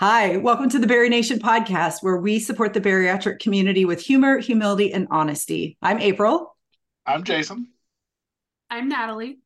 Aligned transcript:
Hi, 0.00 0.38
welcome 0.38 0.70
to 0.70 0.78
the 0.78 0.86
Bari 0.86 1.10
Nation 1.10 1.38
podcast, 1.40 1.96
where 2.02 2.16
we 2.16 2.38
support 2.38 2.72
the 2.72 2.80
bariatric 2.80 3.38
community 3.38 3.84
with 3.84 4.00
humor, 4.00 4.38
humility, 4.38 4.94
and 4.94 5.06
honesty. 5.10 5.76
I'm 5.82 5.98
April. 5.98 6.56
I'm 7.04 7.22
Jason. 7.22 7.68
I'm 8.70 8.88
Natalie. 8.88 9.40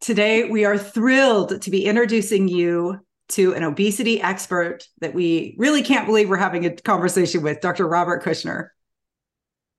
Today, 0.00 0.44
we 0.44 0.64
are 0.64 0.78
thrilled 0.78 1.60
to 1.60 1.70
be 1.70 1.84
introducing 1.84 2.48
you 2.48 3.00
to 3.32 3.52
an 3.52 3.62
obesity 3.62 4.22
expert 4.22 4.88
that 5.02 5.12
we 5.12 5.56
really 5.58 5.82
can't 5.82 6.06
believe 6.06 6.30
we're 6.30 6.38
having 6.38 6.64
a 6.64 6.74
conversation 6.74 7.42
with, 7.42 7.60
Dr. 7.60 7.86
Robert 7.86 8.24
Kushner. 8.24 8.68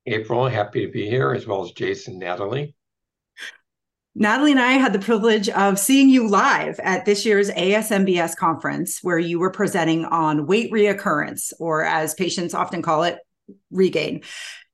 April, 0.06 0.48
happy 0.48 0.86
to 0.86 0.92
be 0.92 1.10
here, 1.10 1.34
as 1.34 1.48
well 1.48 1.66
as 1.66 1.72
Jason, 1.72 2.20
Natalie. 2.20 2.76
Natalie 4.14 4.52
and 4.52 4.60
I 4.60 4.74
had 4.74 4.92
the 4.92 5.00
privilege 5.00 5.48
of 5.50 5.80
seeing 5.80 6.10
you 6.10 6.28
live 6.28 6.80
at 6.82 7.06
this 7.06 7.26
year's 7.26 7.50
ASMBS 7.50 8.36
conference, 8.36 9.00
where 9.02 9.20
you 9.20 9.40
were 9.40 9.52
presenting 9.52 10.04
on 10.06 10.48
weight 10.48 10.72
reoccurrence, 10.72 11.54
or 11.60 11.86
as 11.86 12.14
patients 12.14 12.54
often 12.54 12.82
call 12.82 13.04
it, 13.04 13.20
regain. 13.70 14.22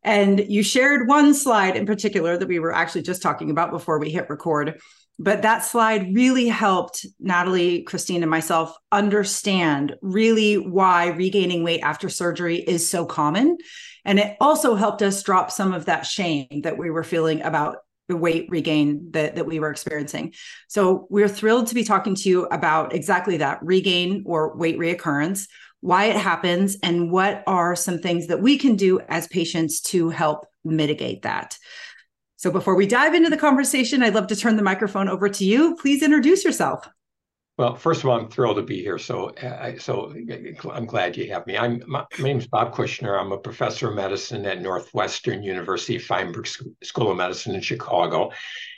And 0.03 0.39
you 0.39 0.63
shared 0.63 1.07
one 1.07 1.33
slide 1.33 1.75
in 1.75 1.85
particular 1.85 2.37
that 2.37 2.47
we 2.47 2.59
were 2.59 2.73
actually 2.73 3.03
just 3.03 3.21
talking 3.21 3.51
about 3.51 3.71
before 3.71 3.99
we 3.99 4.09
hit 4.09 4.29
record. 4.29 4.79
But 5.19 5.41
that 5.43 5.65
slide 5.65 6.15
really 6.15 6.47
helped 6.47 7.05
Natalie, 7.19 7.81
Christine, 7.83 8.23
and 8.23 8.29
myself 8.29 8.75
understand 8.91 9.95
really 10.01 10.55
why 10.55 11.07
regaining 11.07 11.63
weight 11.63 11.81
after 11.81 12.07
surgery 12.07 12.57
is 12.57 12.89
so 12.89 13.05
common. 13.05 13.57
And 14.05 14.19
it 14.19 14.37
also 14.39 14.75
helped 14.75 15.01
us 15.01 15.21
drop 15.23 15.51
some 15.51 15.73
of 15.73 15.85
that 15.85 16.05
shame 16.05 16.61
that 16.63 16.77
we 16.77 16.89
were 16.89 17.03
feeling 17.03 17.41
about 17.41 17.77
the 18.07 18.17
weight 18.17 18.47
regain 18.49 19.11
that, 19.11 19.35
that 19.35 19.45
we 19.45 19.59
were 19.59 19.69
experiencing. 19.69 20.33
So 20.67 21.07
we're 21.09 21.27
thrilled 21.27 21.67
to 21.67 21.75
be 21.75 21.83
talking 21.83 22.15
to 22.15 22.29
you 22.29 22.45
about 22.45 22.93
exactly 22.93 23.37
that 23.37 23.59
regain 23.61 24.23
or 24.25 24.55
weight 24.55 24.77
reoccurrence, 24.77 25.47
why 25.81 26.05
it 26.05 26.15
happens, 26.15 26.77
and 26.81 27.11
what 27.11 27.43
are 27.47 27.75
some 27.75 27.99
things 27.99 28.27
that 28.27 28.41
we 28.41 28.57
can 28.57 28.75
do 28.75 28.99
as 29.01 29.27
patients 29.27 29.81
to 29.81 30.09
help 30.09 30.45
mitigate 30.63 31.23
that. 31.23 31.57
So 32.37 32.51
before 32.51 32.75
we 32.75 32.85
dive 32.85 33.15
into 33.15 33.29
the 33.29 33.37
conversation, 33.37 34.03
I'd 34.03 34.13
love 34.13 34.27
to 34.27 34.35
turn 34.35 34.57
the 34.57 34.63
microphone 34.63 35.09
over 35.09 35.27
to 35.27 35.45
you. 35.45 35.75
Please 35.75 36.03
introduce 36.03 36.45
yourself. 36.45 36.87
Well, 37.57 37.75
first 37.75 38.03
of 38.03 38.09
all, 38.09 38.19
I'm 38.19 38.29
thrilled 38.29 38.57
to 38.57 38.61
be 38.61 38.83
here. 38.83 38.99
So, 38.99 39.31
uh, 39.31 39.79
so 39.79 40.13
I'm 40.71 40.85
glad 40.85 41.17
you 41.17 41.31
have 41.33 41.47
me. 41.47 41.57
I'm 41.57 41.81
my, 41.87 42.05
my 42.19 42.23
name 42.23 42.37
is 42.37 42.45
Bob 42.45 42.71
Kushner. 42.71 43.19
I'm 43.19 43.31
a 43.31 43.37
professor 43.37 43.89
of 43.89 43.95
medicine 43.95 44.45
at 44.45 44.61
Northwestern 44.61 45.41
University 45.41 45.97
Feinberg 45.97 46.47
School 46.83 47.11
of 47.11 47.17
Medicine 47.17 47.55
in 47.55 47.61
Chicago, 47.61 48.31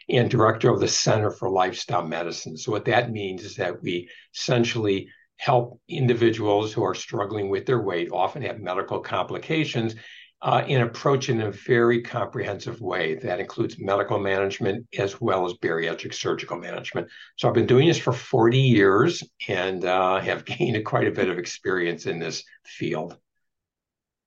and 0.08 0.32
director 0.32 0.72
of 0.72 0.80
the 0.80 0.88
Center 0.88 1.30
for 1.30 1.50
Lifestyle 1.50 2.08
Medicine. 2.08 2.56
So, 2.56 2.72
what 2.72 2.86
that 2.86 3.12
means 3.12 3.44
is 3.44 3.56
that 3.58 3.82
we 3.84 4.10
essentially 4.34 5.10
help 5.36 5.82
individuals 5.90 6.72
who 6.72 6.84
are 6.84 6.96
struggling 6.96 7.50
with 7.50 7.66
their 7.66 7.82
weight, 7.82 8.10
often 8.14 8.44
have 8.44 8.60
medical 8.60 9.02
complications, 9.02 9.96
uh, 10.42 10.64
in 10.68 10.82
approach 10.82 11.30
in 11.30 11.42
a 11.42 11.52
very 11.52 12.02
comprehensive 12.02 12.80
way 12.82 13.16
that 13.16 13.40
includes 13.40 13.80
medical 13.80 14.20
management 14.20 14.86
as 14.98 15.20
well 15.20 15.46
as 15.46 15.54
bariatric 15.54 16.14
surgical 16.14 16.58
management. 16.58 17.08
So 17.38 17.48
I've 17.48 17.54
been 17.54 17.66
doing 17.66 17.88
this 17.88 17.98
for 17.98 18.14
40 18.14 18.58
years 18.58 19.24
and 19.48 19.84
uh, 19.84 20.20
have 20.20 20.46
gained 20.58 20.84
quite 20.86 21.08
a 21.08 21.12
bit 21.12 21.30
of 21.30 21.38
experience 21.38 22.06
in 22.06 22.20
this 22.20 22.44
field. 22.66 23.18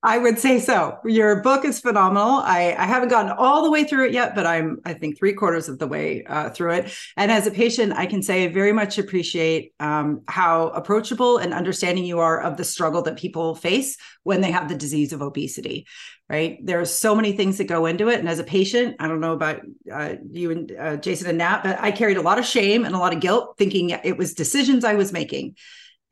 I 0.05 0.19
would 0.19 0.39
say 0.41 0.59
so. 0.59 0.99
Your 1.05 1.43
book 1.43 1.65
is 1.65 1.79
phenomenal. 1.79 2.41
I, 2.45 2.75
I 2.77 2.87
haven't 2.87 3.11
gotten 3.11 3.31
all 3.31 3.63
the 3.63 3.71
way 3.71 3.85
through 3.85 4.07
it 4.07 4.13
yet, 4.13 4.35
but 4.35 4.47
I'm, 4.47 4.81
I 4.85 4.95
think, 4.95 5.17
three 5.17 5.33
quarters 5.33 5.69
of 5.69 5.79
the 5.79 5.87
way 5.87 6.25
uh, 6.25 6.51
through 6.51 6.73
it. 6.73 6.93
And 7.17 7.31
as 7.31 7.47
a 7.47 7.53
patient, 7.53 7.93
I 7.93 8.07
can 8.07 8.21
say 8.21 8.45
I 8.45 8.49
very 8.49 8.73
much 8.73 8.99
appreciate 8.99 9.73
um, 9.79 10.23
how 10.27 10.69
approachable 10.71 11.39
and 11.39 11.55
understanding 11.55 12.05
you 12.05 12.19
are 12.19 12.41
of 12.41 12.57
the 12.57 12.65
struggle 12.65 13.03
that 13.03 13.17
people 13.17 13.55
face 13.55 13.97
when 14.25 14.41
they 14.41 14.51
have 14.51 14.69
the 14.69 14.75
disease 14.75 15.13
of 15.13 15.23
obesity, 15.23 15.87
right? 16.29 16.59
There 16.65 16.81
are 16.81 16.85
so 16.85 17.15
many 17.15 17.33
things 17.33 17.59
that 17.59 17.65
go 17.65 17.87
into 17.87 18.09
it. 18.09 18.19
And 18.19 18.29
as 18.29 18.41
a 18.41 18.45
patient, 18.45 18.97
I 18.99 19.07
don't 19.07 19.21
know 19.21 19.35
about 19.35 19.61
uh, 19.93 20.15
you 20.29 20.51
and 20.51 20.73
uh, 20.73 20.97
Jason 20.97 21.29
and 21.29 21.39
Nat, 21.39 21.61
but 21.63 21.81
I 21.81 21.93
carried 21.93 22.17
a 22.17 22.23
lot 22.23 22.41
of 22.41 22.45
shame 22.45 22.85
and 22.85 22.97
a 22.97 22.99
lot 22.99 23.15
of 23.15 23.21
guilt 23.21 23.55
thinking 23.57 23.91
it 23.91 24.17
was 24.17 24.35
decisions 24.35 24.85
I 24.85 24.95
was 24.95 25.13
making 25.13 25.55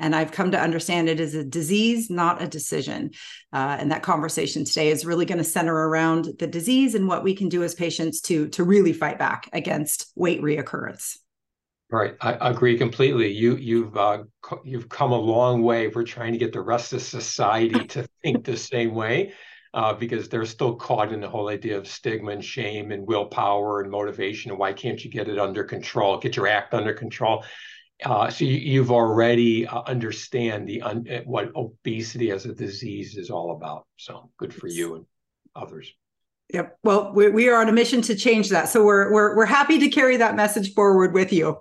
and 0.01 0.17
I've 0.17 0.33
come 0.33 0.51
to 0.51 0.61
understand 0.61 1.09
it 1.09 1.21
is 1.21 1.35
a 1.35 1.45
disease, 1.45 2.11
not 2.11 2.43
a 2.43 2.49
decision. 2.49 3.13
Uh, 3.53 3.77
and 3.79 3.93
that 3.93 4.03
conversation 4.03 4.65
today 4.65 4.89
is 4.89 5.05
really 5.05 5.27
going 5.27 5.39
to 5.39 5.45
center 5.45 5.75
around 5.75 6.31
the 6.39 6.47
disease 6.47 6.95
and 6.95 7.07
what 7.07 7.23
we 7.23 7.35
can 7.35 7.49
do 7.49 7.63
as 7.63 7.75
patients 7.75 8.21
to, 8.23 8.49
to 8.49 8.65
really 8.65 8.93
fight 8.93 9.19
back 9.19 9.49
against 9.53 10.11
weight 10.17 10.41
reoccurrence. 10.43 11.19
Right, 11.93 12.15
I 12.21 12.51
agree 12.51 12.79
completely. 12.79 13.33
You 13.33 13.57
you've 13.57 13.97
uh, 13.97 14.23
you've 14.65 14.89
come 14.89 15.11
a 15.11 15.19
long 15.19 15.63
way. 15.63 15.89
We're 15.89 16.05
trying 16.05 16.33
to 16.33 16.39
get 16.39 16.53
the 16.53 16.61
rest 16.61 16.93
of 16.93 17.03
society 17.03 17.85
to 17.89 18.07
think 18.23 18.45
the 18.45 18.57
same 18.57 18.95
way, 18.95 19.33
uh, 19.75 19.95
because 19.95 20.29
they're 20.29 20.45
still 20.45 20.77
caught 20.77 21.13
in 21.13 21.21
the 21.21 21.29
whole 21.29 21.49
idea 21.49 21.77
of 21.77 21.89
stigma 21.89 22.31
and 22.31 22.45
shame 22.45 22.93
and 22.93 23.05
willpower 23.09 23.81
and 23.81 23.91
motivation. 23.91 24.53
And 24.53 24.61
why 24.61 24.73
can't 24.73 25.05
you 25.05 25.11
get 25.11 25.27
it 25.27 25.41
under 25.41 25.65
control? 25.65 26.19
Get 26.19 26.37
your 26.37 26.47
act 26.47 26.75
under 26.75 26.95
control. 26.95 27.43
Uh, 28.05 28.31
so 28.31 28.45
you, 28.45 28.81
have 28.81 28.91
already 28.91 29.67
uh, 29.67 29.83
understand 29.83 30.69
the 30.69 30.83
un, 30.83 31.07
uh, 31.11 31.21
what 31.25 31.55
obesity 31.55 32.31
as 32.31 32.47
a 32.47 32.55
disease 32.55 33.17
is 33.17 33.31
all 33.31 33.53
about. 33.53 33.87
So 33.97 34.31
good 34.39 34.55
for 34.55 34.69
you 34.69 34.97
and 34.97 35.07
others. 35.55 35.93
Yep. 36.53 36.79
Well, 36.83 37.13
we, 37.15 37.29
we 37.29 37.49
are 37.49 37.61
on 37.61 37.69
a 37.69 37.73
mission 37.73 38.03
to 38.03 38.15
change 38.15 38.51
that. 38.51 38.69
So 38.69 38.85
we're 38.85 39.13
we're 39.13 39.37
we're 39.37 39.47
happy 39.47 39.79
to 39.79 39.89
carry 39.89 40.17
that 40.17 40.35
message 40.35 40.75
forward 40.75 41.15
with 41.15 41.33
you. 41.33 41.61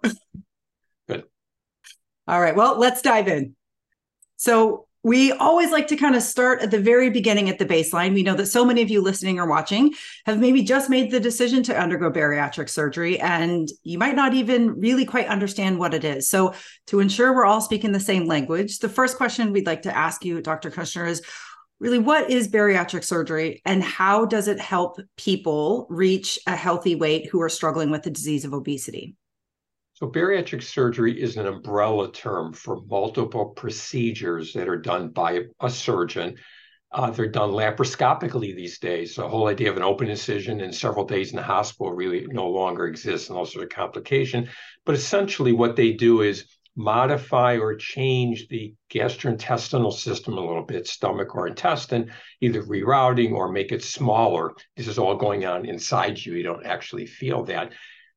Good. 1.07 1.23
All 2.27 2.41
right. 2.41 2.55
Well, 2.55 2.79
let's 2.79 3.01
dive 3.01 3.27
in. 3.27 3.55
So 4.37 4.87
we 5.03 5.31
always 5.31 5.71
like 5.71 5.87
to 5.87 5.95
kind 5.95 6.15
of 6.15 6.21
start 6.21 6.61
at 6.61 6.71
the 6.71 6.79
very 6.79 7.09
beginning 7.09 7.49
at 7.49 7.57
the 7.57 7.65
baseline. 7.65 8.13
We 8.13 8.23
know 8.23 8.35
that 8.35 8.47
so 8.47 8.65
many 8.65 8.81
of 8.81 8.89
you 8.89 9.01
listening 9.01 9.39
or 9.39 9.47
watching 9.47 9.93
have 10.25 10.39
maybe 10.39 10.61
just 10.61 10.89
made 10.89 11.09
the 11.09 11.21
decision 11.21 11.63
to 11.63 11.79
undergo 11.79 12.11
bariatric 12.11 12.69
surgery, 12.69 13.17
and 13.19 13.69
you 13.83 13.97
might 13.97 14.15
not 14.15 14.33
even 14.33 14.77
really 14.79 15.05
quite 15.05 15.27
understand 15.27 15.79
what 15.79 15.93
it 15.93 16.03
is. 16.03 16.27
So, 16.27 16.53
to 16.87 16.99
ensure 16.99 17.33
we're 17.33 17.45
all 17.45 17.61
speaking 17.61 17.93
the 17.93 17.99
same 17.99 18.25
language, 18.25 18.79
the 18.79 18.89
first 18.89 19.15
question 19.15 19.53
we'd 19.53 19.65
like 19.65 19.83
to 19.83 19.95
ask 19.95 20.25
you, 20.25 20.41
Dr. 20.41 20.69
Kushner, 20.69 21.07
is 21.07 21.21
really 21.79 21.99
what 21.99 22.29
is 22.29 22.49
bariatric 22.49 23.05
surgery 23.05 23.61
and 23.65 23.81
how 23.81 24.25
does 24.25 24.49
it 24.49 24.59
help 24.59 24.99
people 25.15 25.87
reach 25.89 26.37
a 26.45 26.55
healthy 26.55 26.95
weight 26.95 27.29
who 27.29 27.41
are 27.41 27.47
struggling 27.47 27.89
with 27.89 28.03
the 28.03 28.09
disease 28.09 28.43
of 28.43 28.53
obesity? 28.53 29.15
So, 29.99 30.07
bariatric 30.07 30.63
surgery 30.63 31.21
is 31.21 31.35
an 31.35 31.45
umbrella 31.45 32.09
term 32.09 32.53
for 32.53 32.79
multiple 32.83 33.47
procedures 33.47 34.53
that 34.53 34.69
are 34.69 34.77
done 34.77 35.09
by 35.09 35.41
a 35.59 35.69
surgeon. 35.69 36.37
Uh, 36.89 37.11
they're 37.11 37.27
done 37.27 37.49
laparoscopically 37.49 38.55
these 38.55 38.79
days. 38.79 39.15
The 39.15 39.27
whole 39.27 39.47
idea 39.47 39.69
of 39.69 39.75
an 39.75 39.83
open 39.83 40.09
incision 40.09 40.61
and 40.61 40.73
several 40.73 41.03
days 41.03 41.31
in 41.31 41.35
the 41.35 41.43
hospital 41.43 41.91
really 41.91 42.25
no 42.29 42.47
longer 42.47 42.87
exists 42.87 43.29
and 43.29 43.35
sorts 43.35 43.57
of 43.57 43.67
complication. 43.67 44.47
But 44.85 44.95
essentially, 44.95 45.51
what 45.51 45.75
they 45.75 45.91
do 45.91 46.21
is 46.21 46.45
modify 46.77 47.57
or 47.57 47.75
change 47.75 48.47
the 48.47 48.73
gastrointestinal 48.89 49.91
system 49.91 50.37
a 50.37 50.47
little 50.47 50.63
bit, 50.63 50.87
stomach 50.87 51.35
or 51.35 51.45
intestine, 51.45 52.09
either 52.39 52.63
rerouting 52.63 53.33
or 53.33 53.51
make 53.51 53.73
it 53.73 53.83
smaller. 53.83 54.53
This 54.77 54.87
is 54.87 54.97
all 54.97 55.17
going 55.17 55.45
on 55.45 55.65
inside 55.65 56.23
you. 56.23 56.35
You 56.35 56.43
don't 56.43 56.65
actually 56.65 57.05
feel 57.05 57.43
that. 57.45 57.73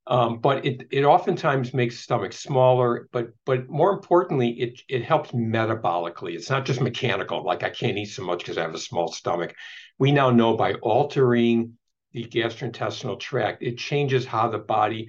Um, 0.08 0.38
but 0.38 0.66
it 0.66 0.88
it 0.90 1.04
oftentimes 1.04 1.72
makes 1.72 2.00
stomach 2.00 2.32
smaller, 2.32 3.08
but 3.12 3.28
but 3.46 3.68
more 3.68 3.92
importantly, 3.92 4.50
it 4.50 4.80
it 4.88 5.04
helps 5.04 5.30
metabolically. 5.30 6.34
It's 6.34 6.50
not 6.50 6.66
just 6.66 6.80
mechanical, 6.80 7.44
like 7.44 7.62
I 7.62 7.70
can't 7.70 7.96
eat 7.96 8.06
so 8.06 8.24
much 8.24 8.40
because 8.40 8.58
I 8.58 8.62
have 8.62 8.74
a 8.74 8.78
small 8.78 9.12
stomach. 9.12 9.54
We 9.98 10.10
now 10.10 10.30
know 10.30 10.56
by 10.56 10.74
altering 10.74 11.78
the 12.12 12.24
gastrointestinal 12.24 13.20
tract, 13.20 13.62
it 13.62 13.78
changes 13.78 14.26
how 14.26 14.48
the 14.48 14.58
body 14.58 15.08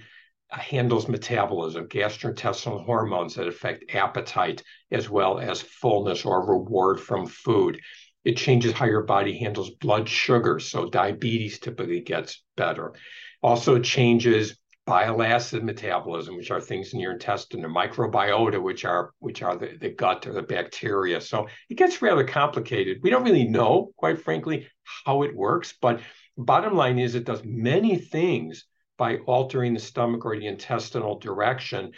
uh, 0.52 0.58
handles 0.58 1.08
metabolism, 1.08 1.88
gastrointestinal 1.88 2.86
hormones 2.86 3.34
that 3.36 3.48
affect 3.48 3.96
appetite 3.96 4.62
as 4.92 5.10
well 5.10 5.40
as 5.40 5.60
fullness 5.60 6.24
or 6.24 6.46
reward 6.46 7.00
from 7.00 7.26
food. 7.26 7.80
It 8.24 8.38
changes 8.38 8.74
how 8.74 8.86
your 8.86 9.04
body 9.04 9.40
handles 9.40 9.72
blood 9.72 10.08
sugar, 10.08 10.60
so 10.60 10.88
diabetes 10.88 11.60
typically 11.60 12.02
gets 12.02 12.44
better. 12.56 12.94
Also 13.42 13.80
changes 13.80 14.56
bile 14.86 15.22
acid 15.22 15.64
metabolism, 15.64 16.36
which 16.36 16.52
are 16.52 16.60
things 16.60 16.94
in 16.94 17.00
your 17.00 17.14
intestine, 17.14 17.62
the 17.62 17.68
microbiota, 17.68 18.62
which 18.62 18.84
are 18.84 19.14
which 19.20 19.42
are 19.42 19.56
the, 19.56 19.78
the 19.80 19.90
gut 19.90 20.28
or 20.28 20.34
the 20.34 20.42
bacteria. 20.42 21.22
So 21.22 21.48
it 21.70 21.76
gets 21.76 22.02
rather 22.02 22.26
complicated. 22.26 23.00
We 23.02 23.10
don't 23.10 23.24
really 23.24 23.48
know, 23.48 23.92
quite 23.96 24.22
frankly, 24.22 24.68
how 25.06 25.24
it 25.24 25.36
works, 25.36 25.74
but 25.82 26.02
bottom 26.38 26.76
line 26.76 27.00
is 27.00 27.16
it 27.16 27.26
does 27.26 27.44
many 27.46 27.98
things 27.98 28.66
by 28.98 29.18
altering 29.20 29.74
the 29.74 29.80
stomach 29.80 30.26
or 30.26 30.38
the 30.38 30.48
intestinal 30.48 31.18
direction. 31.18 31.94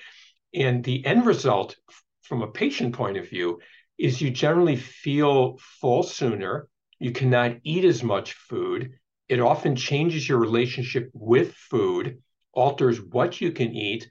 And 0.54 0.84
the 0.84 1.06
end 1.06 1.26
result 1.26 1.76
from 2.24 2.42
a 2.42 2.52
patient 2.52 2.94
point 2.94 3.18
of 3.18 3.30
view 3.30 3.60
is 3.98 4.22
you 4.22 4.30
generally 4.30 4.76
feel 4.76 5.58
full 5.82 6.04
sooner. 6.04 6.68
You 7.00 7.12
cannot 7.12 7.58
eat 7.64 7.84
as 7.84 8.04
much 8.04 8.34
food. 8.34 8.92
It 9.28 9.40
often 9.40 9.76
changes 9.76 10.28
your 10.30 10.38
relationship 10.38 11.10
with 11.14 11.54
food 11.54 12.22
alters 12.56 13.02
what 13.02 13.40
you 13.42 13.52
can 13.52 13.74
eat. 13.74 14.10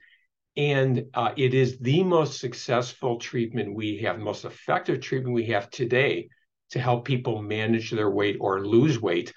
And 0.57 1.05
uh, 1.13 1.31
it 1.35 1.53
is 1.53 1.79
the 1.79 2.03
most 2.03 2.39
successful 2.39 3.17
treatment 3.17 3.75
we 3.75 3.97
have, 4.03 4.19
most 4.19 4.45
effective 4.45 5.01
treatment 5.01 5.35
we 5.35 5.47
have 5.47 5.69
today 5.69 6.29
to 6.71 6.79
help 6.79 7.05
people 7.05 7.41
manage 7.41 7.91
their 7.91 8.09
weight 8.09 8.37
or 8.39 8.65
lose 8.65 8.99
weight. 9.01 9.33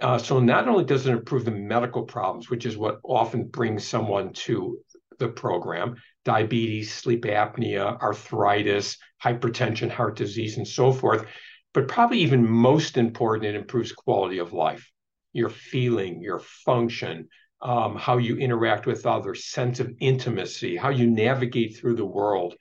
Uh, 0.00 0.18
so 0.18 0.38
not 0.38 0.68
only 0.68 0.84
does 0.84 1.06
it 1.06 1.12
improve 1.12 1.44
the 1.44 1.50
medical 1.50 2.02
problems, 2.02 2.48
which 2.48 2.66
is 2.66 2.76
what 2.76 3.00
often 3.04 3.48
brings 3.48 3.86
someone 3.86 4.32
to 4.32 4.78
the 5.18 5.28
program, 5.28 5.96
diabetes, 6.24 6.92
sleep 6.92 7.24
apnea, 7.24 8.00
arthritis, 8.00 8.98
hypertension, 9.22 9.90
heart 9.90 10.16
disease, 10.16 10.56
and 10.56 10.66
so 10.66 10.92
forth, 10.92 11.26
but 11.74 11.88
probably 11.88 12.18
even 12.18 12.48
most 12.48 12.96
important, 12.96 13.46
it 13.46 13.58
improves 13.58 13.92
quality 13.92 14.38
of 14.38 14.52
life, 14.52 14.90
your 15.32 15.48
feeling, 15.48 16.20
your 16.20 16.40
function, 16.40 17.28
um, 17.62 17.96
how 17.96 18.18
you 18.18 18.36
interact 18.36 18.86
with 18.86 19.06
others, 19.06 19.46
sense 19.46 19.80
of 19.80 19.92
intimacy, 20.00 20.76
how 20.76 20.90
you 20.90 21.08
navigate 21.08 21.76
through 21.76 21.94
the 21.94 22.04
world. 22.04 22.54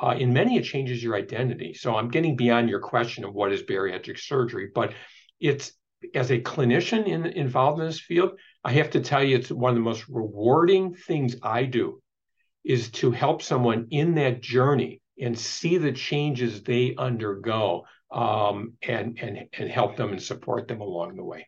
Uh, 0.00 0.14
in 0.18 0.32
many, 0.32 0.56
it 0.56 0.64
changes 0.64 1.02
your 1.02 1.14
identity. 1.16 1.74
So 1.74 1.96
I'm 1.96 2.08
getting 2.08 2.36
beyond 2.36 2.68
your 2.68 2.80
question 2.80 3.24
of 3.24 3.34
what 3.34 3.52
is 3.52 3.62
bariatric 3.62 4.18
surgery, 4.18 4.70
but 4.74 4.92
it's 5.40 5.72
as 6.14 6.30
a 6.30 6.40
clinician 6.40 7.06
in, 7.06 7.26
involved 7.26 7.80
in 7.80 7.86
this 7.86 8.00
field, 8.00 8.32
I 8.64 8.72
have 8.72 8.90
to 8.90 9.00
tell 9.00 9.22
you, 9.22 9.36
it's 9.36 9.50
one 9.50 9.70
of 9.70 9.76
the 9.76 9.82
most 9.82 10.08
rewarding 10.08 10.94
things 10.94 11.36
I 11.42 11.64
do 11.64 12.00
is 12.64 12.90
to 12.90 13.10
help 13.10 13.42
someone 13.42 13.88
in 13.90 14.14
that 14.16 14.40
journey 14.40 15.00
and 15.20 15.38
see 15.38 15.78
the 15.78 15.92
changes 15.92 16.62
they 16.62 16.94
undergo 16.96 17.84
um, 18.10 18.74
and, 18.82 19.18
and, 19.20 19.48
and 19.52 19.70
help 19.70 19.96
them 19.96 20.10
and 20.10 20.22
support 20.22 20.68
them 20.68 20.80
along 20.80 21.16
the 21.16 21.24
way. 21.24 21.46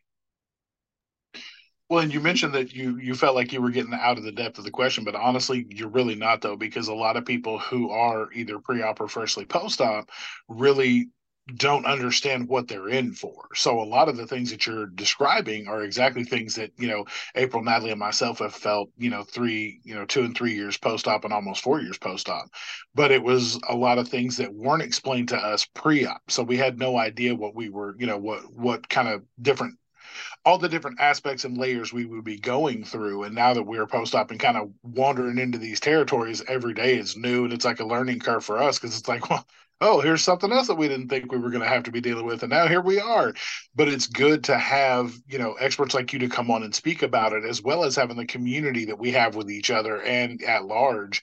Well, 1.95 2.03
and 2.03 2.13
you 2.13 2.19
mentioned 2.19 2.55
that 2.55 2.75
you 2.75 2.99
you 2.99 3.15
felt 3.15 3.37
like 3.37 3.53
you 3.53 3.63
were 3.63 3.71
getting 3.71 3.95
out 3.95 4.19
of 4.19 4.25
the 4.25 4.33
depth 4.33 4.59
of 4.59 4.65
the 4.65 4.71
question, 4.73 5.05
but 5.05 5.15
honestly, 5.15 5.65
you're 5.71 5.89
really 5.89 6.17
not 6.17 6.41
though, 6.41 6.57
because 6.57 6.89
a 6.89 6.93
lot 6.95 7.17
of 7.17 7.25
people 7.25 7.57
who 7.61 7.89
are 7.91 8.33
either 8.33 8.59
pre-op 8.59 9.01
or 9.01 9.07
freshly 9.07 9.45
post-op 9.45 10.11
really 10.49 11.11
don't 11.55 11.87
understand 11.87 12.49
what 12.49 12.67
they're 12.67 12.89
in 12.89 13.13
for. 13.13 13.47
So 13.55 13.79
a 13.79 13.85
lot 13.85 14.09
of 14.09 14.17
the 14.17 14.27
things 14.27 14.51
that 14.51 14.67
you're 14.67 14.87
describing 14.87 15.69
are 15.69 15.85
exactly 15.85 16.25
things 16.25 16.57
that, 16.57 16.73
you 16.79 16.89
know, 16.89 17.05
April, 17.37 17.63
Natalie, 17.63 17.91
and 17.93 18.01
myself 18.01 18.41
have 18.41 18.55
felt, 18.55 18.91
you 18.97 19.11
know, 19.11 19.23
three, 19.23 19.79
you 19.85 19.95
know, 19.95 20.05
two 20.05 20.23
and 20.25 20.37
three 20.37 20.55
years 20.55 20.77
post-op 20.77 21.25
and 21.25 21.33
almost 21.33 21.63
four 21.63 21.81
years 21.81 21.99
post-op. 21.99 22.47
But 22.97 23.13
it 23.13 23.23
was 23.23 23.61
a 23.69 23.77
lot 23.77 23.99
of 23.99 24.09
things 24.09 24.37
that 24.39 24.53
weren't 24.53 24.83
explained 24.83 25.29
to 25.29 25.37
us 25.37 25.65
pre-op. 25.75 26.23
So 26.29 26.43
we 26.43 26.57
had 26.57 26.77
no 26.77 26.99
idea 26.99 27.37
what 27.37 27.55
we 27.55 27.69
were, 27.69 27.95
you 28.01 28.07
know, 28.09 28.19
what 28.19 28.53
what 28.53 28.89
kind 28.89 29.07
of 29.07 29.23
different 29.41 29.77
all 30.45 30.59
the 30.59 30.69
different 30.69 31.01
aspects 31.01 31.45
and 31.45 31.57
layers 31.57 31.93
we 31.93 32.05
would 32.05 32.25
be 32.25 32.39
going 32.39 32.85
through. 32.85 33.25
And 33.25 33.35
now 33.35 33.55
that 33.55 33.63
we're 33.63 33.87
post 33.87 34.15
op 34.15 34.31
and 34.31 34.41
kind 34.41 34.57
of 34.57 34.71
wandering 34.83 35.39
into 35.39 35.59
these 35.59 35.81
territories 35.81 36.43
every 36.47 36.75
day 36.75 36.97
is 36.99 37.17
new 37.17 37.45
and 37.45 37.53
it's 37.53 37.65
like 37.65 37.81
a 37.81 37.85
learning 37.85 38.21
curve 38.21 38.45
for 38.45 38.59
us 38.59 38.79
because 38.79 38.99
it's 38.99 39.09
like, 39.09 39.31
well, 39.31 39.47
oh, 39.81 40.01
here's 40.01 40.23
something 40.23 40.53
else 40.53 40.67
that 40.67 40.77
we 40.77 40.89
didn't 40.89 41.09
think 41.09 41.33
we 41.33 41.39
were 41.39 41.51
going 41.51 41.63
to 41.63 41.69
have 41.69 41.83
to 41.85 41.91
be 41.91 42.01
dealing 42.01 42.27
with. 42.27 42.43
And 42.43 42.51
now 42.51 42.67
here 42.67 42.81
we 42.81 43.01
are. 43.01 43.35
But 43.75 43.89
it's 43.89 44.07
good 44.07 44.45
to 44.45 44.59
have, 44.59 45.15
you 45.27 45.39
know, 45.39 45.55
experts 45.55 45.95
like 45.95 46.13
you 46.13 46.19
to 46.21 46.29
come 46.29 46.51
on 46.51 46.63
and 46.63 46.75
speak 46.75 47.03
about 47.03 47.33
it, 47.33 47.45
as 47.45 47.63
well 47.63 47.85
as 47.85 47.97
having 47.97 48.17
the 48.17 48.27
community 48.27 48.85
that 48.87 48.99
we 48.99 49.13
have 49.13 49.35
with 49.37 49.51
each 49.51 49.71
other 49.71 50.01
and 50.03 50.43
at 50.43 50.65
large 50.65 51.23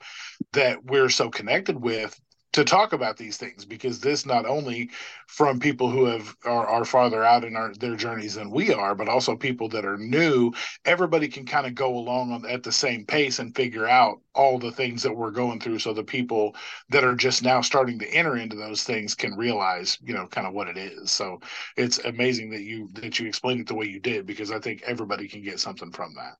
that 0.54 0.84
we're 0.84 1.10
so 1.10 1.30
connected 1.30 1.80
with 1.80 2.20
to 2.54 2.66
talk 2.66 2.94
about 2.94 3.18
these 3.18 3.38
things 3.38 3.66
because 3.66 4.00
this 4.00 4.26
not 4.26 4.46
only 4.46 4.90
from 5.28 5.60
people 5.60 5.90
who 5.90 6.06
have 6.06 6.36
are, 6.46 6.68
are 6.68 6.86
farther 6.86 7.24
out 7.24 7.44
in 7.44 7.56
our, 7.56 7.74
their 7.76 7.96
journeys 7.96 8.36
than 8.36 8.52
we 8.52 8.74
are 8.74 8.96
but 8.96 9.08
also 9.08 9.36
people 9.36 9.70
that 9.70 9.86
are 9.86 9.98
new 9.98 10.52
everybody 10.86 11.28
can 11.28 11.46
kind 11.46 11.66
of 11.66 11.76
go 11.76 11.98
along 11.98 12.32
on, 12.32 12.46
at 12.50 12.64
the 12.64 12.72
same 12.72 13.06
pace 13.06 13.40
and 13.40 13.56
figure 13.56 13.88
out 13.88 14.20
all 14.36 14.58
the 14.60 14.72
things 14.72 15.04
that 15.04 15.16
we're 15.16 15.32
going 15.32 15.60
through 15.60 15.80
so 15.80 15.94
the 15.94 16.04
people 16.04 16.56
that 16.90 17.04
are 17.04 17.16
just 17.16 17.44
now 17.44 17.62
starting 17.62 18.00
to 18.00 18.08
enter 18.14 18.38
into 18.38 18.56
those 18.56 18.84
things 18.84 19.16
can 19.16 19.36
realize 19.36 19.98
you 20.04 20.14
know 20.14 20.28
kind 20.28 20.48
of 20.48 20.54
what 20.54 20.68
it 20.68 20.78
is. 20.78 21.12
So 21.12 21.40
it's 21.78 22.00
amazing 22.00 22.50
that 22.52 22.62
you 22.64 22.90
that 22.94 23.20
you 23.20 23.28
explained 23.28 23.62
it 23.62 23.68
the 23.68 23.76
way 23.76 23.86
you 23.86 24.00
did 24.00 24.26
because 24.26 24.52
i 24.52 24.60
think 24.60 24.82
everybody 24.84 25.28
can 25.28 25.42
get 25.44 25.60
something 25.60 25.92
from 25.92 26.14
that 26.16 26.38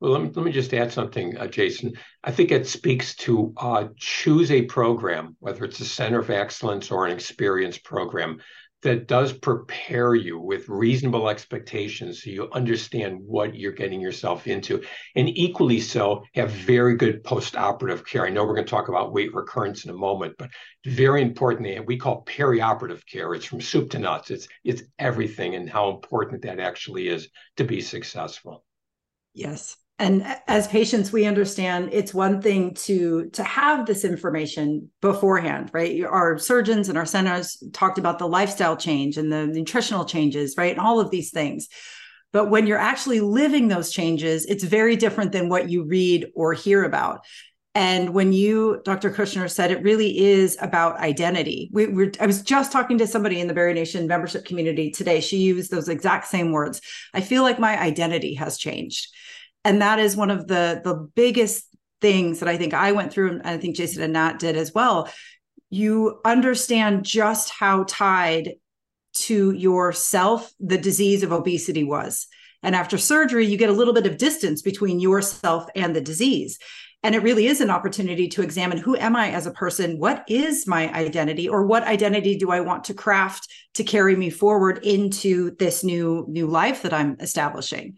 well, 0.00 0.12
let 0.12 0.22
me, 0.22 0.30
let 0.34 0.44
me 0.44 0.52
just 0.52 0.72
add 0.72 0.92
something, 0.92 1.36
uh, 1.36 1.46
Jason. 1.46 1.92
I 2.24 2.32
think 2.32 2.50
it 2.50 2.66
speaks 2.66 3.14
to 3.16 3.52
uh, 3.58 3.88
choose 3.96 4.50
a 4.50 4.62
program, 4.62 5.36
whether 5.40 5.64
it's 5.64 5.80
a 5.80 5.84
center 5.84 6.18
of 6.18 6.30
excellence 6.30 6.90
or 6.90 7.06
an 7.06 7.12
experience 7.12 7.76
program, 7.76 8.40
that 8.82 9.06
does 9.06 9.30
prepare 9.30 10.14
you 10.14 10.38
with 10.38 10.66
reasonable 10.70 11.28
expectations 11.28 12.22
so 12.22 12.30
you 12.30 12.48
understand 12.52 13.18
what 13.20 13.54
you're 13.54 13.72
getting 13.72 14.00
yourself 14.00 14.46
into. 14.46 14.82
And 15.16 15.28
equally 15.28 15.80
so, 15.80 16.24
have 16.32 16.50
very 16.50 16.96
good 16.96 17.22
post-operative 17.22 18.06
care. 18.06 18.24
I 18.24 18.30
know 18.30 18.42
we're 18.44 18.54
going 18.54 18.64
to 18.64 18.70
talk 18.70 18.88
about 18.88 19.12
weight 19.12 19.34
recurrence 19.34 19.84
in 19.84 19.90
a 19.90 19.94
moment, 19.94 20.34
but 20.38 20.48
very 20.86 21.20
importantly, 21.20 21.78
we 21.80 21.98
call 21.98 22.24
perioperative 22.24 23.04
care. 23.04 23.34
It's 23.34 23.44
from 23.44 23.60
soup 23.60 23.90
to 23.90 23.98
nuts. 23.98 24.30
It's 24.30 24.48
it's 24.64 24.82
everything 24.98 25.56
and 25.56 25.68
how 25.68 25.90
important 25.90 26.40
that 26.44 26.58
actually 26.58 27.08
is 27.08 27.28
to 27.58 27.64
be 27.64 27.82
successful. 27.82 28.64
Yes 29.34 29.76
and 30.00 30.24
as 30.48 30.66
patients 30.66 31.12
we 31.12 31.26
understand 31.26 31.90
it's 31.92 32.14
one 32.14 32.40
thing 32.40 32.74
to 32.74 33.28
to 33.30 33.44
have 33.44 33.86
this 33.86 34.04
information 34.04 34.90
beforehand 35.00 35.70
right 35.72 36.02
our 36.04 36.38
surgeons 36.38 36.88
and 36.88 36.98
our 36.98 37.06
centers 37.06 37.62
talked 37.72 37.98
about 37.98 38.18
the 38.18 38.26
lifestyle 38.26 38.76
change 38.76 39.16
and 39.16 39.30
the 39.30 39.46
nutritional 39.46 40.04
changes 40.04 40.56
right 40.56 40.72
and 40.72 40.80
all 40.80 40.98
of 40.98 41.10
these 41.10 41.30
things 41.30 41.68
but 42.32 42.48
when 42.48 42.66
you're 42.66 42.78
actually 42.78 43.20
living 43.20 43.68
those 43.68 43.92
changes 43.92 44.46
it's 44.46 44.64
very 44.64 44.96
different 44.96 45.32
than 45.32 45.48
what 45.48 45.68
you 45.68 45.84
read 45.84 46.26
or 46.34 46.52
hear 46.54 46.82
about 46.82 47.20
and 47.72 48.14
when 48.14 48.32
you, 48.32 48.80
Dr. 48.84 49.12
Kushner, 49.12 49.48
said 49.48 49.70
it 49.70 49.84
really 49.84 50.18
is 50.18 50.58
about 50.60 50.98
identity, 50.98 51.70
we 51.72 51.86
were, 51.86 52.10
I 52.18 52.26
was 52.26 52.42
just 52.42 52.72
talking 52.72 52.98
to 52.98 53.06
somebody 53.06 53.40
in 53.40 53.46
the 53.46 53.54
Bari 53.54 53.74
Nation 53.74 54.08
membership 54.08 54.44
community 54.44 54.90
today. 54.90 55.20
She 55.20 55.36
used 55.36 55.70
those 55.70 55.88
exact 55.88 56.26
same 56.26 56.50
words. 56.50 56.80
I 57.14 57.20
feel 57.20 57.44
like 57.44 57.60
my 57.60 57.80
identity 57.80 58.34
has 58.34 58.58
changed 58.58 59.06
and 59.64 59.82
that 59.82 59.98
is 59.98 60.16
one 60.16 60.30
of 60.30 60.46
the 60.46 60.80
the 60.84 60.94
biggest 61.14 61.66
things 62.00 62.40
that 62.40 62.48
I 62.48 62.56
think 62.56 62.74
I 62.74 62.92
went 62.92 63.12
through, 63.12 63.30
and 63.30 63.42
I 63.44 63.58
think 63.58 63.76
Jason 63.76 64.02
and 64.02 64.12
Nat 64.12 64.38
did 64.38 64.56
as 64.56 64.72
well. 64.74 65.08
You 65.68 66.20
understand 66.24 67.04
just 67.04 67.50
how 67.50 67.84
tied 67.84 68.54
to 69.12 69.52
yourself 69.52 70.50
the 70.60 70.78
disease 70.78 71.22
of 71.22 71.32
obesity 71.32 71.84
was. 71.84 72.26
And 72.62 72.74
after 72.74 72.98
surgery, 72.98 73.46
you 73.46 73.56
get 73.56 73.70
a 73.70 73.74
little 73.74 73.94
bit 73.94 74.06
of 74.06 74.18
distance 74.18 74.62
between 74.62 75.00
yourself 75.00 75.66
and 75.74 75.94
the 75.94 76.00
disease. 76.00 76.58
And 77.02 77.14
it 77.14 77.22
really 77.22 77.46
is 77.46 77.62
an 77.62 77.70
opportunity 77.70 78.28
to 78.28 78.42
examine 78.42 78.76
who 78.76 78.94
am 78.96 79.16
I 79.16 79.30
as 79.30 79.46
a 79.46 79.52
person? 79.52 79.98
What 79.98 80.22
is 80.28 80.66
my 80.66 80.92
identity? 80.92 81.48
Or 81.48 81.64
what 81.64 81.84
identity 81.84 82.36
do 82.36 82.50
I 82.50 82.60
want 82.60 82.84
to 82.84 82.94
craft 82.94 83.48
to 83.74 83.84
carry 83.84 84.14
me 84.14 84.28
forward 84.28 84.84
into 84.84 85.56
this 85.56 85.82
new, 85.82 86.26
new 86.28 86.46
life 86.46 86.82
that 86.82 86.92
I'm 86.92 87.16
establishing? 87.20 87.96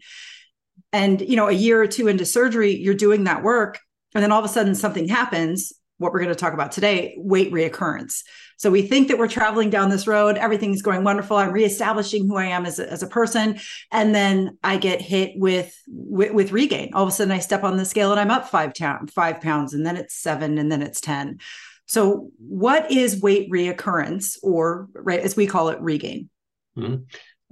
And 0.93 1.19
you 1.21 1.35
know 1.35 1.49
a 1.49 1.53
year 1.53 1.81
or 1.81 1.87
two 1.87 2.07
into 2.07 2.25
surgery 2.25 2.75
you're 2.75 2.93
doing 2.93 3.25
that 3.25 3.43
work 3.43 3.79
and 4.15 4.23
then 4.23 4.31
all 4.31 4.39
of 4.39 4.45
a 4.45 4.49
sudden 4.49 4.75
something 4.75 5.07
happens 5.07 5.73
what 5.97 6.11
we're 6.11 6.19
going 6.19 6.29
to 6.29 6.35
talk 6.35 6.53
about 6.53 6.71
today 6.71 7.15
weight 7.17 7.51
reoccurrence. 7.51 8.23
So 8.57 8.69
we 8.69 8.83
think 8.83 9.07
that 9.07 9.17
we're 9.17 9.27
traveling 9.27 9.69
down 9.69 9.89
this 9.89 10.07
road 10.07 10.37
everything's 10.37 10.81
going 10.81 11.03
wonderful 11.03 11.35
i'm 11.35 11.51
reestablishing 11.51 12.27
who 12.27 12.37
i 12.37 12.45
am 12.45 12.65
as 12.65 12.79
a, 12.79 12.89
as 12.89 13.03
a 13.03 13.07
person 13.07 13.59
and 13.91 14.15
then 14.15 14.57
i 14.63 14.77
get 14.77 15.01
hit 15.01 15.33
with, 15.35 15.75
with, 15.87 16.31
with 16.31 16.51
regain. 16.51 16.93
All 16.93 17.03
of 17.03 17.09
a 17.09 17.11
sudden 17.11 17.31
i 17.31 17.39
step 17.39 17.63
on 17.63 17.75
the 17.75 17.85
scale 17.85 18.11
and 18.11 18.19
i'm 18.19 18.31
up 18.31 18.47
five, 18.47 18.73
ta- 18.73 19.01
five 19.13 19.41
pounds 19.41 19.73
and 19.73 19.85
then 19.85 19.97
it's 19.97 20.15
seven 20.15 20.57
and 20.57 20.71
then 20.71 20.81
it's 20.81 21.01
10 21.01 21.39
so 21.85 22.31
what 22.37 22.91
is 22.91 23.21
weight 23.21 23.51
reoccurrence 23.51 24.37
or 24.41 24.87
right 24.93 25.19
as 25.19 25.35
we 25.35 25.47
call 25.47 25.69
it 25.69 25.81
regain? 25.81 26.29
Mm-hmm. 26.77 27.03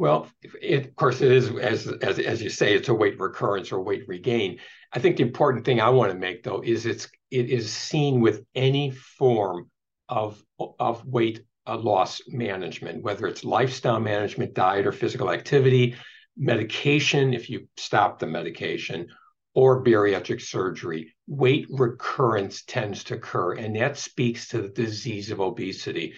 Well, 0.01 0.31
it, 0.59 0.87
of 0.87 0.95
course, 0.95 1.21
it 1.21 1.31
is 1.31 1.51
as, 1.51 1.85
as 1.87 2.17
as 2.17 2.41
you 2.41 2.49
say, 2.49 2.73
it's 2.73 2.89
a 2.89 2.93
weight 2.93 3.19
recurrence 3.19 3.71
or 3.71 3.83
weight 3.83 4.07
regain. 4.07 4.57
I 4.91 4.97
think 4.97 5.17
the 5.17 5.21
important 5.21 5.63
thing 5.63 5.79
I 5.79 5.89
want 5.89 6.11
to 6.11 6.17
make 6.17 6.41
though 6.41 6.63
is 6.65 6.87
it's 6.87 7.07
it 7.29 7.51
is 7.51 7.71
seen 7.71 8.19
with 8.19 8.43
any 8.55 8.89
form 8.89 9.69
of 10.09 10.43
of 10.79 11.05
weight 11.05 11.45
uh, 11.67 11.77
loss 11.77 12.19
management, 12.27 13.03
whether 13.03 13.27
it's 13.27 13.43
lifestyle 13.43 13.99
management, 13.99 14.55
diet, 14.55 14.87
or 14.87 14.91
physical 14.91 15.29
activity, 15.29 15.93
medication. 16.35 17.35
If 17.35 17.51
you 17.51 17.67
stop 17.77 18.17
the 18.17 18.25
medication, 18.25 19.07
or 19.53 19.83
bariatric 19.83 20.41
surgery, 20.41 21.13
weight 21.27 21.67
recurrence 21.69 22.63
tends 22.63 23.03
to 23.03 23.17
occur, 23.17 23.53
and 23.53 23.75
that 23.75 23.97
speaks 23.97 24.47
to 24.47 24.63
the 24.63 24.69
disease 24.69 25.29
of 25.29 25.39
obesity. 25.39 26.15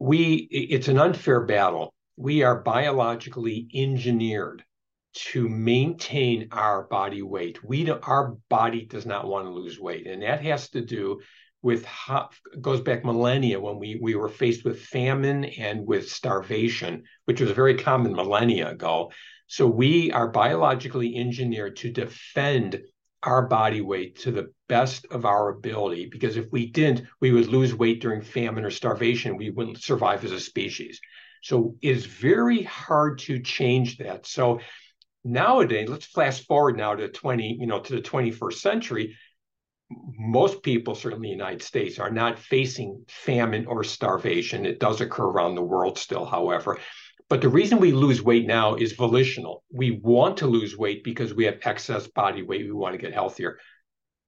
We 0.00 0.48
it's 0.50 0.88
an 0.88 0.98
unfair 0.98 1.46
battle 1.46 1.94
we 2.16 2.42
are 2.42 2.62
biologically 2.62 3.68
engineered 3.74 4.64
to 5.14 5.48
maintain 5.48 6.48
our 6.52 6.84
body 6.84 7.22
weight. 7.22 7.62
We 7.64 7.84
do, 7.84 7.98
our 8.02 8.36
body 8.48 8.84
does 8.84 9.06
not 9.06 9.26
want 9.26 9.46
to 9.46 9.50
lose 9.50 9.78
weight, 9.78 10.06
and 10.06 10.22
that 10.22 10.42
has 10.42 10.70
to 10.70 10.84
do 10.84 11.20
with 11.62 11.84
how 11.84 12.28
goes 12.60 12.80
back 12.80 13.04
millennia 13.04 13.58
when 13.58 13.78
we 13.78 13.98
we 14.00 14.14
were 14.14 14.28
faced 14.28 14.64
with 14.64 14.82
famine 14.82 15.44
and 15.44 15.86
with 15.86 16.10
starvation, 16.10 17.04
which 17.24 17.40
was 17.40 17.50
very 17.50 17.76
common 17.76 18.12
millennia 18.12 18.70
ago. 18.70 19.10
So 19.46 19.66
we 19.66 20.10
are 20.12 20.28
biologically 20.28 21.16
engineered 21.16 21.76
to 21.76 21.90
defend 21.90 22.82
our 23.22 23.46
body 23.46 23.80
weight 23.80 24.20
to 24.20 24.30
the 24.30 24.52
best 24.68 25.06
of 25.10 25.24
our 25.24 25.48
ability 25.48 26.08
because 26.10 26.36
if 26.36 26.46
we 26.52 26.66
didn't, 26.70 27.06
we 27.20 27.32
would 27.32 27.46
lose 27.46 27.74
weight 27.74 28.00
during 28.00 28.22
famine 28.22 28.64
or 28.64 28.70
starvation. 28.70 29.36
We 29.36 29.50
wouldn't 29.50 29.82
survive 29.82 30.24
as 30.24 30.32
a 30.32 30.40
species. 30.40 31.00
So 31.46 31.76
it's 31.80 32.04
very 32.04 32.64
hard 32.64 33.20
to 33.20 33.38
change 33.40 33.98
that. 33.98 34.26
So 34.26 34.58
nowadays, 35.22 35.88
let's 35.88 36.06
fast 36.06 36.44
forward 36.46 36.76
now 36.76 36.96
to 36.96 37.08
20, 37.08 37.58
you 37.60 37.68
know, 37.68 37.78
to 37.78 37.94
the 37.94 38.02
21st 38.02 38.54
century. 38.54 39.16
Most 40.18 40.64
people, 40.64 40.96
certainly 40.96 41.30
in 41.30 41.38
the 41.38 41.44
United 41.44 41.62
States, 41.62 42.00
are 42.00 42.10
not 42.10 42.40
facing 42.40 43.04
famine 43.06 43.66
or 43.66 43.84
starvation. 43.84 44.66
It 44.66 44.80
does 44.80 45.00
occur 45.00 45.22
around 45.22 45.54
the 45.54 45.62
world 45.62 45.98
still, 45.98 46.24
however. 46.24 46.80
But 47.28 47.42
the 47.42 47.48
reason 47.48 47.78
we 47.78 47.92
lose 47.92 48.20
weight 48.20 48.48
now 48.48 48.74
is 48.74 48.94
volitional. 48.94 49.62
We 49.72 50.00
want 50.02 50.38
to 50.38 50.48
lose 50.48 50.76
weight 50.76 51.04
because 51.04 51.32
we 51.32 51.44
have 51.44 51.58
excess 51.62 52.08
body 52.08 52.42
weight. 52.42 52.66
We 52.66 52.72
want 52.72 52.94
to 52.94 53.00
get 53.00 53.14
healthier. 53.14 53.58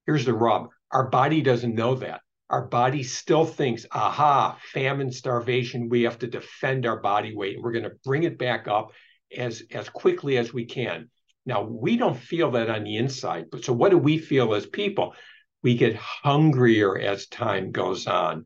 Here's 0.07 0.25
the 0.25 0.35
rub 0.35 0.69
our 0.93 1.11
body 1.11 1.43
doesn't 1.43 1.75
know 1.75 1.97
that. 1.97 2.21
Our 2.51 2.67
body 2.67 3.03
still 3.03 3.45
thinks, 3.45 3.87
aha, 3.93 4.59
famine, 4.73 5.13
starvation, 5.13 5.89
we 5.89 6.03
have 6.03 6.19
to 6.21 6.27
defend 6.27 6.87
our 6.87 7.01
body 7.01 7.35
weight. 7.35 7.57
And 7.57 7.65
we're 7.65 7.73
going 7.73 7.85
to 7.85 7.97
bring 8.05 8.23
it 8.23 8.39
back 8.39 8.69
up 8.69 8.93
as, 9.37 9.63
as 9.71 9.89
quickly 9.89 10.39
as 10.39 10.53
we 10.53 10.65
can. 10.65 11.11
Now, 11.45 11.63
we 11.63 11.97
don't 11.97 12.17
feel 12.17 12.53
that 12.53 12.71
on 12.71 12.85
the 12.85 12.97
inside. 12.97 13.47
But 13.51 13.65
so 13.65 13.73
what 13.73 13.91
do 13.91 13.99
we 13.99 14.19
feel 14.19 14.55
as 14.55 14.67
people? 14.67 15.15
We 15.63 15.77
get 15.77 15.97
hungrier 15.97 16.99
as 16.99 17.27
time 17.27 17.73
goes 17.73 18.07
on 18.07 18.45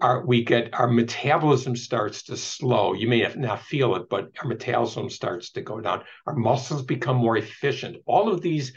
our, 0.00 0.24
we 0.24 0.44
get 0.44 0.74
our 0.74 0.88
metabolism 0.88 1.76
starts 1.76 2.24
to 2.24 2.36
slow. 2.36 2.92
You 2.92 3.08
may 3.08 3.26
not 3.36 3.62
feel 3.62 3.96
it, 3.96 4.08
but 4.08 4.30
our 4.40 4.48
metabolism 4.48 5.08
starts 5.10 5.50
to 5.52 5.62
go 5.62 5.80
down. 5.80 6.02
Our 6.26 6.34
muscles 6.34 6.82
become 6.82 7.16
more 7.16 7.36
efficient. 7.36 7.96
All 8.06 8.32
of 8.32 8.42
these 8.42 8.72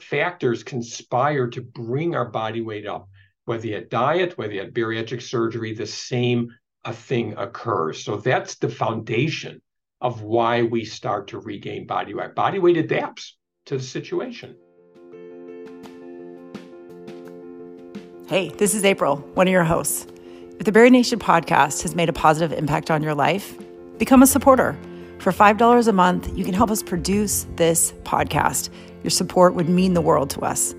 factors 0.00 0.62
conspire 0.62 1.48
to 1.48 1.62
bring 1.62 2.14
our 2.14 2.28
body 2.28 2.60
weight 2.60 2.86
up. 2.86 3.08
Whether 3.50 3.66
you 3.66 3.74
had 3.74 3.88
diet, 3.88 4.38
whether 4.38 4.52
you 4.52 4.60
had 4.60 4.72
bariatric 4.72 5.20
surgery, 5.20 5.74
the 5.74 5.84
same 5.84 6.54
a 6.84 6.92
thing 6.92 7.34
occurs. 7.36 8.04
So 8.04 8.18
that's 8.18 8.54
the 8.54 8.68
foundation 8.68 9.60
of 10.00 10.22
why 10.22 10.62
we 10.62 10.84
start 10.84 11.26
to 11.30 11.40
regain 11.40 11.84
body 11.84 12.14
weight. 12.14 12.36
Body 12.36 12.60
weight 12.60 12.76
adapts 12.76 13.36
to 13.66 13.76
the 13.76 13.82
situation. 13.82 14.54
Hey, 18.28 18.50
this 18.50 18.72
is 18.72 18.84
April, 18.84 19.16
one 19.34 19.48
of 19.48 19.52
your 19.52 19.64
hosts. 19.64 20.06
If 20.60 20.64
the 20.64 20.70
Bari 20.70 20.90
Nation 20.90 21.18
podcast 21.18 21.82
has 21.82 21.96
made 21.96 22.08
a 22.08 22.12
positive 22.12 22.56
impact 22.56 22.88
on 22.88 23.02
your 23.02 23.16
life, 23.16 23.58
become 23.98 24.22
a 24.22 24.28
supporter. 24.28 24.78
For 25.18 25.32
$5 25.32 25.88
a 25.88 25.92
month, 25.92 26.38
you 26.38 26.44
can 26.44 26.54
help 26.54 26.70
us 26.70 26.84
produce 26.84 27.48
this 27.56 27.90
podcast. 28.04 28.70
Your 29.02 29.10
support 29.10 29.54
would 29.54 29.68
mean 29.68 29.94
the 29.94 30.00
world 30.00 30.30
to 30.30 30.42
us. 30.42 30.72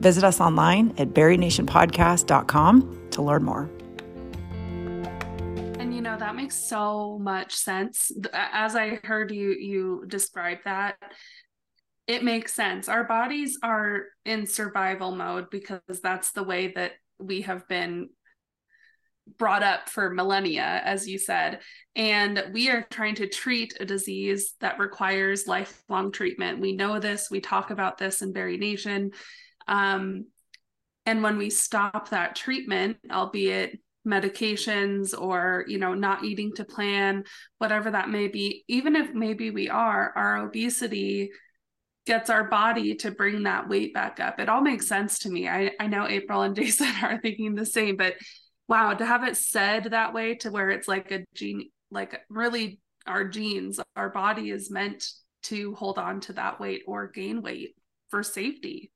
Visit 0.00 0.24
us 0.24 0.40
online 0.40 0.94
at 0.98 1.08
barinationpodcast.com 1.08 3.08
to 3.10 3.22
learn 3.22 3.44
more. 3.44 3.70
And 5.78 5.94
you 5.94 6.00
know, 6.00 6.16
that 6.18 6.36
makes 6.36 6.56
so 6.56 7.18
much 7.18 7.54
sense. 7.54 8.12
As 8.32 8.76
I 8.76 9.00
heard 9.04 9.30
you 9.30 9.50
you 9.50 10.04
describe 10.06 10.58
that, 10.64 10.96
it 12.06 12.22
makes 12.22 12.52
sense. 12.52 12.88
Our 12.88 13.04
bodies 13.04 13.58
are 13.62 14.04
in 14.24 14.46
survival 14.46 15.14
mode 15.14 15.48
because 15.50 15.80
that's 16.02 16.32
the 16.32 16.42
way 16.42 16.72
that 16.76 16.92
we 17.18 17.42
have 17.42 17.66
been 17.68 18.10
brought 19.38 19.62
up 19.62 19.88
for 19.88 20.10
millennia, 20.10 20.82
as 20.84 21.08
you 21.08 21.18
said. 21.18 21.60
And 21.96 22.44
we 22.52 22.68
are 22.68 22.86
trying 22.90 23.14
to 23.16 23.28
treat 23.28 23.74
a 23.80 23.86
disease 23.86 24.54
that 24.60 24.78
requires 24.78 25.46
lifelong 25.46 26.12
treatment. 26.12 26.60
We 26.60 26.76
know 26.76 26.98
this, 26.98 27.30
we 27.30 27.40
talk 27.40 27.70
about 27.70 27.96
this 27.96 28.20
in 28.20 28.32
Bari 28.32 28.58
Nation. 28.58 29.12
Um, 29.66 30.26
and 31.06 31.22
when 31.22 31.36
we 31.36 31.50
stop 31.50 32.10
that 32.10 32.36
treatment, 32.36 32.98
albeit 33.10 33.78
medications 34.06 35.18
or 35.18 35.64
you 35.66 35.78
know 35.78 35.94
not 35.94 36.24
eating 36.24 36.52
to 36.54 36.62
plan 36.62 37.24
whatever 37.56 37.90
that 37.90 38.10
may 38.10 38.28
be 38.28 38.62
even 38.68 38.96
if 38.96 39.14
maybe 39.14 39.50
we 39.50 39.70
are 39.70 40.12
our 40.14 40.44
obesity 40.44 41.30
gets 42.06 42.28
our 42.28 42.44
body 42.44 42.94
to 42.94 43.10
bring 43.10 43.44
that 43.44 43.68
weight 43.68 43.94
back 43.94 44.20
up. 44.20 44.38
It 44.38 44.48
all 44.48 44.60
makes 44.60 44.86
sense 44.86 45.20
to 45.20 45.30
me. 45.30 45.48
I, 45.48 45.72
I 45.80 45.86
know 45.86 46.06
April 46.06 46.42
and 46.42 46.54
Jason 46.56 46.88
are 47.02 47.20
thinking 47.20 47.54
the 47.54 47.66
same, 47.66 47.96
but 47.96 48.14
wow, 48.68 48.94
to 48.94 49.04
have 49.06 49.24
it 49.24 49.36
said 49.36 49.84
that 49.84 50.12
way 50.12 50.34
to 50.36 50.50
where 50.50 50.70
it's 50.70 50.88
like 50.88 51.10
a 51.10 51.24
gene, 51.34 51.70
like 51.90 52.20
really 52.28 52.80
our 53.06 53.24
genes, 53.24 53.80
our 53.96 54.10
body 54.10 54.50
is 54.50 54.70
meant 54.70 55.06
to 55.44 55.74
hold 55.74 55.98
on 55.98 56.20
to 56.20 56.32
that 56.34 56.58
weight 56.60 56.82
or 56.86 57.08
gain 57.08 57.42
weight 57.42 57.74
for 58.08 58.22
safety. 58.22 58.90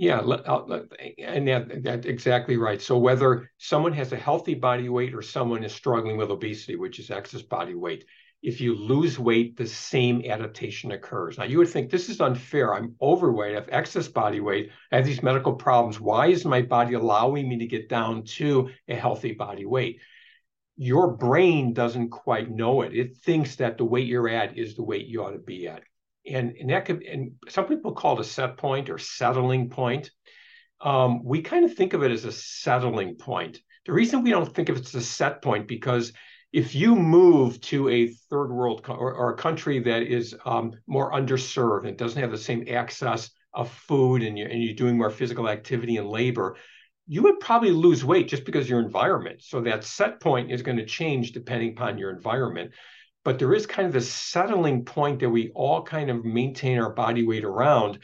Yeah, 0.00 0.20
uh, 0.20 0.78
and 1.18 1.46
that, 1.46 1.82
that's 1.84 2.06
exactly 2.06 2.56
right. 2.56 2.80
So 2.80 2.96
whether 2.96 3.50
someone 3.58 3.92
has 3.92 4.14
a 4.14 4.16
healthy 4.16 4.54
body 4.54 4.88
weight 4.88 5.14
or 5.14 5.20
someone 5.20 5.62
is 5.62 5.74
struggling 5.74 6.16
with 6.16 6.30
obesity, 6.30 6.74
which 6.76 6.98
is 6.98 7.10
excess 7.10 7.42
body 7.42 7.74
weight, 7.74 8.06
if 8.42 8.62
you 8.62 8.74
lose 8.74 9.18
weight, 9.18 9.58
the 9.58 9.66
same 9.66 10.22
adaptation 10.24 10.92
occurs. 10.92 11.36
Now, 11.36 11.44
you 11.44 11.58
would 11.58 11.68
think 11.68 11.90
this 11.90 12.08
is 12.08 12.22
unfair. 12.22 12.74
I'm 12.74 12.96
overweight, 13.02 13.52
I 13.52 13.56
have 13.56 13.68
excess 13.70 14.08
body 14.08 14.40
weight, 14.40 14.70
I 14.90 14.96
have 14.96 15.04
these 15.04 15.22
medical 15.22 15.52
problems. 15.52 16.00
Why 16.00 16.28
is 16.28 16.46
my 16.46 16.62
body 16.62 16.94
allowing 16.94 17.46
me 17.46 17.58
to 17.58 17.66
get 17.66 17.90
down 17.90 18.24
to 18.38 18.70
a 18.88 18.94
healthy 18.94 19.32
body 19.32 19.66
weight? 19.66 20.00
Your 20.78 21.14
brain 21.14 21.74
doesn't 21.74 22.08
quite 22.08 22.50
know 22.50 22.80
it. 22.80 22.94
It 22.94 23.18
thinks 23.18 23.56
that 23.56 23.76
the 23.76 23.84
weight 23.84 24.06
you're 24.06 24.30
at 24.30 24.56
is 24.56 24.76
the 24.76 24.82
weight 24.82 25.08
you 25.08 25.22
ought 25.22 25.32
to 25.32 25.38
be 25.38 25.68
at. 25.68 25.82
And, 26.26 26.54
and 26.58 26.70
that 26.70 26.84
could, 26.84 27.02
and 27.02 27.32
some 27.48 27.66
people 27.66 27.92
call 27.92 28.18
it 28.18 28.20
a 28.20 28.24
set 28.24 28.56
point 28.56 28.90
or 28.90 28.98
settling 28.98 29.70
point. 29.70 30.10
Um, 30.80 31.24
we 31.24 31.42
kind 31.42 31.64
of 31.64 31.74
think 31.74 31.92
of 31.92 32.02
it 32.02 32.10
as 32.10 32.24
a 32.24 32.32
settling 32.32 33.16
point. 33.16 33.58
The 33.86 33.92
reason 33.92 34.22
we 34.22 34.30
don't 34.30 34.54
think 34.54 34.68
of 34.68 34.76
it 34.76 34.86
as 34.86 34.94
a 34.94 35.00
set 35.00 35.42
point 35.42 35.66
because 35.66 36.12
if 36.52 36.74
you 36.74 36.96
move 36.96 37.60
to 37.60 37.88
a 37.88 38.08
third 38.08 38.50
world 38.50 38.82
co- 38.82 38.94
or, 38.94 39.14
or, 39.14 39.32
a 39.32 39.36
country 39.36 39.78
that 39.80 40.02
is 40.02 40.34
um, 40.44 40.72
more 40.86 41.12
underserved 41.12 41.86
and 41.86 41.96
doesn't 41.96 42.20
have 42.20 42.32
the 42.32 42.38
same 42.38 42.64
access 42.68 43.30
of 43.54 43.70
food 43.70 44.22
and 44.22 44.38
you're, 44.38 44.48
and 44.48 44.62
you're 44.62 44.74
doing 44.74 44.98
more 44.98 45.10
physical 45.10 45.48
activity 45.48 45.96
and 45.96 46.08
labor, 46.08 46.56
you 47.06 47.22
would 47.22 47.40
probably 47.40 47.70
lose 47.70 48.04
weight 48.04 48.28
just 48.28 48.44
because 48.44 48.68
your 48.68 48.80
environment. 48.80 49.42
So 49.42 49.60
that 49.62 49.84
set 49.84 50.20
point 50.20 50.50
is 50.50 50.62
going 50.62 50.78
to 50.78 50.86
change 50.86 51.32
depending 51.32 51.70
upon 51.70 51.98
your 51.98 52.10
environment. 52.10 52.72
But 53.24 53.38
there 53.38 53.52
is 53.52 53.66
kind 53.66 53.86
of 53.86 53.92
this 53.92 54.12
settling 54.12 54.84
point 54.84 55.20
that 55.20 55.30
we 55.30 55.50
all 55.54 55.82
kind 55.82 56.10
of 56.10 56.24
maintain 56.24 56.78
our 56.78 56.92
body 56.92 57.26
weight 57.26 57.44
around. 57.44 57.98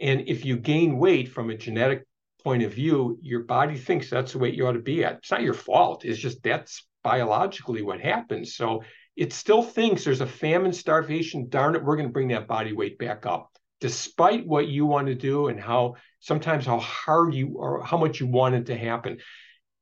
And 0.00 0.28
if 0.28 0.44
you 0.44 0.56
gain 0.56 0.98
weight 0.98 1.32
from 1.32 1.50
a 1.50 1.56
genetic 1.56 2.06
point 2.44 2.62
of 2.62 2.74
view, 2.74 3.18
your 3.22 3.44
body 3.44 3.76
thinks 3.76 4.10
that's 4.10 4.32
the 4.32 4.38
weight 4.38 4.54
you 4.54 4.66
ought 4.66 4.72
to 4.72 4.80
be 4.80 5.04
at. 5.04 5.18
It's 5.18 5.30
not 5.30 5.42
your 5.42 5.54
fault. 5.54 6.04
It's 6.04 6.18
just 6.18 6.42
that's 6.42 6.86
biologically 7.02 7.82
what 7.82 8.00
happens. 8.00 8.54
So 8.54 8.82
it 9.16 9.32
still 9.32 9.62
thinks 9.62 10.04
there's 10.04 10.20
a 10.20 10.26
famine, 10.26 10.72
starvation. 10.72 11.48
Darn 11.48 11.74
it, 11.74 11.82
we're 11.82 11.96
going 11.96 12.08
to 12.08 12.12
bring 12.12 12.28
that 12.28 12.46
body 12.46 12.72
weight 12.72 12.98
back 12.98 13.26
up, 13.26 13.50
despite 13.80 14.46
what 14.46 14.68
you 14.68 14.86
want 14.86 15.08
to 15.08 15.14
do 15.14 15.48
and 15.48 15.58
how 15.58 15.94
sometimes 16.20 16.66
how 16.66 16.78
hard 16.78 17.34
you 17.34 17.54
or 17.56 17.82
how 17.82 17.96
much 17.96 18.20
you 18.20 18.26
want 18.26 18.54
it 18.54 18.66
to 18.66 18.76
happen. 18.76 19.18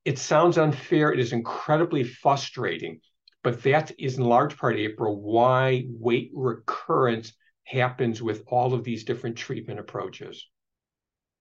It 0.04 0.18
sounds 0.18 0.56
unfair. 0.56 1.12
It 1.12 1.18
is 1.18 1.32
incredibly 1.32 2.04
frustrating, 2.04 3.00
but 3.46 3.62
that 3.62 3.92
is 3.96 4.18
in 4.18 4.24
large 4.24 4.56
part, 4.56 4.74
April, 4.74 5.20
why 5.20 5.84
weight 5.88 6.32
recurrence 6.34 7.32
happens 7.62 8.20
with 8.20 8.42
all 8.48 8.74
of 8.74 8.82
these 8.82 9.04
different 9.04 9.36
treatment 9.36 9.78
approaches. 9.78 10.48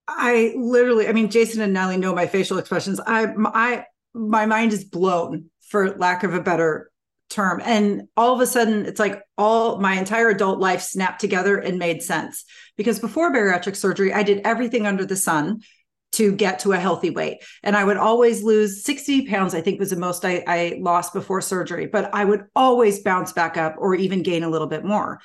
I 0.06 0.54
literally, 0.56 1.08
I 1.08 1.12
mean, 1.12 1.30
Jason 1.30 1.62
and 1.62 1.72
Nellie 1.72 1.96
know 1.96 2.14
my 2.14 2.28
facial 2.28 2.58
expressions. 2.58 3.00
I, 3.04 3.26
I, 3.46 3.86
my 4.14 4.46
mind 4.46 4.72
is 4.72 4.84
blown 4.84 5.46
for 5.62 5.96
lack 5.96 6.22
of 6.22 6.32
a 6.32 6.40
better 6.40 6.92
term. 7.28 7.60
And 7.64 8.02
all 8.16 8.32
of 8.32 8.40
a 8.40 8.46
sudden, 8.46 8.86
it's 8.86 9.00
like 9.00 9.20
all 9.36 9.80
my 9.80 9.94
entire 9.94 10.28
adult 10.28 10.60
life 10.60 10.82
snapped 10.82 11.20
together 11.20 11.58
and 11.58 11.76
made 11.76 12.04
sense. 12.04 12.44
Because 12.76 13.00
before 13.00 13.34
bariatric 13.34 13.74
surgery, 13.74 14.12
I 14.12 14.22
did 14.22 14.42
everything 14.44 14.86
under 14.86 15.04
the 15.04 15.16
sun 15.16 15.62
to 16.16 16.32
get 16.32 16.58
to 16.60 16.72
a 16.72 16.78
healthy 16.78 17.10
weight. 17.10 17.38
And 17.62 17.76
I 17.76 17.84
would 17.84 17.96
always 17.96 18.42
lose 18.42 18.84
60 18.84 19.26
pounds, 19.26 19.54
I 19.54 19.60
think 19.60 19.78
was 19.78 19.90
the 19.90 19.96
most 19.96 20.24
I, 20.24 20.42
I 20.46 20.78
lost 20.80 21.12
before 21.12 21.40
surgery, 21.40 21.86
but 21.86 22.12
I 22.14 22.24
would 22.24 22.44
always 22.54 23.02
bounce 23.02 23.32
back 23.32 23.56
up 23.56 23.76
or 23.78 23.94
even 23.94 24.22
gain 24.22 24.42
a 24.42 24.48
little 24.48 24.66
bit 24.66 24.84
more. 24.84 25.20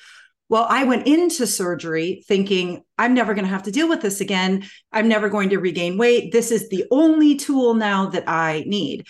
Well, 0.50 0.66
I 0.68 0.84
went 0.84 1.08
into 1.08 1.48
surgery 1.48 2.26
thinking 2.28 2.84
I'm 2.98 3.14
never 3.14 3.34
going 3.34 3.46
to 3.46 3.52
have 3.52 3.64
to 3.64 3.72
deal 3.72 3.88
with 3.88 4.02
this 4.02 4.20
again. 4.20 4.66
I'm 4.92 5.08
never 5.08 5.30
going 5.30 5.50
to 5.52 5.60
regain 5.60 5.98
weight. 5.98 6.34
This 6.34 6.52
is 6.52 6.68
the 6.68 6.84
only 6.92 7.38
tool 7.38 7.74
now 7.74 8.08
that 8.08 8.28
I 8.28 8.66
need. 8.68 9.08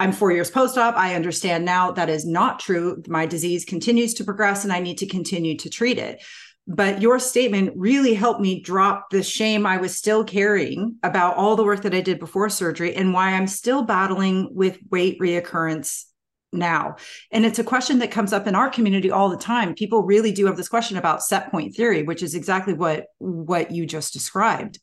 I'm 0.00 0.10
four 0.10 0.32
years 0.32 0.50
post 0.50 0.76
op. 0.76 0.96
I 0.96 1.14
understand 1.14 1.64
now 1.64 1.92
that 1.92 2.10
is 2.10 2.26
not 2.26 2.58
true. 2.58 3.02
My 3.06 3.26
disease 3.26 3.64
continues 3.64 4.14
to 4.14 4.24
progress 4.24 4.64
and 4.64 4.72
I 4.72 4.80
need 4.80 4.98
to 4.98 5.06
continue 5.06 5.56
to 5.58 5.70
treat 5.70 5.98
it. 5.98 6.22
But 6.68 7.00
your 7.00 7.20
statement 7.20 7.74
really 7.76 8.14
helped 8.14 8.40
me 8.40 8.60
drop 8.60 9.10
the 9.10 9.22
shame 9.22 9.66
I 9.66 9.76
was 9.76 9.94
still 9.94 10.24
carrying 10.24 10.96
about 11.02 11.36
all 11.36 11.54
the 11.54 11.64
work 11.64 11.82
that 11.82 11.94
I 11.94 12.00
did 12.00 12.18
before 12.18 12.48
surgery 12.48 12.94
and 12.94 13.12
why 13.12 13.30
I'm 13.30 13.46
still 13.46 13.82
battling 13.82 14.48
with 14.52 14.78
weight 14.90 15.20
reoccurrence 15.20 16.04
now? 16.52 16.96
And 17.30 17.44
it's 17.44 17.58
a 17.58 17.64
question 17.64 17.98
that 18.00 18.10
comes 18.10 18.32
up 18.32 18.46
in 18.46 18.54
our 18.54 18.68
community 18.68 19.10
all 19.10 19.28
the 19.28 19.36
time. 19.36 19.74
People 19.74 20.02
really 20.02 20.32
do 20.32 20.46
have 20.46 20.56
this 20.56 20.68
question 20.68 20.96
about 20.96 21.22
set 21.22 21.50
point 21.50 21.74
theory, 21.74 22.02
which 22.02 22.22
is 22.22 22.34
exactly 22.34 22.74
what 22.74 23.06
what 23.18 23.70
you 23.70 23.86
just 23.86 24.12
described. 24.12 24.80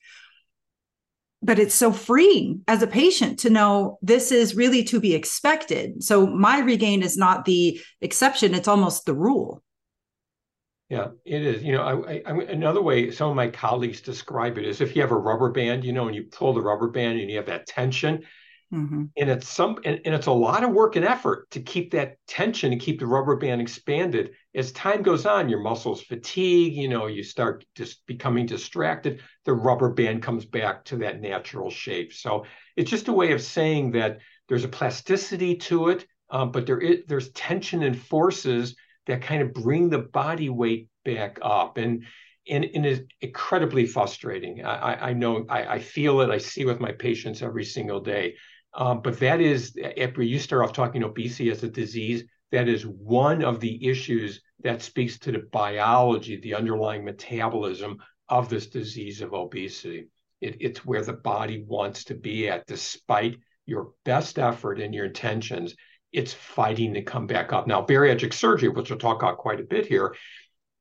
But 1.41 1.59
it's 1.59 1.75
so 1.75 1.91
freeing 1.91 2.61
as 2.69 2.81
a 2.81 2.87
patient 2.87 3.39
to 3.39 3.49
know 3.49 3.99
this 4.01 4.31
is 4.31 4.55
really 4.55 4.85
to 4.85 5.01
be 5.01 5.13
expected. 5.13 6.01
So 6.01 6.25
my 6.25 6.59
regain 6.59 7.03
is 7.03 7.17
not 7.17 7.43
the 7.43 7.81
exception, 7.99 8.53
it's 8.53 8.69
almost 8.69 9.05
the 9.05 9.13
rule. 9.13 9.61
Yeah, 10.93 11.07
it 11.25 11.41
is. 11.43 11.63
You 11.63 11.71
know, 11.71 11.81
I, 11.81 12.21
I, 12.23 12.43
another 12.43 12.81
way 12.81 13.09
some 13.09 13.29
of 13.29 13.35
my 13.35 13.47
colleagues 13.47 13.99
describe 13.99 14.59
it 14.59 14.65
is 14.65 14.79
if 14.79 14.95
you 14.95 15.01
have 15.01 15.11
a 15.11 15.17
rubber 15.17 15.49
band, 15.49 15.83
you 15.83 15.91
know, 15.91 16.05
and 16.05 16.15
you 16.15 16.23
pull 16.23 16.53
the 16.53 16.61
rubber 16.61 16.87
band 16.87 17.19
and 17.19 17.31
you 17.31 17.37
have 17.37 17.47
that 17.47 17.65
tension, 17.65 18.23
Mm-hmm. 18.73 19.03
And 19.17 19.29
it's 19.29 19.47
some 19.47 19.77
and, 19.85 20.01
and, 20.03 20.15
it's 20.15 20.25
a 20.25 20.31
lot 20.31 20.63
of 20.63 20.71
work 20.71 20.95
and 20.95 21.05
effort 21.05 21.51
to 21.51 21.61
keep 21.61 21.91
that 21.91 22.17
tension 22.27 22.71
and 22.71 22.81
keep 22.81 22.99
the 22.99 23.05
rubber 23.05 23.35
band 23.35 23.61
expanded. 23.61 24.31
As 24.55 24.71
time 24.71 25.03
goes 25.03 25.27
on, 25.27 25.47
your 25.47 25.59
muscles 25.59 26.01
fatigue, 26.01 26.73
you 26.73 26.89
know, 26.89 27.05
you 27.05 27.21
start 27.21 27.65
just 27.75 28.03
becoming 28.07 28.47
distracted. 28.47 29.21
The 29.45 29.53
rubber 29.53 29.89
band 29.89 30.23
comes 30.23 30.45
back 30.45 30.85
to 30.85 30.97
that 30.97 31.21
natural 31.21 31.69
shape. 31.69 32.13
So 32.13 32.45
it's 32.75 32.89
just 32.89 33.09
a 33.09 33.13
way 33.13 33.33
of 33.33 33.43
saying 33.43 33.91
that 33.91 34.17
there's 34.49 34.63
a 34.63 34.69
plasticity 34.69 35.57
to 35.57 35.89
it, 35.89 36.07
um, 36.31 36.51
but 36.51 36.65
there 36.65 36.79
is 36.79 37.03
there's 37.07 37.31
tension 37.33 37.83
and 37.83 37.99
forces 37.99 38.75
that 39.07 39.21
kind 39.21 39.41
of 39.41 39.53
bring 39.53 39.89
the 39.89 39.99
body 39.99 40.49
weight 40.49 40.89
back 41.05 41.39
up. 41.41 41.77
And 41.77 42.05
and, 42.45 42.65
and 42.65 42.85
is 42.85 43.03
incredibly 43.21 43.85
frustrating. 43.85 44.65
I, 44.65 45.11
I 45.11 45.13
know 45.13 45.45
I, 45.47 45.75
I 45.75 45.79
feel 45.79 46.19
it. 46.19 46.29
I 46.29 46.39
see 46.39 46.65
with 46.65 46.81
my 46.81 46.91
patients 46.91 47.41
every 47.41 47.63
single 47.63 48.01
day 48.01 48.35
um, 48.73 49.01
but 49.01 49.19
that 49.19 49.39
is, 49.39 49.77
after 49.97 50.23
you 50.23 50.39
start 50.39 50.63
off 50.63 50.73
talking 50.73 51.03
obesity 51.03 51.51
as 51.51 51.63
a 51.63 51.69
disease, 51.69 52.23
that 52.51 52.67
is 52.67 52.85
one 52.85 53.43
of 53.43 53.59
the 53.59 53.87
issues 53.87 54.41
that 54.63 54.81
speaks 54.81 55.19
to 55.19 55.31
the 55.31 55.43
biology, 55.51 56.39
the 56.39 56.55
underlying 56.55 57.05
metabolism 57.05 57.97
of 58.29 58.49
this 58.49 58.67
disease 58.67 59.21
of 59.21 59.33
obesity. 59.33 60.07
It, 60.41 60.57
it's 60.59 60.85
where 60.85 61.03
the 61.03 61.13
body 61.13 61.63
wants 61.67 62.05
to 62.05 62.15
be 62.15 62.49
at, 62.49 62.65
despite 62.65 63.37
your 63.65 63.91
best 64.05 64.39
effort 64.39 64.79
and 64.79 64.93
your 64.93 65.05
intentions. 65.05 65.75
It's 66.13 66.33
fighting 66.33 66.93
to 66.93 67.01
come 67.01 67.27
back 67.27 67.51
up. 67.51 67.67
Now, 67.67 67.85
bariatric 67.85 68.33
surgery, 68.33 68.69
which 68.69 68.89
we'll 68.89 68.99
talk 68.99 69.21
about 69.21 69.39
quite 69.39 69.59
a 69.59 69.63
bit 69.63 69.85
here, 69.85 70.15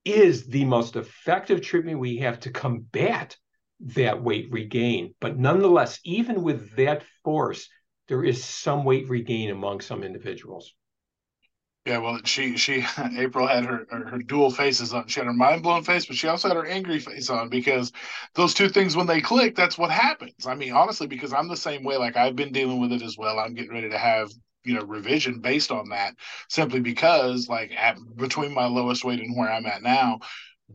is 0.04 0.46
the 0.46 0.64
most 0.64 0.96
effective 0.96 1.62
treatment 1.62 1.98
we 1.98 2.18
have 2.18 2.40
to 2.40 2.50
combat 2.50 3.36
that 3.80 4.22
weight 4.22 4.48
regain. 4.50 5.14
But 5.20 5.38
nonetheless, 5.38 5.98
even 6.04 6.42
with 6.42 6.76
that 6.76 7.04
force, 7.24 7.68
there 8.08 8.24
is 8.24 8.44
some 8.44 8.84
weight 8.84 9.08
regain 9.08 9.50
among 9.50 9.80
some 9.80 10.04
individuals. 10.04 10.72
Yeah, 11.84 11.98
well, 11.98 12.20
she 12.24 12.56
she 12.56 12.84
April 13.18 13.46
had 13.48 13.64
her 13.64 13.86
her 13.90 14.18
dual 14.18 14.50
faces 14.52 14.94
on. 14.94 15.08
She 15.08 15.18
had 15.18 15.26
her 15.26 15.32
mind 15.32 15.62
blown 15.64 15.82
face, 15.82 16.06
but 16.06 16.16
she 16.16 16.28
also 16.28 16.48
had 16.48 16.56
her 16.56 16.66
angry 16.66 17.00
face 17.00 17.28
on 17.28 17.48
because 17.48 17.90
those 18.34 18.54
two 18.54 18.68
things 18.68 18.94
when 18.94 19.06
they 19.08 19.20
click, 19.20 19.56
that's 19.56 19.76
what 19.76 19.90
happens. 19.90 20.46
I 20.46 20.54
mean, 20.54 20.72
honestly, 20.72 21.08
because 21.08 21.32
I'm 21.32 21.48
the 21.48 21.56
same 21.56 21.82
way. 21.82 21.96
Like 21.96 22.16
I've 22.16 22.36
been 22.36 22.52
dealing 22.52 22.80
with 22.80 22.92
it 22.92 23.02
as 23.02 23.16
well. 23.18 23.38
I'm 23.40 23.54
getting 23.54 23.72
ready 23.72 23.90
to 23.90 23.98
have 23.98 24.30
you 24.64 24.74
know 24.74 24.82
revision 24.84 25.40
based 25.40 25.70
on 25.70 25.88
that 25.90 26.14
simply 26.48 26.80
because 26.80 27.48
like 27.48 27.72
at 27.76 27.96
between 28.16 28.54
my 28.54 28.66
lowest 28.66 29.04
weight 29.04 29.20
and 29.20 29.36
where 29.36 29.50
I'm 29.50 29.66
at 29.66 29.82
now, 29.82 30.20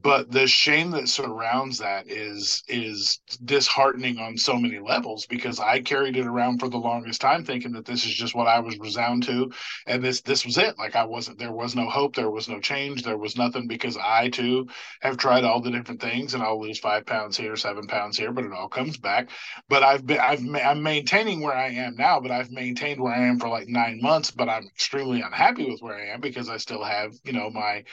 but 0.02 0.32
the 0.32 0.48
shame 0.48 0.92
that 0.92 1.10
surrounds 1.10 1.78
that 1.80 2.08
is 2.08 2.64
is 2.68 3.20
disheartening 3.46 4.20
on 4.20 4.38
so 4.38 4.58
many 4.58 4.80
levels 4.80 5.26
because 5.26 5.60
I 5.60 5.80
carried 5.80 6.18
it 6.18 6.26
around 6.26 6.60
for 6.60 6.70
the 6.70 6.78
longest 6.78 7.22
time 7.22 7.44
thinking 7.44 7.72
that 7.74 7.86
this 7.86 8.06
is 8.06 8.14
just 8.14 8.36
what 8.36 8.48
I 8.48 8.60
was 8.60 8.78
resound 8.78 9.24
to 9.24 9.52
and 9.86 10.04
this 10.04 10.22
this 10.22 10.46
was 10.46 10.58
it. 10.58 10.78
Like 10.78 10.96
I 10.96 11.06
wasn't 11.06 11.40
there 11.40 11.52
was 11.52 11.76
no 11.76 11.90
hope 11.90 12.16
there 12.16 12.30
was 12.30 12.50
no 12.50 12.60
change 12.60 13.04
there 13.04 13.18
was 13.18 13.38
nothing 13.38 13.68
because 13.68 13.98
I 13.98 14.30
too 14.30 14.68
have 15.02 15.18
tried 15.18 15.44
all 15.44 15.62
the 15.62 15.72
different 15.72 16.02
things 16.02 16.34
and 16.34 16.44
I'll 16.44 16.62
lose 16.62 16.80
5 16.80 17.06
pounds 17.06 17.38
here 17.38 17.56
7 17.56 17.88
pounds 17.88 18.18
here 18.18 18.32
but 18.32 18.46
it 18.46 18.54
all 18.54 18.70
comes 18.70 18.98
back. 18.98 19.30
But 19.70 19.84
I've 19.84 20.06
been 20.06 20.20
I've 20.20 20.44
I'm 20.64 20.84
maintaining 20.84 21.42
where 21.42 21.56
I 21.56 21.70
am 21.70 21.96
now 21.96 22.20
but 22.20 22.32
I've 22.32 22.52
maintained 22.52 23.02
where 23.02 23.14
I 23.14 23.26
am 23.28 23.40
for 23.40 23.50
like 23.50 23.68
9 23.68 24.00
months 24.02 24.32
but 24.32 24.50
I'm 24.50 24.68
extremely 24.68 25.22
unhappy 25.22 25.70
with 25.70 25.82
where 25.82 25.96
I 25.96 26.08
am 26.14 26.22
because 26.22 26.50
I 26.50 26.58
still 26.58 26.84
have 26.84 27.14
you 27.24 27.34
know 27.34 27.50
my 27.50 27.84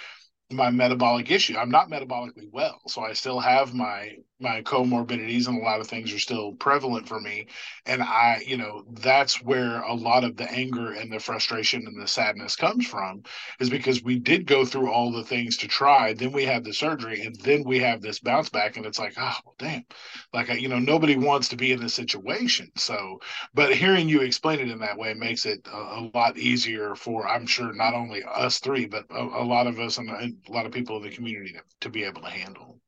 my 0.52 0.70
metabolic 0.70 1.30
issue. 1.30 1.56
I'm 1.56 1.70
not 1.70 1.90
metabolically 1.90 2.50
well, 2.52 2.80
so 2.86 3.02
I 3.02 3.12
still 3.14 3.40
have 3.40 3.74
my 3.74 4.16
my 4.40 4.62
comorbidities 4.62 5.48
and 5.48 5.60
a 5.60 5.64
lot 5.64 5.80
of 5.80 5.86
things 5.86 6.12
are 6.12 6.18
still 6.18 6.52
prevalent 6.54 7.08
for 7.08 7.20
me. 7.20 7.46
And 7.86 8.02
i 8.02 8.42
you 8.46 8.56
know 8.56 8.84
that's 9.00 9.42
where 9.42 9.80
a 9.82 9.94
lot 9.94 10.24
of 10.24 10.36
the 10.36 10.50
anger 10.50 10.92
and 10.92 11.12
the 11.12 11.18
frustration 11.18 11.86
and 11.86 12.00
the 12.00 12.08
sadness 12.08 12.56
comes 12.56 12.86
from 12.86 13.22
is 13.60 13.70
because 13.70 14.02
we 14.02 14.18
did 14.18 14.46
go 14.46 14.64
through 14.64 14.90
all 14.90 15.12
the 15.12 15.24
things 15.24 15.56
to 15.58 15.68
try. 15.68 16.12
Then 16.12 16.32
we 16.32 16.44
had 16.44 16.64
the 16.64 16.74
surgery 16.74 17.22
and 17.24 17.34
then 17.40 17.64
we 17.64 17.78
have 17.80 18.00
this 18.02 18.20
bounce 18.20 18.48
back 18.48 18.76
and 18.76 18.86
it's 18.86 18.98
like 18.98 19.14
oh 19.18 19.36
well, 19.44 19.54
damn. 19.58 19.84
Like 20.32 20.48
you 20.60 20.68
know 20.68 20.78
nobody 20.78 21.16
wants 21.16 21.48
to 21.50 21.56
be 21.56 21.72
in 21.72 21.80
this 21.80 21.94
situation. 21.94 22.70
So 22.76 23.20
but 23.54 23.74
hearing 23.74 24.08
you 24.08 24.20
explain 24.22 24.60
it 24.60 24.70
in 24.70 24.78
that 24.80 24.98
way 24.98 25.14
makes 25.14 25.46
it 25.46 25.66
a, 25.72 25.76
a 25.76 26.10
lot 26.14 26.36
easier 26.36 26.94
for 26.94 27.28
i'm 27.28 27.46
sure 27.46 27.72
not 27.72 27.94
only 27.94 28.22
us 28.24 28.58
three 28.58 28.86
but 28.86 29.04
a, 29.10 29.20
a 29.20 29.44
lot 29.44 29.66
of 29.66 29.78
us 29.78 29.98
and 29.98 30.10
a 30.10 30.52
lot 30.52 30.66
of 30.66 30.72
people 30.72 30.96
in 30.96 31.02
the 31.02 31.10
community 31.10 31.52
to, 31.52 31.60
to 31.80 31.88
be 31.88 32.04
able 32.04 32.22
to 32.22 32.30
handle 32.30 32.78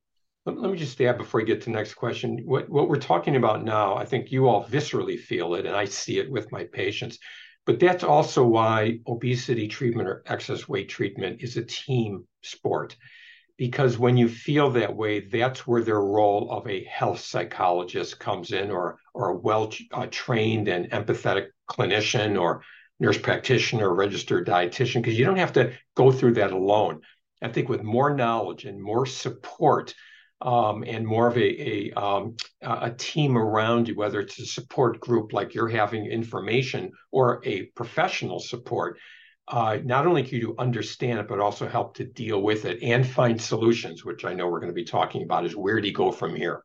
let, 0.46 0.70
me 0.70 0.78
just 0.78 1.00
add 1.00 1.18
before 1.18 1.40
you 1.40 1.46
get 1.46 1.61
to 1.62 1.66
the 1.66 1.76
next 1.76 1.94
question. 1.94 2.40
What, 2.44 2.68
what 2.68 2.88
we're 2.88 2.96
talking 2.96 3.37
about 3.37 3.64
now, 3.64 3.96
I 3.96 4.04
think 4.04 4.30
you 4.30 4.48
all 4.48 4.64
viscerally 4.64 5.18
feel 5.18 5.54
it, 5.54 5.66
and 5.66 5.74
I 5.74 5.87
see 5.87 6.18
it 6.18 6.30
with 6.30 6.52
my 6.52 6.64
patients. 6.64 7.18
But 7.64 7.80
that's 7.80 8.04
also 8.04 8.46
why 8.46 9.00
obesity 9.09 9.66
treatment 9.66 10.09
or 10.09 10.22
excess 10.26 10.68
weight 10.68 10.88
treatment 10.88 11.42
is 11.42 11.56
a 11.56 11.64
team 11.64 12.24
sport. 12.42 12.96
Because 13.59 13.98
when 13.98 14.16
you 14.16 14.28
feel 14.28 14.70
that 14.70 14.94
way, 14.94 15.20
that's 15.20 15.66
where 15.66 15.82
their 15.82 16.00
role 16.00 16.52
of 16.52 16.68
a 16.68 16.85
health 16.85 17.20
psychologist 17.20 18.20
comes 18.20 18.52
in, 18.52 18.70
or, 18.70 18.98
a 19.16 19.35
well 19.35 19.72
uh, 19.92 20.06
trained 20.11 20.68
and 20.68 20.90
empathetic 20.90 21.46
clinician, 21.68 22.40
or 22.40 22.62
nurse 23.00 23.18
practitioner, 23.18 23.88
or 23.88 23.94
registered 23.94 24.46
dietitian, 24.46 25.02
because 25.02 25.18
you 25.18 25.24
don't 25.24 25.38
have 25.38 25.54
to 25.54 25.72
go 25.96 26.12
through 26.12 26.35
that 26.35 26.52
alone. 26.52 27.00
I 27.42 27.48
think 27.48 27.68
with 27.68 27.82
more 27.82 28.14
knowledge 28.14 28.64
and 28.64 28.80
more 28.80 29.06
support, 29.06 29.94
um, 30.40 30.85
and 30.87 31.07
more 31.07 31.27
of 31.29 31.37
a 31.37 31.40
a, 31.40 31.92
um, 31.92 32.37
a 32.62 32.90
team 32.90 33.37
around 33.37 33.88
you, 33.88 33.94
whether 33.94 34.20
it's 34.20 34.38
a 34.38 34.46
support 34.46 35.01
group 35.01 35.33
like 35.33 35.55
you're 35.55 35.68
having 35.68 36.07
information 36.07 36.92
or 37.11 37.40
a 37.44 37.64
professional 37.75 38.40
support. 38.40 38.99
Uh, 39.49 39.79
not 39.85 40.09
only 40.09 40.25
can 40.25 40.38
you 40.38 40.57
understand 40.59 41.20
it, 41.20 41.29
but 41.29 41.38
also 41.38 41.68
help 41.68 41.94
to 41.94 42.05
deal 42.05 42.42
with 42.42 42.64
it 42.64 42.83
and 42.83 43.07
find 43.07 43.40
solutions, 43.40 44.05
which 44.05 44.25
I 44.25 44.35
know 44.35 44.49
we're 44.49 44.59
going 44.59 44.72
to 44.72 44.75
be 44.75 44.85
talking 44.85 45.22
about. 45.22 45.46
Is 45.46 45.55
where 45.55 45.81
do 45.81 45.87
you 45.87 45.94
go 45.94 46.11
from 46.11 46.35
here? 46.35 46.64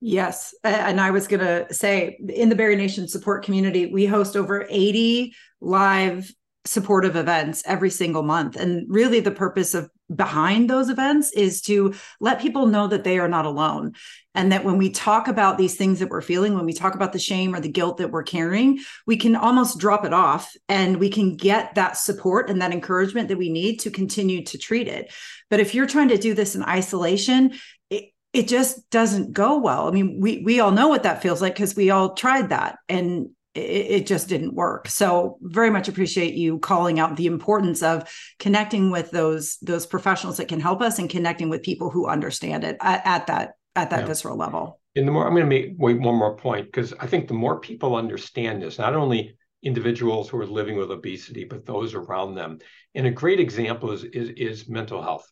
Yes. 0.00 0.54
And 0.62 1.00
I 1.00 1.10
was 1.10 1.26
going 1.26 1.40
to 1.40 1.72
say 1.72 2.18
in 2.28 2.50
the 2.50 2.54
Bari 2.54 2.76
Nation 2.76 3.08
support 3.08 3.44
community, 3.44 3.86
we 3.86 4.06
host 4.06 4.36
over 4.36 4.66
80 4.68 5.34
live 5.60 6.30
supportive 6.66 7.14
events 7.14 7.62
every 7.66 7.90
single 7.90 8.22
month. 8.22 8.56
And 8.56 8.86
really, 8.88 9.20
the 9.20 9.30
purpose 9.30 9.74
of 9.74 9.90
behind 10.14 10.68
those 10.68 10.88
events 10.88 11.32
is 11.32 11.60
to 11.62 11.94
let 12.20 12.40
people 12.40 12.66
know 12.66 12.86
that 12.88 13.04
they 13.04 13.18
are 13.18 13.28
not 13.28 13.46
alone. 13.46 13.92
And 14.34 14.50
that 14.50 14.64
when 14.64 14.78
we 14.78 14.90
talk 14.90 15.28
about 15.28 15.58
these 15.58 15.76
things 15.76 16.00
that 16.00 16.08
we're 16.08 16.20
feeling, 16.20 16.54
when 16.54 16.64
we 16.64 16.72
talk 16.72 16.94
about 16.94 17.12
the 17.12 17.18
shame 17.18 17.54
or 17.54 17.60
the 17.60 17.68
guilt 17.68 17.98
that 17.98 18.10
we're 18.10 18.24
carrying, 18.24 18.80
we 19.06 19.16
can 19.16 19.36
almost 19.36 19.78
drop 19.78 20.04
it 20.04 20.12
off 20.12 20.52
and 20.68 20.96
we 20.96 21.08
can 21.08 21.36
get 21.36 21.74
that 21.76 21.96
support 21.96 22.50
and 22.50 22.60
that 22.60 22.72
encouragement 22.72 23.28
that 23.28 23.38
we 23.38 23.48
need 23.48 23.78
to 23.80 23.90
continue 23.90 24.42
to 24.44 24.58
treat 24.58 24.88
it. 24.88 25.12
But 25.50 25.60
if 25.60 25.74
you're 25.74 25.86
trying 25.86 26.08
to 26.08 26.18
do 26.18 26.34
this 26.34 26.56
in 26.56 26.64
isolation, 26.64 27.52
it, 27.90 28.06
it 28.32 28.48
just 28.48 28.90
doesn't 28.90 29.32
go 29.32 29.58
well. 29.58 29.86
I 29.86 29.92
mean, 29.92 30.18
we 30.20 30.42
we 30.44 30.58
all 30.58 30.72
know 30.72 30.88
what 30.88 31.04
that 31.04 31.22
feels 31.22 31.40
like 31.40 31.54
because 31.54 31.76
we 31.76 31.90
all 31.90 32.14
tried 32.14 32.48
that. 32.48 32.78
And 32.88 33.28
it, 33.54 33.60
it, 33.60 34.06
just 34.06 34.28
didn't 34.28 34.54
work. 34.54 34.88
So 34.88 35.38
very 35.40 35.70
much 35.70 35.88
appreciate 35.88 36.34
you 36.34 36.58
calling 36.58 36.98
out 36.98 37.16
the 37.16 37.26
importance 37.26 37.82
of 37.82 38.08
connecting 38.38 38.90
with 38.90 39.10
those 39.10 39.58
those 39.58 39.86
professionals 39.86 40.38
that 40.38 40.48
can 40.48 40.60
help 40.60 40.80
us 40.80 40.98
and 40.98 41.08
connecting 41.08 41.48
with 41.48 41.62
people 41.62 41.90
who 41.90 42.06
understand 42.08 42.64
it 42.64 42.76
at, 42.80 43.02
at 43.04 43.26
that 43.28 43.52
at 43.76 43.90
that 43.90 44.00
yeah. 44.00 44.06
visceral 44.06 44.36
level. 44.36 44.80
And 44.96 45.06
the 45.06 45.12
more 45.12 45.26
I'm 45.26 45.32
going 45.32 45.44
to 45.44 45.48
make 45.48 45.74
wait 45.76 46.00
one 46.00 46.16
more 46.16 46.36
point 46.36 46.66
because 46.66 46.92
I 46.98 47.06
think 47.06 47.28
the 47.28 47.34
more 47.34 47.60
people 47.60 47.96
understand 47.96 48.62
this, 48.62 48.78
not 48.78 48.94
only 48.94 49.36
individuals 49.62 50.28
who 50.28 50.38
are 50.40 50.46
living 50.46 50.76
with 50.76 50.90
obesity, 50.90 51.44
but 51.44 51.64
those 51.64 51.94
around 51.94 52.34
them. 52.34 52.58
And 52.94 53.06
a 53.06 53.10
great 53.10 53.40
example 53.40 53.92
is 53.92 54.04
is, 54.04 54.30
is 54.30 54.68
mental 54.68 55.02
health. 55.02 55.30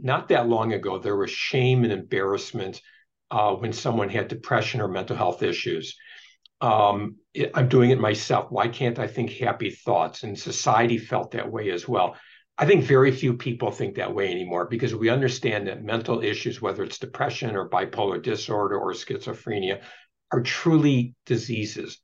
Not 0.00 0.28
that 0.28 0.48
long 0.48 0.72
ago, 0.72 0.98
there 0.98 1.16
was 1.16 1.30
shame 1.30 1.84
and 1.84 1.92
embarrassment 1.92 2.80
uh, 3.30 3.52
when 3.52 3.72
someone 3.72 4.08
had 4.08 4.28
depression 4.28 4.80
or 4.80 4.88
mental 4.88 5.16
health 5.16 5.42
issues 5.42 5.96
um, 6.60 7.16
I'm 7.54 7.68
doing 7.68 7.90
it 7.90 8.00
myself. 8.00 8.50
Why 8.50 8.68
can't 8.68 8.98
I 8.98 9.06
think 9.06 9.30
happy 9.32 9.70
thoughts? 9.70 10.22
And 10.22 10.38
society 10.38 10.98
felt 10.98 11.32
that 11.32 11.50
way 11.50 11.70
as 11.70 11.86
well. 11.86 12.16
I 12.56 12.66
think 12.66 12.84
very 12.84 13.12
few 13.12 13.34
people 13.34 13.70
think 13.70 13.94
that 13.94 14.14
way 14.14 14.30
anymore 14.30 14.66
because 14.66 14.94
we 14.94 15.10
understand 15.10 15.68
that 15.68 15.84
mental 15.84 16.22
issues, 16.22 16.60
whether 16.60 16.82
it's 16.82 16.98
depression 16.98 17.54
or 17.54 17.68
bipolar 17.68 18.20
disorder 18.20 18.76
or 18.76 18.92
schizophrenia, 18.92 19.80
are 20.32 20.42
truly 20.42 21.14
diseases. 21.24 21.98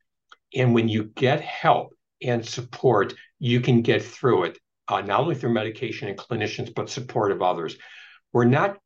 And 0.55 0.73
when 0.73 0.89
you 0.89 1.05
get 1.05 1.41
help 1.41 1.95
and 2.23 2.47
support, 2.47 3.15
you 3.41 3.61
can 3.61 3.83
get 3.83 4.05
through 4.05 4.45
it, 4.45 4.59
uh, 4.87 5.01
not 5.01 5.21
only 5.21 5.35
through 5.35 5.53
medication 5.53 6.09
and 6.09 6.17
clinicians, 6.17 6.73
but 6.73 6.89
support 6.89 7.33
of 7.33 7.43
others. 7.43 7.77
We're 8.33 8.45
not 8.45 8.79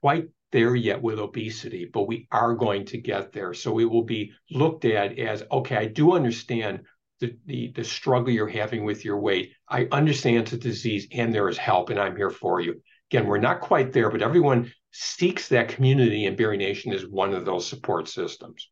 quite 0.00 0.28
there 0.52 0.74
yet 0.74 1.00
with 1.00 1.18
obesity, 1.18 1.88
but 1.92 2.08
we 2.08 2.26
are 2.32 2.54
going 2.54 2.84
to 2.86 2.98
get 2.98 3.32
there. 3.32 3.54
So 3.54 3.78
it 3.78 3.84
will 3.84 4.04
be 4.04 4.32
looked 4.50 4.84
at 4.84 5.18
as 5.18 5.44
okay, 5.50 5.76
I 5.76 5.86
do 5.86 6.12
understand 6.12 6.80
the, 7.20 7.36
the, 7.46 7.72
the 7.74 7.84
struggle 7.84 8.30
you're 8.30 8.48
having 8.48 8.84
with 8.84 9.04
your 9.04 9.18
weight. 9.18 9.52
I 9.68 9.86
understand 9.92 10.38
it's 10.38 10.52
a 10.52 10.58
disease 10.58 11.06
and 11.12 11.34
there 11.34 11.48
is 11.48 11.58
help, 11.58 11.90
and 11.90 11.98
I'm 11.98 12.16
here 12.16 12.30
for 12.30 12.60
you. 12.60 12.80
Again, 13.10 13.26
we're 13.26 13.38
not 13.38 13.60
quite 13.60 13.92
there, 13.92 14.10
but 14.10 14.22
everyone 14.22 14.72
seeks 14.92 15.48
that 15.48 15.68
community, 15.68 16.26
and 16.26 16.36
Bari 16.36 16.56
Nation 16.56 16.92
is 16.92 17.06
one 17.06 17.34
of 17.34 17.44
those 17.44 17.66
support 17.66 18.08
systems. 18.08 18.68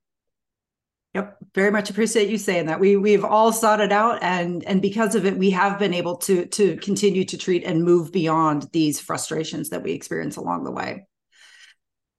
Yep, 1.15 1.39
very 1.55 1.71
much 1.71 1.91
appreciate 1.91 2.29
you 2.29 2.39
saying 2.39 2.67
that. 2.67 2.81
We 2.81 2.97
we've 2.97 3.25
all 3.25 3.51
sought 3.53 3.81
it 3.81 3.93
out, 3.93 4.23
and 4.23 4.63
and 4.65 4.83
because 4.83 5.15
of 5.15 5.25
it, 5.27 5.37
we 5.37 5.51
have 5.51 5.79
been 5.79 5.95
able 5.95 6.17
to 6.19 6.47
to 6.47 6.77
continue 6.77 7.25
to 7.25 7.39
treat 7.39 7.65
and 7.65 7.83
move 7.83 8.13
beyond 8.13 8.69
these 8.73 9.01
frustrations 9.01 9.71
that 9.71 9.83
we 9.83 9.93
experience 9.93 10.37
along 10.37 10.65
the 10.65 10.71
way. 10.71 11.07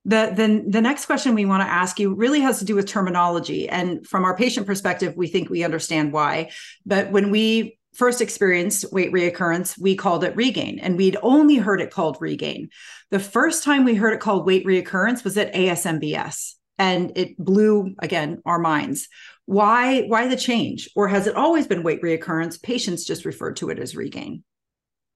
The, 0.09 0.33
the, 0.35 0.63
the 0.67 0.81
next 0.81 1.05
question 1.05 1.35
we 1.35 1.45
want 1.45 1.61
to 1.61 1.71
ask 1.71 1.99
you 1.99 2.15
really 2.15 2.39
has 2.39 2.57
to 2.57 2.65
do 2.65 2.73
with 2.73 2.87
terminology. 2.87 3.69
And 3.69 4.07
from 4.07 4.25
our 4.25 4.35
patient 4.35 4.65
perspective, 4.65 5.13
we 5.15 5.27
think 5.27 5.51
we 5.51 5.63
understand 5.63 6.11
why. 6.11 6.49
But 6.83 7.11
when 7.11 7.29
we 7.29 7.77
first 7.93 8.19
experienced 8.19 8.91
weight 8.91 9.13
reoccurrence, 9.13 9.79
we 9.79 9.95
called 9.95 10.23
it 10.23 10.35
regain, 10.35 10.79
and 10.79 10.97
we'd 10.97 11.17
only 11.21 11.57
heard 11.57 11.79
it 11.79 11.91
called 11.91 12.17
regain. 12.19 12.69
The 13.11 13.19
first 13.19 13.63
time 13.63 13.85
we 13.85 13.93
heard 13.93 14.13
it 14.13 14.19
called 14.19 14.47
weight 14.47 14.65
reoccurrence 14.65 15.23
was 15.23 15.37
at 15.37 15.53
ASMBS, 15.53 16.55
and 16.79 17.11
it 17.15 17.37
blew 17.37 17.93
again 17.99 18.41
our 18.47 18.57
minds. 18.57 19.09
Why? 19.45 20.07
Why 20.07 20.27
the 20.27 20.35
change, 20.35 20.89
or 20.95 21.07
has 21.07 21.27
it 21.27 21.35
always 21.35 21.67
been 21.67 21.83
weight 21.83 22.01
reoccurrence? 22.01 22.59
Patients 22.59 23.05
just 23.05 23.25
referred 23.25 23.57
to 23.57 23.69
it 23.69 23.77
as 23.77 23.95
regain. 23.95 24.43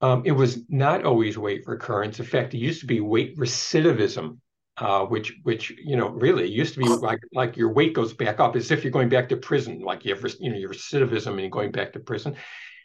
Um, 0.00 0.22
it 0.24 0.32
was 0.32 0.58
not 0.68 1.04
always 1.04 1.36
weight 1.36 1.62
recurrence. 1.66 2.20
In 2.20 2.26
fact, 2.26 2.54
it 2.54 2.58
used 2.58 2.80
to 2.82 2.86
be 2.86 3.00
weight 3.00 3.36
recidivism 3.36 4.38
uh, 4.78 5.04
which 5.04 5.34
which 5.42 5.72
you 5.82 5.96
know 5.96 6.08
really 6.08 6.48
used 6.48 6.74
to 6.74 6.80
be 6.80 6.88
like 6.88 7.20
like 7.32 7.56
your 7.56 7.72
weight 7.72 7.94
goes 7.94 8.12
back 8.12 8.40
up 8.40 8.56
as 8.56 8.70
if 8.70 8.82
you're 8.82 8.90
going 8.90 9.08
back 9.08 9.28
to 9.28 9.36
prison, 9.36 9.80
like 9.80 10.04
you 10.04 10.14
have 10.14 10.34
you 10.40 10.50
know 10.50 10.58
your 10.58 10.70
recidivism 10.70 11.28
and 11.28 11.40
you're 11.40 11.50
going 11.50 11.70
back 11.70 11.92
to 11.92 12.00
prison. 12.00 12.36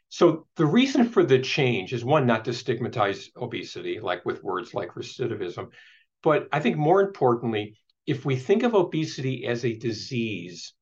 So 0.10 0.47
the 0.56 0.65
reason 0.65 1.08
for 1.10 1.23
the 1.23 1.39
change 1.39 1.93
is 1.93 2.04
one, 2.04 2.25
not 2.25 2.45
to 2.45 2.54
stigmatize 2.54 3.30
obesity, 3.38 3.99
like 3.99 4.25
with 4.25 4.43
words 4.43 4.73
like 4.73 4.93
recidivism, 4.95 5.69
but 6.23 6.47
I 6.52 6.60
think 6.60 6.78
more 6.78 7.02
importantly, 7.02 7.78
if 8.08 8.25
we 8.25 8.36
think 8.36 8.63
of 8.63 8.73
obesity 8.73 9.45
as 9.45 9.65
a 9.65 9.78
disease, 9.78 10.73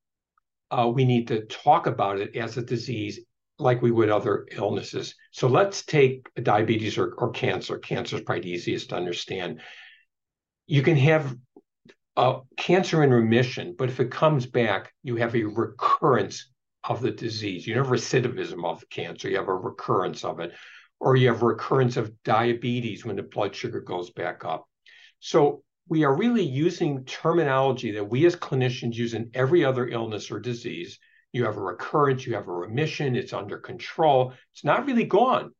uh, 0.71 0.89
we 0.93 1.03
need 1.03 1.27
to 1.27 1.45
talk 1.45 1.87
about 1.87 2.19
it 2.19 2.35
as 2.35 2.57
a 2.57 2.61
disease 2.61 3.19
like 3.59 3.81
we 3.81 3.91
would 3.91 4.09
other 4.09 4.45
illnesses. 4.51 5.15
So 5.31 5.47
let's 5.47 5.83
take 5.83 6.29
diabetes 6.41 6.97
or, 6.97 7.13
or 7.17 7.31
cancer. 7.31 7.77
Cancer 7.79 8.17
is 8.17 8.21
probably 8.21 8.51
easiest 8.51 8.89
to 8.89 8.95
understand 8.95 9.61
you 10.67 10.81
can 10.83 10.97
have 10.97 11.35
uh, 12.17 12.39
cancer 12.57 13.03
in 13.03 13.11
remission, 13.11 13.75
but 13.77 13.89
if 13.89 13.99
it 13.99 14.11
comes 14.11 14.45
back, 14.45 14.91
you 15.03 15.15
have 15.15 15.35
a 15.35 15.43
recurrence 15.43 16.49
of 16.83 17.01
the 17.01 17.11
disease. 17.11 17.65
You 17.65 17.77
have 17.77 17.87
recidivism 17.87 18.65
of 18.65 18.79
the 18.79 18.85
cancer, 18.87 19.29
you 19.29 19.37
have 19.37 19.47
a 19.47 19.55
recurrence 19.55 20.23
of 20.23 20.39
it, 20.39 20.51
or 20.99 21.15
you 21.15 21.27
have 21.27 21.41
recurrence 21.41 21.97
of 21.97 22.11
diabetes 22.23 23.05
when 23.05 23.15
the 23.15 23.23
blood 23.23 23.55
sugar 23.55 23.81
goes 23.81 24.09
back 24.11 24.45
up. 24.45 24.65
So 25.19 25.63
we 25.89 26.03
are 26.03 26.15
really 26.15 26.43
using 26.43 27.05
terminology 27.05 27.91
that 27.91 28.09
we 28.09 28.25
as 28.25 28.35
clinicians 28.35 28.95
use 28.95 29.13
in 29.13 29.31
every 29.33 29.63
other 29.63 29.87
illness 29.87 30.31
or 30.31 30.39
disease. 30.39 30.99
You 31.31 31.45
have 31.45 31.57
a 31.57 31.61
recurrence, 31.61 32.25
you 32.25 32.33
have 32.35 32.47
a 32.47 32.53
remission, 32.53 33.15
it's 33.15 33.33
under 33.33 33.57
control. 33.57 34.33
It's 34.53 34.63
not 34.63 34.85
really 34.85 35.05
gone, 35.05 35.51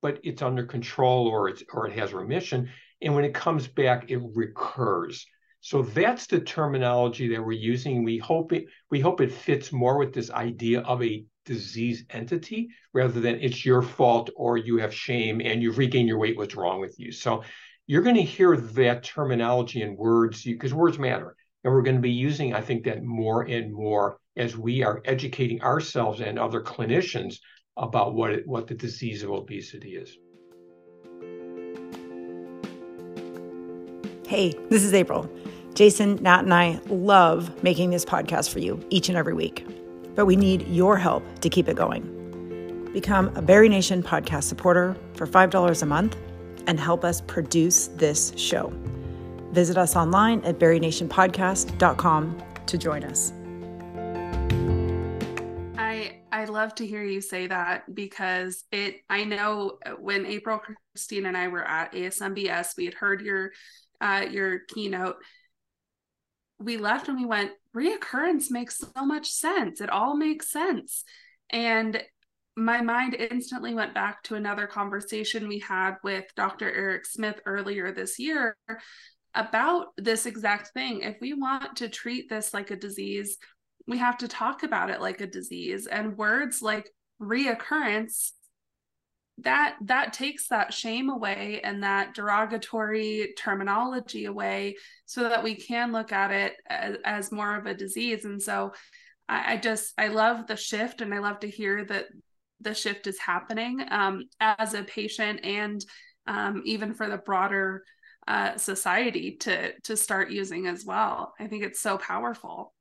but 0.00 0.20
it's 0.22 0.42
under 0.42 0.64
control 0.64 1.26
or 1.26 1.48
it's 1.48 1.62
or 1.72 1.86
it 1.86 1.98
has 1.98 2.12
remission. 2.12 2.70
And 3.02 3.14
when 3.14 3.24
it 3.24 3.34
comes 3.34 3.66
back, 3.66 4.10
it 4.10 4.20
recurs. 4.34 5.26
So 5.60 5.82
that's 5.82 6.26
the 6.26 6.40
terminology 6.40 7.28
that 7.28 7.44
we're 7.44 7.52
using. 7.52 8.02
We 8.02 8.18
hope 8.18 8.52
it 8.52 8.66
we 8.90 9.00
hope 9.00 9.20
it 9.20 9.32
fits 9.32 9.72
more 9.72 9.96
with 9.96 10.12
this 10.12 10.30
idea 10.30 10.80
of 10.80 11.02
a 11.02 11.24
disease 11.44 12.04
entity 12.10 12.68
rather 12.92 13.20
than 13.20 13.40
it's 13.40 13.64
your 13.64 13.82
fault 13.82 14.30
or 14.36 14.56
you 14.56 14.78
have 14.78 14.94
shame 14.94 15.40
and 15.40 15.62
you've 15.62 15.78
regained 15.78 16.08
your 16.08 16.18
weight. 16.18 16.36
What's 16.36 16.56
wrong 16.56 16.80
with 16.80 16.98
you? 16.98 17.12
So 17.12 17.42
you're 17.86 18.02
going 18.02 18.16
to 18.16 18.22
hear 18.22 18.56
that 18.56 19.04
terminology 19.04 19.82
and 19.82 19.96
words 19.96 20.42
because 20.44 20.74
words 20.74 20.98
matter. 20.98 21.36
And 21.64 21.72
we're 21.72 21.82
going 21.82 21.96
to 21.96 22.02
be 22.02 22.10
using, 22.10 22.54
I 22.54 22.60
think, 22.60 22.84
that 22.84 23.04
more 23.04 23.42
and 23.42 23.72
more 23.72 24.18
as 24.36 24.56
we 24.56 24.82
are 24.82 25.00
educating 25.04 25.62
ourselves 25.62 26.20
and 26.20 26.38
other 26.38 26.60
clinicians 26.60 27.36
about 27.76 28.14
what 28.14 28.32
it, 28.32 28.46
what 28.46 28.66
the 28.66 28.74
disease 28.74 29.22
of 29.22 29.30
obesity 29.30 29.96
is. 29.96 30.16
Hey, 34.32 34.54
this 34.70 34.82
is 34.82 34.94
April. 34.94 35.30
Jason, 35.74 36.14
Nat, 36.22 36.44
and 36.44 36.54
I 36.54 36.80
love 36.86 37.62
making 37.62 37.90
this 37.90 38.02
podcast 38.02 38.50
for 38.50 38.60
you 38.60 38.82
each 38.88 39.10
and 39.10 39.18
every 39.18 39.34
week, 39.34 39.66
but 40.14 40.24
we 40.24 40.36
need 40.36 40.66
your 40.68 40.96
help 40.96 41.22
to 41.40 41.50
keep 41.50 41.68
it 41.68 41.76
going. 41.76 42.88
Become 42.94 43.30
a 43.36 43.42
Bari 43.42 43.68
Nation 43.68 44.02
podcast 44.02 44.44
supporter 44.44 44.96
for 45.12 45.26
$5 45.26 45.82
a 45.82 45.84
month 45.84 46.16
and 46.66 46.80
help 46.80 47.04
us 47.04 47.20
produce 47.20 47.88
this 47.88 48.32
show. 48.38 48.72
Visit 49.50 49.76
us 49.76 49.96
online 49.96 50.42
at 50.46 50.58
barinationpodcast.com 50.58 52.42
to 52.64 52.78
join 52.78 53.04
us. 53.04 53.34
I 55.76 56.22
I 56.32 56.46
love 56.46 56.74
to 56.76 56.86
hear 56.86 57.02
you 57.02 57.20
say 57.20 57.48
that 57.48 57.94
because 57.94 58.64
it 58.72 59.02
I 59.10 59.24
know 59.24 59.76
when 59.98 60.24
April 60.24 60.58
Christine 60.94 61.26
and 61.26 61.36
I 61.36 61.48
were 61.48 61.68
at 61.68 61.92
ASMBS 61.92 62.78
we 62.78 62.86
had 62.86 62.94
heard 62.94 63.20
your 63.20 63.52
uh, 64.02 64.26
your 64.30 64.60
keynote, 64.68 65.16
we 66.58 66.76
left 66.76 67.08
and 67.08 67.18
we 67.18 67.24
went, 67.24 67.52
reoccurrence 67.74 68.50
makes 68.50 68.78
so 68.78 69.06
much 69.06 69.30
sense. 69.30 69.80
It 69.80 69.90
all 69.90 70.16
makes 70.16 70.50
sense. 70.50 71.04
And 71.50 72.02
my 72.56 72.82
mind 72.82 73.14
instantly 73.14 73.74
went 73.74 73.94
back 73.94 74.22
to 74.24 74.34
another 74.34 74.66
conversation 74.66 75.48
we 75.48 75.60
had 75.60 75.94
with 76.04 76.24
Dr. 76.36 76.70
Eric 76.70 77.06
Smith 77.06 77.40
earlier 77.46 77.92
this 77.92 78.18
year 78.18 78.56
about 79.34 79.86
this 79.96 80.26
exact 80.26 80.72
thing. 80.74 81.00
If 81.00 81.16
we 81.20 81.32
want 81.32 81.76
to 81.76 81.88
treat 81.88 82.28
this 82.28 82.52
like 82.52 82.70
a 82.70 82.76
disease, 82.76 83.38
we 83.86 83.98
have 83.98 84.18
to 84.18 84.28
talk 84.28 84.62
about 84.62 84.90
it 84.90 85.00
like 85.00 85.20
a 85.20 85.26
disease. 85.26 85.86
And 85.86 86.18
words 86.18 86.60
like 86.60 86.90
reoccurrence 87.20 88.32
that 89.38 89.76
that 89.82 90.12
takes 90.12 90.48
that 90.48 90.72
shame 90.72 91.08
away 91.08 91.60
and 91.64 91.82
that 91.82 92.14
derogatory 92.14 93.34
terminology 93.38 94.26
away 94.26 94.76
so 95.06 95.28
that 95.28 95.42
we 95.42 95.54
can 95.54 95.90
look 95.90 96.12
at 96.12 96.30
it 96.30 96.54
as, 96.68 96.96
as 97.04 97.32
more 97.32 97.56
of 97.56 97.66
a 97.66 97.74
disease. 97.74 98.24
And 98.24 98.40
so 98.40 98.72
I, 99.28 99.54
I, 99.54 99.56
just 99.56 99.94
i 99.98 100.08
love 100.08 100.46
the 100.46 100.56
shift 100.56 101.00
and 101.00 101.14
i 101.14 101.18
love 101.18 101.38
to 101.40 101.48
hear 101.48 101.84
that 101.84 102.06
the 102.60 102.74
shift 102.74 103.06
is 103.06 103.18
happening 103.18 103.80
um, 103.90 104.24
as 104.40 104.74
a 104.74 104.82
patient 104.82 105.40
and 105.44 105.84
um, 106.26 106.62
even 106.64 106.94
for 106.94 107.08
the 107.08 107.18
broader 107.18 107.82
uh, 108.28 108.56
society 108.56 109.36
to 109.40 109.72
to 109.80 109.96
start 109.96 110.30
using 110.30 110.66
as 110.66 110.84
well. 110.84 111.34
I 111.40 111.48
think 111.48 111.64
it's 111.64 111.80
so 111.80 111.98
powerful 111.98 112.72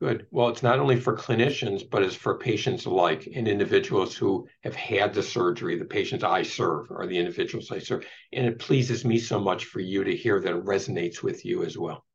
Good. 0.00 0.26
Well, 0.30 0.48
it's 0.48 0.62
not 0.62 0.78
only 0.78 0.98
for 0.98 1.14
clinicians, 1.14 1.82
but 1.88 2.02
it's 2.02 2.14
for 2.14 2.38
patients 2.38 2.86
alike 2.86 3.28
and 3.34 3.46
individuals 3.46 4.16
who 4.16 4.48
have 4.62 4.74
had 4.74 5.12
the 5.12 5.22
surgery. 5.22 5.78
The 5.78 5.84
patients 5.84 6.24
I 6.24 6.42
serve 6.42 6.90
are 6.90 7.06
the 7.06 7.18
individuals 7.18 7.70
I 7.70 7.80
serve. 7.80 8.06
And 8.32 8.46
it 8.46 8.58
pleases 8.58 9.04
me 9.04 9.18
so 9.18 9.38
much 9.38 9.66
for 9.66 9.80
you 9.80 10.02
to 10.02 10.16
hear 10.16 10.40
that 10.40 10.56
it 10.56 10.64
resonates 10.64 11.22
with 11.22 11.44
you 11.44 11.64
as 11.64 11.76
well. 11.76 12.06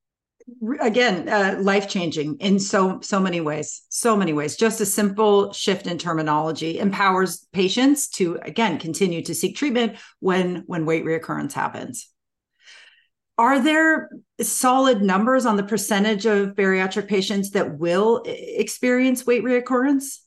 Again, 0.82 1.30
uh, 1.30 1.58
life 1.62 1.88
changing 1.88 2.38
in 2.38 2.60
so 2.60 3.00
so 3.02 3.19
many 3.19 3.41
ways, 3.41 3.84
so 3.89 4.15
many 4.15 4.34
ways. 4.34 4.56
Just 4.56 4.82
a 4.82 4.86
simple 4.86 5.54
shift 5.54 5.88
in 5.88 5.98
terminology 5.98 6.80
empowers 6.80 7.48
patients 7.52 8.08
to 8.10 8.39
again 8.43 8.78
continue 8.80 9.24
to 9.24 9.34
seek 9.34 9.56
treatment 9.56 9.98
when 10.19 10.63
when 10.67 10.86
weight 10.86 11.04
reoccurrence 11.04 11.54
happens. 11.54 12.10
Are 13.38 13.60
there 13.60 14.10
solid 14.41 15.02
numbers 15.02 15.45
on 15.45 15.58
the 15.58 15.63
percentage 15.63 16.26
of 16.26 16.56
bariatric 16.56 17.08
patients 17.08 17.52
that 17.52 17.78
will 17.78 18.24
experience 18.26 19.26
weight 19.26 19.43
reoccurrence? 19.43 20.19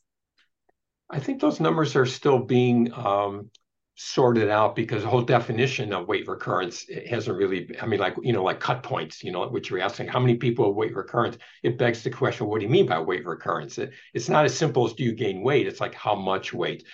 I 1.09 1.19
think 1.19 1.41
those 1.41 1.59
numbers 1.59 1.95
are 1.95 2.05
still 2.05 2.37
being 2.37 2.93
um, 2.93 3.49
sorted 3.95 4.47
out 4.47 4.75
because 4.75 5.01
the 5.01 5.09
whole 5.09 5.23
definition 5.23 5.91
of 5.91 6.07
weight 6.07 6.27
recurrence 6.27 6.85
hasn't 7.09 7.35
really, 7.35 7.69
I 7.81 7.87
mean, 7.87 7.99
like, 7.99 8.15
you 8.21 8.31
know, 8.31 8.43
like 8.43 8.59
cut 8.59 8.83
points, 8.83 9.23
you 9.23 9.31
know, 9.31 9.47
which 9.47 9.69
you're 9.69 9.79
asking, 9.79 10.07
how 10.07 10.19
many 10.19 10.35
people 10.35 10.67
have 10.67 10.75
weight 10.75 10.95
recurrence? 10.95 11.37
It 11.63 11.79
begs 11.79 12.03
the 12.03 12.11
question, 12.11 12.45
what 12.45 12.59
do 12.59 12.65
you 12.65 12.71
mean 12.71 12.85
by 12.85 12.99
weight 12.99 13.25
recurrence? 13.25 13.79
It, 13.79 13.91
it's 14.13 14.29
not 14.29 14.45
as 14.45 14.55
simple 14.55 14.85
as 14.85 14.93
do 14.93 15.03
you 15.03 15.13
gain 15.13 15.41
weight? 15.41 15.67
It's 15.67 15.81
like 15.81 15.95
how 15.95 16.13
much 16.13 16.53
weight? 16.53 16.85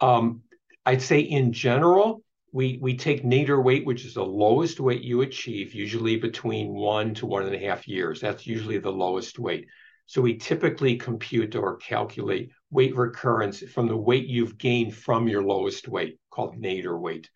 Um, 0.00 0.40
I'd 0.86 1.02
say 1.02 1.20
in 1.20 1.52
general, 1.52 2.24
we 2.52 2.78
we 2.80 2.96
take 2.96 3.24
nadir 3.24 3.60
weight, 3.60 3.86
which 3.86 4.04
is 4.04 4.14
the 4.14 4.24
lowest 4.24 4.78
weight 4.78 5.02
you 5.02 5.22
achieve, 5.22 5.74
usually 5.74 6.16
between 6.16 6.72
one 6.74 7.14
to 7.14 7.26
one 7.26 7.46
and 7.46 7.54
a 7.54 7.58
half 7.58 7.88
years. 7.88 8.20
That's 8.20 8.46
usually 8.46 8.78
the 8.78 8.92
lowest 8.92 9.38
weight. 9.38 9.66
So 10.06 10.20
we 10.20 10.36
typically 10.36 10.96
compute 10.96 11.56
or 11.56 11.76
calculate 11.78 12.50
weight 12.70 12.94
recurrence 12.94 13.60
from 13.60 13.88
the 13.88 13.96
weight 13.96 14.26
you've 14.26 14.58
gained 14.58 14.94
from 14.94 15.28
your 15.28 15.42
lowest 15.42 15.88
weight, 15.88 16.18
called 16.30 16.58
nadir 16.58 16.98
weight. 16.98 17.30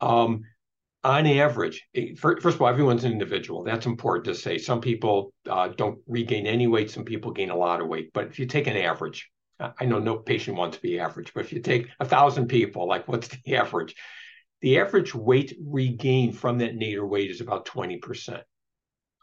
Um, 0.00 0.42
on 1.04 1.26
average, 1.26 1.86
eh, 1.94 2.14
first 2.16 2.44
of 2.44 2.60
all, 2.60 2.68
everyone's 2.68 3.04
an 3.04 3.12
individual. 3.12 3.64
That's 3.64 3.86
important 3.86 4.26
to 4.26 4.34
say. 4.34 4.58
Some 4.58 4.80
people 4.80 5.32
uh, 5.48 5.68
don't 5.68 6.00
regain 6.06 6.46
any 6.46 6.66
weight, 6.66 6.90
some 6.90 7.04
people 7.04 7.32
gain 7.32 7.50
a 7.50 7.56
lot 7.56 7.80
of 7.80 7.88
weight. 7.88 8.10
But 8.12 8.26
if 8.26 8.38
you 8.38 8.46
take 8.46 8.66
an 8.66 8.76
average, 8.76 9.30
I 9.58 9.86
know 9.86 9.98
no 9.98 10.16
patient 10.16 10.56
wants 10.56 10.76
to 10.76 10.82
be 10.82 11.00
average, 11.00 11.32
but 11.34 11.44
if 11.44 11.52
you 11.52 11.60
take 11.60 11.88
a 12.00 12.04
thousand 12.04 12.48
people, 12.48 12.86
like 12.86 13.08
what's 13.08 13.28
the 13.28 13.56
average? 13.56 13.94
The 14.60 14.80
average 14.80 15.14
weight 15.14 15.56
regain 15.64 16.32
from 16.32 16.58
that 16.58 16.74
nadir 16.74 17.06
weight 17.06 17.30
is 17.30 17.40
about 17.40 17.64
20%, 17.64 18.42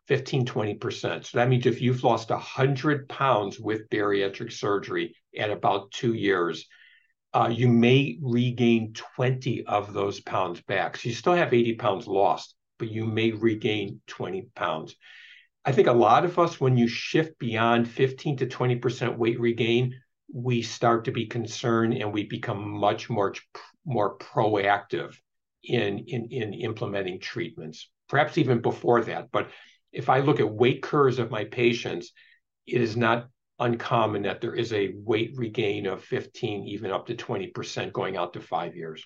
15, 0.08 0.46
20%. 0.46 1.26
So 1.26 1.38
that 1.38 1.50
means 1.50 1.66
if 1.66 1.82
you've 1.82 2.06
lost 2.06 2.30
100 2.30 3.10
pounds 3.10 3.60
with 3.60 3.90
bariatric 3.90 4.54
surgery 4.54 5.14
at 5.38 5.52
about 5.52 5.92
two 5.92 6.14
years, 6.14 6.66
uh, 7.34 7.50
you 7.54 7.68
may 7.68 8.18
regain 8.22 8.94
20 8.94 9.66
of 9.66 9.92
those 9.92 10.22
pounds 10.22 10.62
back. 10.62 10.96
So 10.96 11.10
you 11.10 11.16
still 11.16 11.34
have 11.34 11.54
80 11.54 11.76
pounds 11.76 12.08
lost, 12.08 12.56
but 12.80 12.90
you 12.90 13.06
may 13.06 13.32
regain 13.32 14.00
20 14.08 14.48
pounds. 14.56 14.96
I 15.66 15.74
think 15.74 15.90
a 15.90 15.94
lot 15.94 16.24
of 16.24 16.40
us, 16.40 16.62
when 16.62 16.78
you 16.78 16.88
shift 16.88 17.38
beyond 17.40 17.90
15 17.90 18.38
to 18.38 18.46
20% 18.46 19.18
weight 19.18 19.40
regain, 19.42 20.00
we 20.34 20.62
start 20.62 21.06
to 21.06 21.12
be 21.12 21.26
concerned 21.26 21.94
and 21.94 22.14
we 22.14 22.24
become 22.24 22.70
much 22.70 23.10
more, 23.10 23.34
more 23.86 24.18
proactive 24.18 25.18
in, 25.68 26.00
in, 26.08 26.28
in 26.32 26.54
implementing 26.54 27.20
treatments, 27.20 27.90
perhaps 28.10 28.38
even 28.38 28.62
before 28.62 29.02
that. 29.04 29.32
But 29.32 29.50
if 29.92 30.10
I 30.10 30.20
look 30.20 30.40
at 30.40 30.50
weight 30.50 30.82
curves 30.82 31.20
of 31.20 31.32
my 31.32 31.46
patients, 31.46 32.12
it 32.68 32.82
is 32.82 32.98
not 32.98 33.28
uncommon 33.60 34.24
that 34.24 34.42
there 34.42 34.56
is 34.56 34.74
a 34.74 34.94
weight 34.96 35.34
regain 35.36 35.86
of 35.86 36.04
15, 36.04 36.68
even 36.68 36.92
up 36.92 37.08
to 37.08 37.16
20% 37.16 37.94
going 37.94 38.18
out 38.18 38.34
to 38.34 38.42
five 38.42 38.76
years. 38.76 39.04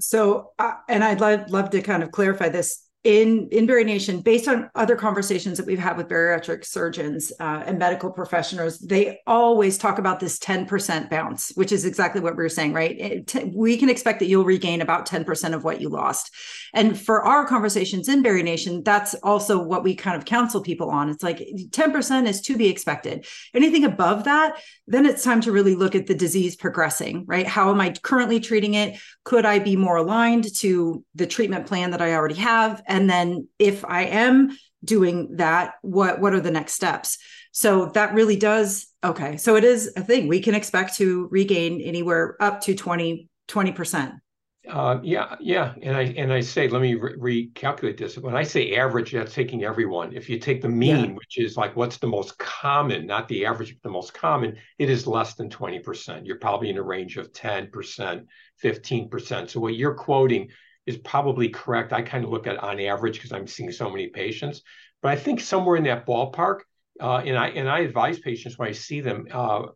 So, 0.00 0.52
uh, 0.58 0.74
and 0.88 1.04
I'd 1.04 1.20
love, 1.20 1.50
love 1.50 1.70
to 1.70 1.82
kind 1.82 2.02
of 2.02 2.10
clarify 2.10 2.48
this 2.48 2.86
in 3.02 3.48
in 3.50 3.66
Bari 3.66 3.84
Nation, 3.84 4.20
based 4.20 4.46
on 4.46 4.68
other 4.74 4.94
conversations 4.94 5.56
that 5.56 5.66
we've 5.66 5.78
had 5.78 5.96
with 5.96 6.08
bariatric 6.08 6.66
surgeons 6.66 7.32
uh, 7.40 7.62
and 7.64 7.78
medical 7.78 8.10
professionals, 8.10 8.78
they 8.78 9.20
always 9.26 9.78
talk 9.78 9.98
about 9.98 10.20
this 10.20 10.38
10% 10.38 11.08
bounce, 11.08 11.50
which 11.54 11.72
is 11.72 11.86
exactly 11.86 12.20
what 12.20 12.36
we 12.36 12.44
are 12.44 12.50
saying, 12.50 12.74
right? 12.74 12.98
It, 13.00 13.26
t- 13.26 13.52
we 13.54 13.78
can 13.78 13.88
expect 13.88 14.18
that 14.18 14.26
you'll 14.26 14.44
regain 14.44 14.82
about 14.82 15.08
10% 15.08 15.54
of 15.54 15.64
what 15.64 15.80
you 15.80 15.88
lost. 15.88 16.30
And 16.74 16.98
for 16.98 17.22
our 17.24 17.46
conversations 17.46 18.06
in 18.08 18.22
Bari 18.22 18.42
Nation, 18.42 18.82
that's 18.82 19.14
also 19.14 19.62
what 19.62 19.82
we 19.82 19.94
kind 19.94 20.16
of 20.16 20.26
counsel 20.26 20.60
people 20.60 20.90
on. 20.90 21.08
It's 21.08 21.22
like 21.22 21.38
10% 21.38 22.28
is 22.28 22.42
to 22.42 22.56
be 22.56 22.68
expected. 22.68 23.26
Anything 23.54 23.84
above 23.84 24.24
that, 24.24 24.58
then 24.86 25.06
it's 25.06 25.24
time 25.24 25.40
to 25.42 25.52
really 25.52 25.74
look 25.74 25.94
at 25.94 26.06
the 26.06 26.14
disease 26.14 26.54
progressing, 26.54 27.24
right? 27.26 27.46
How 27.46 27.70
am 27.70 27.80
I 27.80 27.94
currently 28.02 28.40
treating 28.40 28.74
it? 28.74 29.00
Could 29.24 29.46
I 29.46 29.58
be 29.58 29.76
more 29.76 29.96
aligned 29.96 30.54
to 30.58 31.02
the 31.14 31.26
treatment 31.26 31.66
plan 31.66 31.92
that 31.92 32.02
I 32.02 32.14
already 32.14 32.34
have? 32.34 32.82
And 32.90 33.08
then 33.08 33.48
if 33.58 33.84
i 33.86 34.02
am 34.02 34.56
doing 34.84 35.36
that 35.36 35.74
what 35.82 36.20
what 36.20 36.34
are 36.34 36.40
the 36.40 36.50
next 36.50 36.74
steps 36.74 37.18
so 37.52 37.86
that 37.86 38.12
really 38.12 38.36
does 38.36 38.88
okay 39.04 39.36
so 39.36 39.56
it 39.56 39.64
is 39.64 39.92
a 39.96 40.02
thing 40.02 40.28
we 40.28 40.40
can 40.40 40.54
expect 40.54 40.96
to 40.96 41.28
regain 41.30 41.80
anywhere 41.80 42.36
up 42.40 42.60
to 42.60 42.74
20 42.74 43.28
20% 43.48 44.20
uh, 44.68 45.00
yeah, 45.02 45.36
yeah, 45.40 45.72
and 45.82 45.96
I 45.96 46.02
and 46.16 46.32
I 46.32 46.40
say, 46.40 46.68
let 46.68 46.82
me 46.82 46.94
re- 46.94 47.48
recalculate 47.54 47.96
this. 47.96 48.18
When 48.18 48.36
I 48.36 48.42
say 48.42 48.74
average, 48.76 49.12
that's 49.12 49.34
taking 49.34 49.64
everyone. 49.64 50.14
If 50.14 50.28
you 50.28 50.38
take 50.38 50.60
the 50.60 50.68
mean, 50.68 51.04
yeah. 51.04 51.12
which 51.12 51.38
is 51.38 51.56
like 51.56 51.74
what's 51.76 51.96
the 51.96 52.06
most 52.06 52.38
common, 52.38 53.06
not 53.06 53.26
the 53.26 53.46
average, 53.46 53.72
but 53.72 53.82
the 53.82 53.92
most 53.92 54.12
common, 54.12 54.56
it 54.78 54.90
is 54.90 55.06
less 55.06 55.34
than 55.34 55.48
twenty 55.48 55.78
percent. 55.78 56.26
You're 56.26 56.38
probably 56.38 56.68
in 56.68 56.76
a 56.76 56.82
range 56.82 57.16
of 57.16 57.32
ten 57.32 57.70
percent, 57.70 58.26
fifteen 58.58 59.08
percent. 59.08 59.50
So 59.50 59.60
what 59.60 59.76
you're 59.76 59.94
quoting 59.94 60.50
is 60.86 60.96
probably 60.98 61.48
correct. 61.48 61.92
I 61.92 62.02
kind 62.02 62.24
of 62.24 62.30
look 62.30 62.46
at 62.46 62.58
on 62.58 62.80
average 62.80 63.14
because 63.14 63.32
I'm 63.32 63.46
seeing 63.46 63.72
so 63.72 63.90
many 63.90 64.08
patients, 64.08 64.62
but 65.02 65.12
I 65.12 65.16
think 65.16 65.40
somewhere 65.40 65.76
in 65.76 65.84
that 65.84 66.06
ballpark. 66.06 66.60
Uh, 67.00 67.22
and 67.24 67.38
I 67.38 67.48
and 67.48 67.68
I 67.68 67.80
advise 67.80 68.18
patients 68.18 68.58
when 68.58 68.68
I 68.68 68.72
see 68.72 69.00
them 69.00 69.26
uh, 69.30 69.68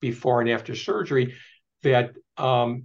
before 0.00 0.40
and 0.40 0.50
after 0.50 0.74
surgery 0.74 1.34
that 1.82 2.12
um, 2.36 2.84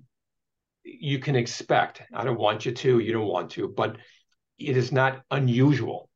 you 0.84 1.20
can 1.20 1.36
expect. 1.36 2.02
I 2.14 2.24
don't 2.24 2.40
want 2.40 2.66
you 2.66 2.72
to, 2.72 3.00
you 3.00 3.14
don't 3.14 3.28
want 3.28 3.52
to, 3.52 3.68
but 3.68 3.98
it 4.58 4.76
is 4.78 4.92
not 4.92 5.22
unusual 5.30 6.10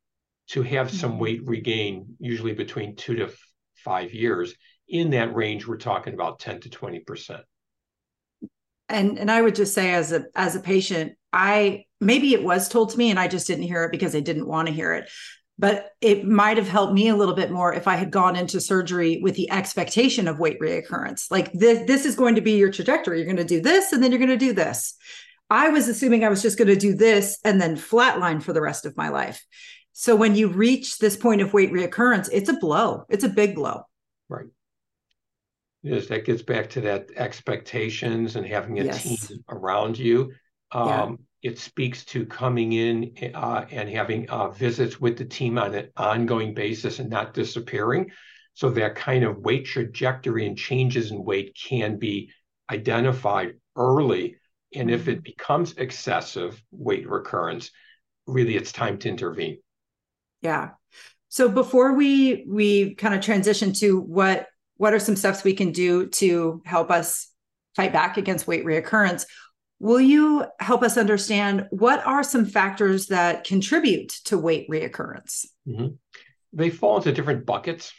to 0.50 0.64
have 0.64 0.92
some 0.92 1.12
mm-hmm. 1.12 1.20
weight 1.20 1.42
regain, 1.46 2.16
usually 2.20 2.54
between 2.54 2.96
two 2.96 3.16
to 3.16 3.26
f- 3.26 3.38
five 3.76 4.14
years. 4.14 4.56
In 4.88 5.12
that 5.12 5.36
range, 5.36 5.68
we're 5.68 5.78
talking 5.78 6.14
about 6.14 6.40
10 6.40 6.62
to 6.62 6.70
20 6.70 7.00
percent 7.02 7.42
and 8.90 9.18
and 9.18 9.32
i 9.32 9.42
would 9.42 9.56
just 9.56 9.74
say 9.74 9.94
as 9.94 10.12
a 10.12 10.26
as 10.36 10.56
a 10.56 10.60
patient 10.60 11.14
i 11.32 11.84
maybe 12.00 12.34
it 12.34 12.44
was 12.44 12.70
told 12.70 12.90
to 12.90 12.98
me 12.98 13.10
and 13.10 13.20
i 13.20 13.28
just 13.28 13.48
didn't 13.48 13.64
hear 13.64 13.84
it 13.84 13.92
because 13.92 14.16
i 14.16 14.20
didn't 14.20 14.48
want 14.48 14.68
to 14.68 14.74
hear 14.74 14.94
it. 14.94 15.10
But 15.60 15.92
it 16.02 16.26
might 16.26 16.58
have 16.58 16.68
helped 16.68 16.94
me 16.94 17.10
a 17.10 17.16
little 17.16 17.36
bit 17.36 17.52
more 17.52 17.74
if 17.74 17.88
i 17.88 17.96
had 17.96 18.12
gone 18.12 18.36
into 18.36 18.60
surgery 18.60 19.20
with 19.22 19.36
the 19.36 19.52
expectation 19.52 20.28
of 20.28 20.40
weight 20.40 20.60
reoccurrence. 20.60 21.30
Like 21.30 21.52
this 21.54 21.86
this 21.88 22.06
is 22.06 22.16
going 22.16 22.36
to 22.36 22.42
be 22.42 22.54
your 22.54 22.72
trajectory. 22.72 23.18
You're 23.18 23.26
going 23.26 23.38
to 23.38 23.44
do 23.44 23.62
this 23.62 23.94
and 23.94 24.02
then 24.02 24.12
you're 24.12 24.20
going 24.20 24.30
to 24.30 24.38
do 24.38 24.54
this. 24.54 24.96
I 25.50 25.70
was 25.70 25.88
assuming 25.88 26.24
i 26.24 26.30
was 26.30 26.42
just 26.42 26.58
going 26.58 26.70
to 26.70 26.76
do 26.76 26.96
this 26.96 27.38
and 27.46 27.62
then 27.62 27.76
flatline 27.76 28.42
for 28.42 28.52
the 28.52 28.62
rest 28.62 28.86
of 28.86 28.98
my 28.98 29.10
life. 29.10 29.46
So 29.92 30.16
when 30.16 30.36
you 30.36 30.48
reach 30.48 30.98
this 30.98 31.16
point 31.16 31.42
of 31.42 31.54
weight 31.54 31.72
reoccurrence 31.72 32.30
it's 32.32 32.50
a 32.50 32.54
blow. 32.54 33.06
It's 33.10 33.24
a 33.24 33.30
big 33.30 33.54
blow. 33.54 33.84
Right 34.30 34.48
is 35.84 36.08
that 36.08 36.26
gets 36.26 36.42
back 36.42 36.70
to 36.72 36.82
that 36.82 37.10
expectations 37.16 38.36
and 38.36 38.46
having 38.46 38.80
a 38.80 38.86
yes. 38.86 39.04
team 39.04 39.44
around 39.50 39.98
you. 39.98 40.32
Um, 40.72 40.90
yeah. 41.42 41.52
It 41.52 41.60
speaks 41.60 42.06
to 42.06 42.26
coming 42.26 42.72
in 42.72 43.12
uh, 43.36 43.66
and 43.70 43.90
having 43.90 44.30
uh, 44.30 44.50
visits 44.50 45.00
with 45.00 45.18
the 45.18 45.26
team 45.26 45.58
on 45.58 45.76
an 45.76 45.90
ongoing 45.98 46.54
basis 46.54 47.00
and 47.00 47.10
not 47.10 47.34
disappearing. 47.34 48.12
So 48.54 48.70
that 48.70 48.96
kind 48.96 49.26
of 49.26 49.40
weight 49.40 49.66
trajectory 49.66 50.48
and 50.48 50.58
changes 50.58 51.12
in 51.12 51.24
weight 51.24 51.58
can 51.62 52.00
be 52.00 52.32
identified 52.70 53.56
early. 53.76 54.38
And 54.74 54.90
if 54.90 55.08
it 55.08 55.16
mm-hmm. 55.16 55.24
becomes 55.24 55.74
excessive 55.74 56.62
weight 56.72 57.10
recurrence, 57.10 57.72
really 58.26 58.56
it's 58.56 58.72
time 58.72 58.98
to 59.00 59.10
intervene. 59.10 59.60
Yeah. 60.42 60.72
So 61.28 61.50
before 61.50 61.94
we 61.94 62.46
we 62.48 62.96
kind 62.96 63.16
of 63.16 63.22
transition 63.22 63.74
to 63.74 64.00
what 64.00 64.48
what 64.78 64.94
are 64.94 65.00
some 65.00 65.16
steps 65.16 65.44
we 65.44 65.54
can 65.54 65.72
do 65.72 66.08
to 66.08 66.62
help 66.66 66.92
us 66.92 67.30
fight 67.76 67.94
back 67.94 68.18
against 68.18 68.48
weight 68.48 68.66
reoccurrence? 68.66 69.26
Will 69.80 70.00
you 70.00 70.46
help 70.60 70.84
us 70.84 70.98
understand 70.98 71.68
what 71.72 72.06
are 72.06 72.24
some 72.24 72.46
factors 72.46 73.08
that 73.08 73.44
contribute 73.44 74.10
to 74.26 74.38
weight 74.38 74.70
reoccurrence? 74.70 75.46
Mm-hmm. 75.68 75.88
They 76.54 76.70
fall 76.70 76.98
into 76.98 77.12
different 77.12 77.46
buckets. 77.46 77.92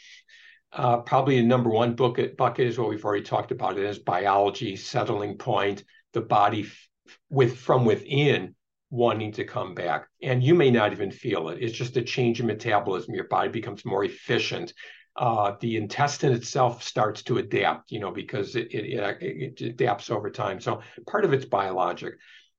Uh, 0.71 0.97
probably 0.97 1.37
the 1.37 1.47
number 1.47 1.69
one 1.69 1.95
bucket 1.95 2.35
bucket 2.35 2.67
is 2.67 2.77
what 2.77 2.89
we've 2.89 3.05
already 3.05 3.23
talked 3.23 3.51
about. 3.51 3.77
It 3.77 3.85
is 3.85 3.99
biology, 3.99 4.75
settling 4.75 5.37
point, 5.37 5.83
the 6.13 6.21
body 6.21 6.63
f- 6.63 6.87
with 7.29 7.57
from 7.57 7.85
within 7.85 8.55
wanting 8.89 9.31
to 9.33 9.43
come 9.45 9.73
back, 9.73 10.07
and 10.21 10.43
you 10.43 10.55
may 10.55 10.71
not 10.71 10.91
even 10.91 11.11
feel 11.11 11.49
it. 11.49 11.61
It's 11.61 11.77
just 11.77 11.97
a 11.97 12.01
change 12.01 12.39
in 12.39 12.47
metabolism. 12.47 13.13
Your 13.13 13.27
body 13.27 13.49
becomes 13.49 13.85
more 13.85 14.03
efficient 14.03 14.73
uh, 15.17 15.55
the 15.61 15.77
intestine 15.77 16.33
itself 16.33 16.83
starts 16.83 17.23
to 17.23 17.37
adapt, 17.37 17.91
you 17.91 17.99
know, 17.99 18.11
because 18.11 18.55
it, 18.55 18.73
it, 18.73 19.17
it, 19.21 19.61
adapts 19.61 20.09
over 20.09 20.29
time. 20.29 20.59
So 20.59 20.81
part 21.07 21.23
of 21.23 21.33
it's 21.33 21.45
biologic. 21.45 22.15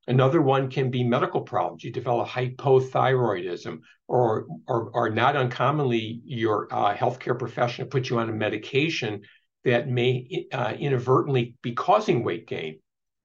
Another 0.09 0.41
one 0.41 0.71
can 0.71 0.91
be 0.91 1.05
medical 1.05 1.43
problems. 1.43 1.85
You 1.85 1.93
develop 1.93 2.29
hypothyroidism, 2.29 3.81
or 4.09 4.47
or, 4.69 4.91
or 4.95 5.11
not 5.11 5.37
uncommonly, 5.37 6.21
your 6.25 6.69
uh, 6.71 6.95
healthcare 6.95 7.39
professional 7.39 7.89
puts 7.89 8.09
you 8.09 8.19
on 8.19 8.31
a 8.31 8.33
medication 8.33 9.23
that 9.65 9.89
may 9.89 10.47
uh, 10.53 10.75
inadvertently 10.79 11.57
be 11.61 11.73
causing 11.73 12.23
weight 12.23 12.47
gain. 12.47 12.79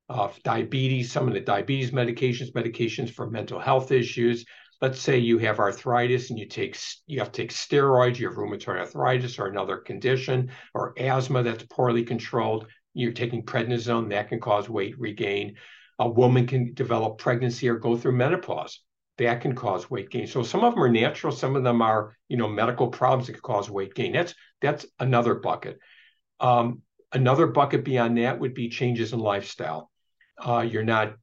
Uh, 0.10 0.28
diabetes, 0.44 1.12
some 1.12 1.28
of 1.28 1.34
the 1.34 1.40
diabetes 1.40 1.92
medications, 1.92 2.52
medications 2.52 3.12
for 3.12 3.30
mental 3.30 3.60
health 3.60 3.92
issues, 3.92 4.44
let's 4.82 5.00
say 5.00 5.18
you 5.18 5.38
have 5.38 5.60
arthritis 5.60 6.30
and 6.30 6.40
you 6.40 6.48
take 6.48 6.78
you 7.08 7.20
have 7.20 7.32
to 7.32 7.42
take 7.42 7.52
steroids 7.52 8.18
you 8.18 8.28
have 8.28 8.38
rheumatoid 8.38 8.80
arthritis 8.80 9.40
or 9.40 9.48
another 9.48 9.78
condition 9.78 10.52
or 10.74 10.94
asthma 10.98 11.44
that's 11.44 11.64
poorly 11.70 12.04
controlled 12.04 12.68
you're 12.94 13.14
taking 13.14 13.44
prednisone 13.44 14.10
that 14.10 14.30
can 14.30 14.40
cause 14.40 14.70
weight 14.70 15.00
regain. 15.00 15.56
A 16.00 16.10
woman 16.10 16.48
can 16.48 16.74
develop 16.74 17.20
pregnancy 17.20 17.70
or 17.70 17.76
go 17.76 17.96
through 17.96 18.14
menopause 18.14 18.82
that 19.18 19.42
can 19.42 19.56
cause 19.56 19.90
weight 19.90 20.10
gain. 20.10 20.28
So 20.28 20.42
some 20.42 20.64
of 20.64 20.74
them 20.74 20.84
are 20.84 20.90
natural 20.90 21.32
some 21.32 21.56
of 21.56 21.64
them 21.64 21.82
are 21.82 22.16
you 22.28 22.38
know 22.38 22.50
medical 22.50 22.88
problems 22.88 23.28
that 23.28 23.34
can 23.34 23.42
cause 23.42 23.70
weight 23.70 23.94
gain. 23.94 24.14
That's 24.14 24.34
that's 24.62 24.86
another 25.00 25.36
bucket. 25.36 25.80
Um, 26.40 26.82
another 27.12 27.48
bucket 27.48 27.86
beyond 27.86 28.18
that 28.18 28.40
would 28.40 28.54
be 28.54 28.70
changes 28.70 29.14
in 29.14 29.20
lifestyle. 29.20 29.92
Uh, 30.38 30.62
you're 30.62 30.84
not 30.84 31.14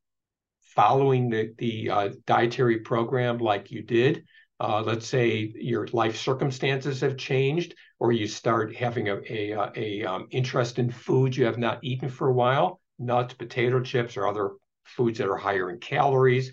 following 0.79 1.23
the, 1.31 1.45
the 1.65 1.75
uh, 1.97 2.09
dietary 2.35 2.79
program 2.91 3.37
like 3.51 3.65
you 3.75 3.83
did, 3.99 4.15
Uh, 4.61 4.83
let's 4.91 5.07
say 5.07 5.53
your 5.73 5.87
life 6.03 6.17
circumstances 6.17 7.01
have 7.01 7.17
changed, 7.31 7.71
or 8.01 8.09
you 8.11 8.27
start 8.27 8.75
having 8.85 9.07
a, 9.09 9.17
a, 9.39 9.41
a, 9.53 9.63
a 9.85 9.89
um, 10.11 10.23
interest 10.31 10.79
in 10.79 10.91
foods 10.91 11.37
you 11.37 11.47
have 11.47 11.59
not 11.67 11.79
eaten 11.91 12.09
for 12.09 12.27
a 12.29 12.39
while, 12.45 12.69
nuts, 12.99 13.35
potato 13.35 13.79
chips, 13.91 14.17
or 14.17 14.25
other 14.27 14.49
foods 14.97 15.19
that 15.19 15.31
are 15.33 15.45
higher 15.49 15.71
in 15.71 15.79
calories. 15.79 16.51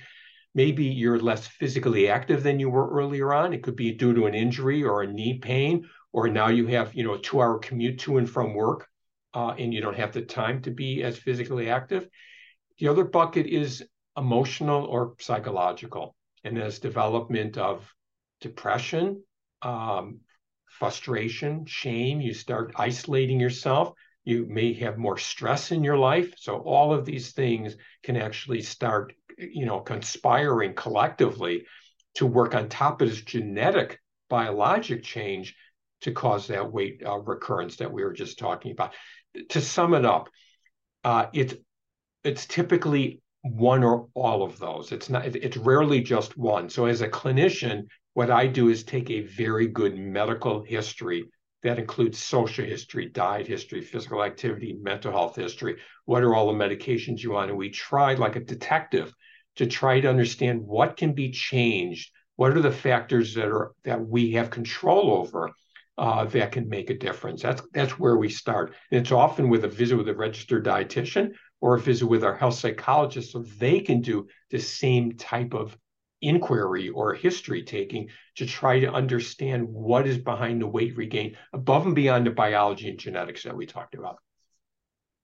Maybe 0.54 0.86
you're 1.02 1.20
less 1.32 1.48
physically 1.48 2.04
active 2.18 2.42
than 2.44 2.60
you 2.60 2.70
were 2.76 2.90
earlier 3.00 3.30
on. 3.42 3.54
It 3.54 3.64
could 3.64 3.76
be 3.76 3.98
due 4.02 4.14
to 4.16 4.28
an 4.28 4.36
injury 4.36 4.84
or 4.84 5.02
a 5.02 5.12
knee 5.18 5.40
pain, 5.40 5.74
or 6.12 6.28
now 6.28 6.50
you 6.58 6.66
have 6.78 6.88
you 6.98 7.04
know 7.06 7.16
a 7.16 7.22
two-hour 7.28 7.58
commute 7.68 7.98
to 8.04 8.18
and 8.20 8.30
from 8.30 8.54
work, 8.54 8.82
uh, 9.40 9.54
and 9.62 9.74
you 9.74 9.82
don't 9.82 10.02
have 10.04 10.14
the 10.14 10.26
time 10.42 10.58
to 10.62 10.72
be 10.72 10.92
as 11.08 11.24
physically 11.26 11.68
active. 11.80 12.04
The 12.80 12.90
other 12.92 13.06
bucket 13.18 13.48
is 13.48 13.84
emotional 14.18 14.86
or 14.86 15.16
psychological, 15.20 16.16
and 16.44 16.56
there's 16.56 16.80
development 16.80 17.58
of 17.58 17.92
depression, 18.42 19.24
um, 19.62 20.20
frustration, 20.70 21.66
shame. 21.66 22.22
You 22.22 22.34
start 22.34 22.74
isolating 22.76 23.40
yourself. 23.40 23.94
You 24.24 24.46
may 24.48 24.74
have 24.74 24.98
more 24.98 25.18
stress 25.18 25.72
in 25.72 25.84
your 25.84 25.98
life. 25.98 26.34
So 26.38 26.58
all 26.58 26.94
of 26.94 27.06
these 27.06 27.32
things 27.32 27.76
can 28.04 28.18
actually 28.18 28.62
start, 28.62 29.14
you 29.38 29.66
know, 29.66 29.80
conspiring 29.80 30.74
collectively 30.74 31.66
to 32.16 32.26
work 32.26 32.56
on 32.56 32.70
top 32.70 33.02
of 33.02 33.10
this 33.10 33.22
genetic 33.22 34.00
biologic 34.30 35.04
change 35.04 35.56
to 36.02 36.12
cause 36.12 36.48
that 36.48 36.72
weight 36.72 37.04
uh, 37.06 37.18
recurrence 37.20 37.78
that 37.78 37.92
we 37.92 38.04
were 38.04 38.14
just 38.14 38.40
talking 38.40 38.72
about. 38.72 38.94
To 39.50 39.62
sum 39.62 39.94
it 39.94 40.06
up, 40.06 40.30
uh, 41.04 41.28
it's 41.34 41.54
it's 42.24 42.46
typically 42.48 43.22
one 43.46 43.84
or 43.84 44.08
all 44.16 44.44
of 44.44 44.58
those. 44.58 44.92
It's 44.92 45.10
not. 45.10 45.26
It's 45.36 45.58
rarely 45.58 46.02
just 46.02 46.38
one. 46.38 46.70
So 46.70 46.86
as 46.86 47.02
a 47.02 47.08
clinician, 47.08 47.84
what 48.14 48.32
I 48.32 48.48
do 48.48 48.70
is 48.70 48.84
take 48.84 49.10
a 49.10 49.22
very 49.22 49.68
good 49.68 49.98
medical 49.98 50.64
history 50.64 51.26
that 51.64 51.80
includes 51.80 52.18
social 52.18 52.66
history, 52.66 53.10
diet 53.10 53.48
history, 53.48 53.82
physical 53.82 54.24
activity, 54.24 54.78
mental 54.82 55.12
health 55.12 55.36
history. 55.36 55.78
What 56.06 56.24
are 56.24 56.34
all 56.34 56.48
the 56.48 56.54
medications 56.58 57.22
you 57.22 57.32
want? 57.32 57.50
And 57.50 57.58
we 57.58 57.70
try, 57.70 58.14
like 58.16 58.36
a 58.36 58.40
detective, 58.40 59.14
to 59.58 59.66
try 59.68 60.00
to 60.00 60.10
understand 60.10 60.62
what 60.62 60.98
can 60.98 61.14
be 61.14 61.32
changed. 61.32 62.12
What 62.38 62.56
are 62.56 62.62
the 62.62 62.72
factors 62.72 63.36
that 63.36 63.46
are 63.46 63.72
that 63.84 64.06
we 64.06 64.32
have 64.34 64.50
control 64.50 65.12
over 65.12 65.52
uh, 65.98 66.26
that 66.26 66.52
can 66.52 66.68
make 66.68 66.90
a 66.90 66.98
difference? 66.98 67.44
That's 67.44 67.62
that's 67.74 68.00
where 68.00 68.18
we 68.18 68.30
start. 68.30 68.74
And 68.92 69.02
it's 69.02 69.12
often 69.12 69.50
with 69.50 69.66
a 69.66 69.70
visit 69.70 69.98
with 69.98 70.10
a 70.10 70.16
registered 70.16 70.66
dietitian 70.66 71.34
or 71.66 71.78
a 71.78 71.80
visit 71.82 72.06
with 72.06 72.24
our 72.24 72.36
health 72.36 72.54
psychologist, 72.54 73.32
so 73.32 73.40
they 73.58 73.80
can 73.80 74.00
do 74.00 74.28
the 74.52 74.60
same 74.60 75.14
type 75.14 75.56
of 75.56 75.76
inquiry 76.22 76.90
or 76.90 77.16
history 77.16 77.64
taking 77.64 78.08
to 78.36 78.46
try 78.46 78.80
to 78.80 78.94
understand 78.94 79.68
what 79.68 80.06
is 80.06 80.20
behind 80.20 80.62
the 80.62 80.68
weight 80.68 80.96
regain 80.96 81.36
above 81.54 81.88
and 81.88 81.96
beyond 81.96 82.28
the 82.28 82.30
biology 82.30 82.88
and 82.88 83.00
genetics 83.00 83.42
that 83.42 83.58
we 83.58 83.66
talked 83.66 83.96
about. 83.96 84.20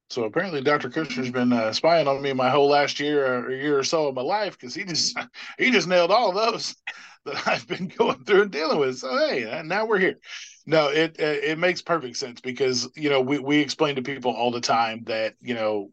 So 0.10 0.24
apparently, 0.24 0.62
Dr. 0.62 0.90
Kushner's 0.90 1.30
been 1.30 1.54
uh, 1.54 1.74
spying 1.74 2.08
on 2.08 2.24
me 2.24 2.34
my 2.34 2.50
whole 2.50 2.70
last 2.70 3.00
year 3.00 3.36
or 3.36 3.52
year 3.52 3.78
or 3.78 3.84
so 3.84 4.08
of 4.08 4.16
my 4.16 4.24
life 4.24 4.58
because 4.58 4.74
he 4.74 4.84
just 4.84 5.16
he 5.60 5.70
just 5.70 5.88
nailed 5.88 6.10
all 6.10 6.32
those 6.32 6.76
that 7.26 7.48
I've 7.48 7.68
been 7.68 7.88
going 8.00 8.24
through 8.24 8.42
and 8.42 8.52
dealing 8.52 8.80
with. 8.80 8.98
So 8.98 9.16
hey, 9.16 9.48
uh, 9.48 9.62
now 9.62 9.86
we're 9.86 10.00
here. 10.00 10.18
No, 10.66 10.88
it 10.88 11.18
uh, 11.20 11.52
it 11.52 11.60
makes 11.60 11.84
perfect 11.84 12.18
sense 12.18 12.42
because 12.42 12.90
you 12.96 13.12
know 13.12 13.22
we 13.22 13.38
we 13.38 13.60
explain 13.60 13.98
to 13.98 14.02
people 14.02 14.32
all 14.32 14.50
the 14.50 14.60
time 14.60 15.04
that 15.04 15.36
you 15.40 15.54
know 15.54 15.92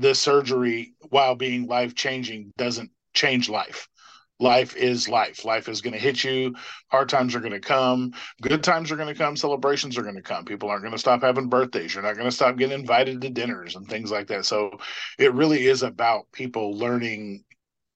this 0.00 0.18
surgery, 0.18 0.94
while 1.10 1.34
being 1.34 1.66
life 1.66 1.94
changing, 1.94 2.52
doesn't 2.56 2.90
change 3.14 3.48
life 3.48 3.88
life 4.40 4.74
is 4.74 5.08
life. 5.08 5.44
Life 5.44 5.68
is 5.68 5.80
going 5.80 5.92
to 5.92 5.98
hit 5.98 6.24
you. 6.24 6.54
Hard 6.88 7.08
times 7.08 7.34
are 7.34 7.40
going 7.40 7.52
to 7.52 7.60
come. 7.60 8.12
Good 8.42 8.64
times 8.64 8.90
are 8.90 8.96
going 8.96 9.12
to 9.12 9.14
come. 9.14 9.36
Celebrations 9.36 9.96
are 9.96 10.02
going 10.02 10.16
to 10.16 10.22
come. 10.22 10.44
People 10.44 10.70
aren't 10.70 10.82
going 10.82 10.92
to 10.92 10.98
stop 10.98 11.20
having 11.20 11.48
birthdays. 11.48 11.94
You're 11.94 12.02
not 12.02 12.14
going 12.14 12.26
to 12.26 12.34
stop 12.34 12.56
getting 12.56 12.80
invited 12.80 13.20
to 13.20 13.30
dinners 13.30 13.76
and 13.76 13.86
things 13.86 14.10
like 14.10 14.26
that. 14.28 14.46
So 14.46 14.78
it 15.18 15.34
really 15.34 15.66
is 15.66 15.82
about 15.82 16.32
people 16.32 16.76
learning. 16.76 17.44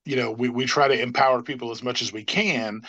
You 0.05 0.17
know, 0.17 0.33
we, 0.33 0.51
we 0.51 0.67
try 0.67 0.87
to 0.87 1.01
empower 1.01 1.43
people 1.43 1.71
as 1.71 1.83
much 1.83 2.03
as 2.03 2.13
we 2.13 2.25
can 2.25 2.83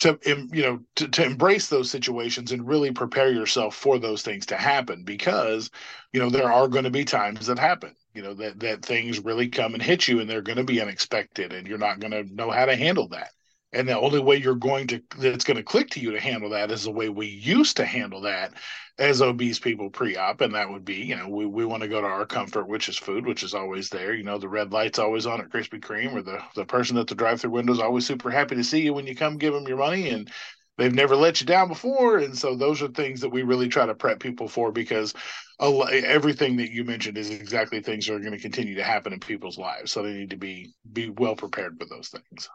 to 0.00 0.18
you 0.24 0.62
know 0.62 0.80
to, 0.96 1.06
to 1.06 1.24
embrace 1.24 1.68
those 1.68 1.90
situations 1.90 2.50
and 2.50 2.66
really 2.66 2.90
prepare 2.90 3.30
yourself 3.30 3.76
for 3.76 3.98
those 3.98 4.22
things 4.22 4.46
to 4.46 4.56
happen 4.56 5.04
because 5.04 5.70
you 6.12 6.18
know 6.18 6.28
there 6.28 6.50
are 6.50 6.66
going 6.66 6.82
to 6.82 6.90
be 6.90 7.04
times 7.04 7.46
that 7.46 7.58
happen 7.58 7.94
you 8.14 8.22
know 8.22 8.34
that 8.34 8.60
that 8.60 8.84
things 8.84 9.20
really 9.20 9.48
come 9.48 9.74
and 9.74 9.82
hit 9.82 10.08
you 10.08 10.20
and 10.20 10.28
they're 10.28 10.42
going 10.42 10.58
to 10.58 10.64
be 10.64 10.80
unexpected 10.80 11.52
and 11.52 11.66
you're 11.66 11.78
not 11.78 12.00
going 12.00 12.12
to 12.12 12.34
know 12.34 12.50
how 12.50 12.66
to 12.66 12.76
handle 12.76 13.08
that. 13.08 13.30
And 13.74 13.88
the 13.88 13.98
only 13.98 14.20
way 14.20 14.36
you're 14.36 14.54
going 14.54 14.86
to 14.88 15.02
that's 15.18 15.44
going 15.44 15.56
to 15.56 15.62
click 15.62 15.90
to 15.90 16.00
you 16.00 16.12
to 16.12 16.20
handle 16.20 16.50
that 16.50 16.70
is 16.70 16.84
the 16.84 16.90
way 16.90 17.08
we 17.08 17.26
used 17.26 17.78
to 17.78 17.86
handle 17.86 18.20
that 18.22 18.52
as 18.98 19.22
obese 19.22 19.58
people 19.58 19.88
pre-op. 19.88 20.42
And 20.42 20.54
that 20.54 20.68
would 20.68 20.84
be 20.84 20.96
you 20.96 21.16
know 21.16 21.28
we, 21.28 21.46
we 21.46 21.64
want 21.64 21.82
to 21.82 21.88
go 21.88 22.00
to 22.00 22.06
our 22.06 22.26
comfort 22.26 22.68
which 22.68 22.88
is 22.88 22.98
food 22.98 23.26
which 23.26 23.42
is 23.42 23.54
always 23.54 23.88
there. 23.88 24.14
You 24.14 24.24
know 24.24 24.38
the 24.38 24.48
red 24.48 24.72
light's 24.72 24.98
always 24.98 25.26
on 25.26 25.40
at 25.40 25.48
krispy 25.48 25.80
kreme 25.80 26.14
or 26.14 26.22
the 26.22 26.42
the 26.54 26.66
person 26.66 26.98
at 26.98 27.06
the 27.06 27.14
drive-through 27.14 27.50
window 27.50 27.72
is 27.72 27.80
always 27.80 28.06
super 28.06 28.30
happy 28.30 28.56
to 28.56 28.64
see 28.64 28.82
you 28.82 28.92
when 28.92 29.06
you 29.06 29.16
come 29.16 29.38
give 29.38 29.54
them 29.54 29.66
your 29.66 29.78
money 29.78 30.10
and 30.10 30.30
they've 30.78 30.94
never 30.94 31.16
let 31.16 31.40
you 31.40 31.46
down 31.46 31.68
before. 31.68 32.18
And 32.18 32.36
so 32.36 32.56
those 32.56 32.82
are 32.82 32.88
things 32.88 33.20
that 33.20 33.30
we 33.30 33.42
really 33.42 33.68
try 33.68 33.86
to 33.86 33.94
prep 33.94 34.20
people 34.20 34.48
for 34.48 34.72
because 34.72 35.14
everything 35.60 36.56
that 36.56 36.70
you 36.70 36.84
mentioned 36.84 37.18
is 37.18 37.30
exactly 37.30 37.80
things 37.80 38.06
that 38.06 38.14
are 38.14 38.20
going 38.20 38.32
to 38.32 38.38
continue 38.38 38.74
to 38.76 38.84
happen 38.84 39.12
in 39.12 39.20
people's 39.20 39.58
lives. 39.58 39.92
So 39.92 40.02
they 40.02 40.12
need 40.12 40.30
to 40.30 40.36
be 40.36 40.74
be 40.92 41.10
well 41.10 41.36
prepared 41.36 41.78
for 41.78 41.86
those 41.86 42.08
things. 42.08 42.48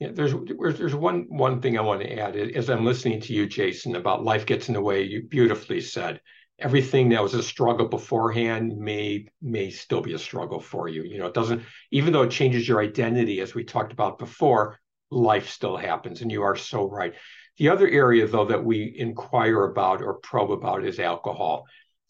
Yeah 0.00 0.10
there's 0.12 0.34
there's 0.76 0.94
one 0.94 1.26
one 1.28 1.62
thing 1.62 1.78
i 1.78 1.80
want 1.80 2.02
to 2.02 2.18
add 2.18 2.36
as 2.36 2.68
i'm 2.68 2.84
listening 2.84 3.20
to 3.20 3.32
you 3.32 3.46
jason 3.46 3.94
about 3.94 4.24
life 4.24 4.44
gets 4.44 4.66
in 4.66 4.74
the 4.74 4.82
way 4.82 5.02
you 5.02 5.22
beautifully 5.22 5.80
said 5.80 6.20
everything 6.58 7.08
that 7.08 7.22
was 7.22 7.34
a 7.34 7.42
struggle 7.42 7.88
beforehand 7.88 8.76
may 8.76 9.26
may 9.42 9.70
still 9.70 10.00
be 10.00 10.14
a 10.14 10.18
struggle 10.18 10.60
for 10.60 10.88
you. 10.88 11.02
You 11.02 11.18
know 11.18 11.26
it 11.26 11.34
doesn't 11.34 11.62
even 11.90 12.12
though 12.12 12.22
it 12.22 12.30
changes 12.30 12.66
your 12.66 12.80
identity 12.80 13.40
as 13.40 13.54
we 13.54 13.64
talked 13.64 13.92
about 13.92 14.18
before 14.18 14.78
life 15.10 15.48
still 15.48 15.76
happens 15.76 16.22
and 16.22 16.30
you 16.30 16.42
are 16.42 16.56
so 16.56 16.88
right 16.88 17.14
the 17.58 17.68
other 17.68 17.88
area, 17.88 18.26
though, 18.26 18.46
that 18.46 18.64
we 18.64 18.94
inquire 18.98 19.64
about 19.64 20.02
or 20.02 20.14
probe 20.14 20.50
about 20.50 20.84
is 20.84 20.98
alcohol. 20.98 21.66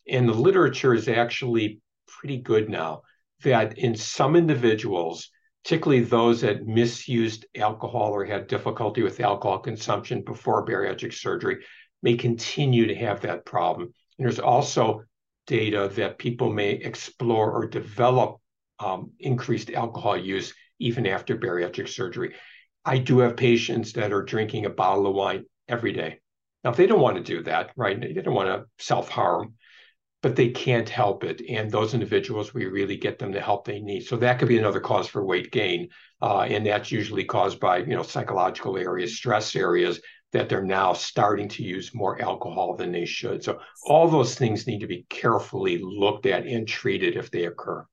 And 0.09 0.29
the 0.29 0.35
literature 0.35 0.95
is 0.95 1.09
actually 1.09 1.81
pretty 2.07 2.39
good 2.39 2.69
now 2.69 3.03
that 3.43 3.79
in 3.79 3.95
some 3.95 4.37
individuals, 4.37 5.31
particularly 5.63 6.03
those 6.03 6.41
that 6.41 6.67
misused 6.67 7.47
alcohol 7.55 8.13
or 8.13 8.25
had 8.25 8.47
difficulty 8.47 9.03
with 9.03 9.21
alcohol 9.21 9.59
consumption 9.59 10.23
before 10.23 10.67
bariatric 10.67 11.13
surgery, 11.13 11.65
may 12.03 12.17
continue 12.17 12.87
to 12.87 12.95
have 12.95 13.21
that 13.23 13.45
problem. 13.45 13.93
And 14.19 14.27
there's 14.27 14.39
also 14.39 15.03
data 15.47 15.91
that 15.97 16.19
people 16.19 16.53
may 16.53 16.71
explore 16.71 17.51
or 17.51 17.67
develop 17.67 18.39
um, 18.79 19.13
increased 19.21 19.71
alcohol 19.71 20.17
use 20.17 20.55
even 20.79 21.07
after 21.07 21.37
bariatric 21.37 21.89
surgery. 21.89 22.35
I 22.85 22.99
do 22.99 23.21
have 23.21 23.37
patients 23.37 23.93
that 23.95 24.13
are 24.13 24.23
drinking 24.23 24.67
a 24.67 24.71
bottle 24.71 25.07
of 25.07 25.15
wine 25.15 25.45
every 25.69 25.93
day. 25.93 26.21
Now, 26.63 26.71
if 26.71 26.77
they 26.77 26.87
don't 26.87 27.01
want 27.01 27.17
to 27.17 27.23
do 27.23 27.43
that, 27.45 27.71
right, 27.77 28.01
they 28.01 28.13
don't 28.13 28.35
want 28.35 28.49
to 28.49 28.85
self 28.85 29.09
harm, 29.09 29.55
but 30.23 30.37
they 30.37 30.51
can't 30.51 30.89
help 30.89 31.25
it. 31.25 31.43
And 31.49 31.71
those 31.71 31.95
individuals, 31.95 32.53
we 32.53 32.67
really 32.67 32.97
get 32.97 33.19
them 33.19 33.33
the 33.33 33.41
help 33.41 33.65
they 33.65 33.81
need. 33.81 34.07
So 34.07 34.17
that 34.19 34.39
could 34.39 34.49
be 34.49 34.59
another 34.59 34.81
cause 34.81 35.07
for 35.07 35.25
weight 35.25 35.51
gain. 35.51 35.89
Uh, 36.21 36.41
and 36.41 36.67
that's 36.67 36.93
usually 36.93 37.25
caused 37.25 37.61
by, 37.61 37.79
you 37.79 37.95
know, 37.95 38.03
psychological 38.03 38.77
areas, 38.77 39.17
stress 39.17 39.55
areas 39.57 40.01
that 40.33 40.49
they're 40.49 40.65
now 40.65 40.93
starting 40.93 41.49
to 41.49 41.63
use 41.63 41.95
more 41.95 42.21
alcohol 42.21 42.77
than 42.77 42.93
they 42.93 43.05
should. 43.05 43.45
So 43.45 43.61
all 43.87 44.09
those 44.09 44.35
things 44.35 44.67
need 44.67 44.81
to 44.81 44.87
be 44.87 45.07
carefully 45.09 45.79
looked 45.79 46.27
at 46.27 46.47
and 46.47 46.67
treated 46.67 47.17
if 47.17 47.31
they 47.31 47.45
occur 47.45 47.87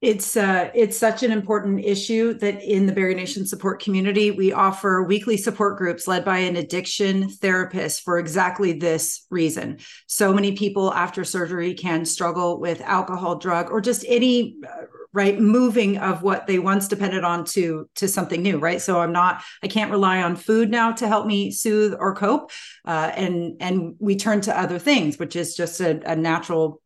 it's 0.00 0.36
uh, 0.36 0.70
it's 0.74 0.96
such 0.96 1.24
an 1.24 1.32
important 1.32 1.84
issue 1.84 2.34
that 2.34 2.62
in 2.62 2.86
the 2.86 2.92
Bari 2.92 3.16
Nation 3.16 3.44
support 3.44 3.82
community, 3.82 4.30
we 4.30 4.52
offer 4.52 5.02
weekly 5.02 5.36
support 5.36 5.76
groups 5.76 6.06
led 6.06 6.24
by 6.24 6.38
an 6.38 6.54
addiction 6.54 7.28
therapist 7.28 8.02
for 8.02 8.18
exactly 8.18 8.72
this 8.72 9.26
reason. 9.28 9.78
So 10.06 10.32
many 10.32 10.52
people 10.52 10.94
after 10.94 11.24
surgery 11.24 11.74
can 11.74 12.04
struggle 12.04 12.60
with 12.60 12.80
alcohol, 12.82 13.36
drug, 13.36 13.72
or 13.72 13.80
just 13.80 14.04
any 14.06 14.58
uh, 14.64 14.84
right 15.12 15.40
moving 15.40 15.98
of 15.98 16.22
what 16.22 16.46
they 16.46 16.60
once 16.60 16.86
depended 16.86 17.24
on 17.24 17.44
to 17.46 17.90
to 17.96 18.06
something 18.06 18.40
new. 18.40 18.58
Right. 18.58 18.80
So 18.80 19.00
I'm 19.00 19.12
not 19.12 19.42
I 19.64 19.66
can't 19.66 19.90
rely 19.90 20.22
on 20.22 20.36
food 20.36 20.70
now 20.70 20.92
to 20.92 21.08
help 21.08 21.26
me 21.26 21.50
soothe 21.50 21.94
or 21.98 22.14
cope, 22.14 22.52
uh, 22.84 23.10
and 23.16 23.56
and 23.60 23.96
we 23.98 24.14
turn 24.14 24.42
to 24.42 24.56
other 24.56 24.78
things, 24.78 25.18
which 25.18 25.34
is 25.34 25.56
just 25.56 25.80
a, 25.80 26.00
a 26.08 26.14
natural 26.14 26.80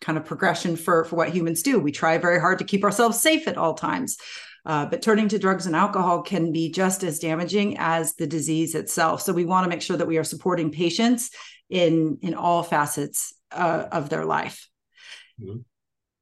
kind 0.00 0.18
of 0.18 0.24
progression 0.24 0.76
for 0.76 1.04
for 1.04 1.16
what 1.16 1.30
humans 1.30 1.62
do. 1.62 1.78
We 1.78 1.92
try 1.92 2.18
very 2.18 2.40
hard 2.40 2.58
to 2.58 2.64
keep 2.64 2.84
ourselves 2.84 3.20
safe 3.20 3.48
at 3.48 3.56
all 3.56 3.74
times. 3.74 4.16
Uh, 4.66 4.84
but 4.84 5.00
turning 5.00 5.28
to 5.28 5.38
drugs 5.38 5.66
and 5.66 5.74
alcohol 5.74 6.20
can 6.22 6.52
be 6.52 6.70
just 6.70 7.02
as 7.02 7.18
damaging 7.18 7.76
as 7.78 8.14
the 8.14 8.26
disease 8.26 8.74
itself. 8.74 9.22
So 9.22 9.32
we 9.32 9.46
want 9.46 9.64
to 9.64 9.70
make 9.70 9.80
sure 9.80 9.96
that 9.96 10.06
we 10.06 10.18
are 10.18 10.24
supporting 10.24 10.70
patients 10.70 11.30
in 11.70 12.18
in 12.22 12.34
all 12.34 12.62
facets 12.62 13.34
uh, 13.52 13.86
of 13.90 14.08
their 14.10 14.24
life. 14.24 14.68
Mm-hmm. 15.40 15.58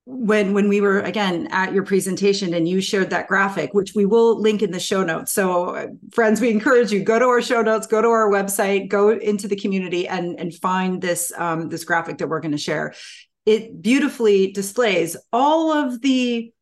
when 0.05 0.53
when 0.53 0.69
we 0.69 0.83
were 0.83 1.01
again 1.01 1.49
at 1.51 1.73
your 1.73 1.83
presentation 1.83 2.53
and 2.53 2.69
you 2.69 2.83
shared 2.83 3.09
that 3.11 3.27
graphic 3.27 3.73
which 3.73 3.95
we 3.95 4.05
will 4.05 4.39
link 4.39 4.63
in 4.63 4.71
the 4.71 4.79
show 4.79 5.03
notes 5.03 5.33
so 5.33 5.97
friends 6.13 6.39
we 6.39 6.51
encourage 6.51 6.93
you 6.93 7.03
go 7.03 7.19
to 7.19 7.25
our 7.25 7.41
show 7.41 7.63
notes 7.63 7.87
go 7.87 8.03
to 8.03 8.09
our 8.09 8.31
website 8.31 8.89
go 8.89 9.09
into 9.09 9.49
the 9.49 9.57
community 9.57 10.07
and 10.07 10.39
and 10.39 10.55
find 10.55 11.01
this 11.01 11.33
um, 11.39 11.71
this 11.71 11.85
graphic 11.85 12.19
that 12.19 12.29
we're 12.29 12.41
going 12.41 12.53
to 12.53 12.59
share 12.59 12.93
it 13.47 13.81
beautifully 13.81 14.51
displays 14.53 15.17
all 15.33 15.73
of 15.73 16.03
the 16.03 16.53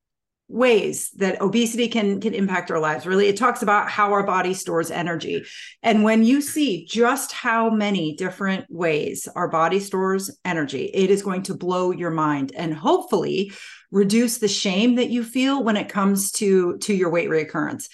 ways 0.46 1.10
that 1.12 1.40
obesity 1.40 1.88
can 1.88 2.20
can 2.20 2.34
impact 2.34 2.70
our 2.70 2.78
lives. 2.78 3.06
Really 3.06 3.28
it 3.28 3.36
talks 3.36 3.62
about 3.62 3.90
how 3.90 4.12
our 4.12 4.22
body 4.22 4.52
stores 4.52 4.90
energy. 4.90 5.44
And 5.82 6.04
when 6.04 6.22
you 6.22 6.42
see 6.42 6.84
just 6.84 7.32
how 7.32 7.70
many 7.70 8.14
different 8.14 8.66
ways 8.68 9.26
our 9.34 9.48
body 9.48 9.80
stores 9.80 10.30
energy 10.44 10.90
it 10.92 11.10
is 11.10 11.22
going 11.22 11.44
to 11.44 11.54
blow 11.54 11.90
your 11.92 12.10
mind 12.10 12.52
and 12.54 12.74
hopefully 12.74 13.52
reduce 13.90 14.38
the 14.38 14.48
shame 14.48 14.96
that 14.96 15.10
you 15.10 15.24
feel 15.24 15.64
when 15.64 15.78
it 15.78 15.88
comes 15.88 16.30
to 16.32 16.76
to 16.78 16.92
your 16.94 17.10
weight 17.10 17.30
reoccurrence 17.30 17.88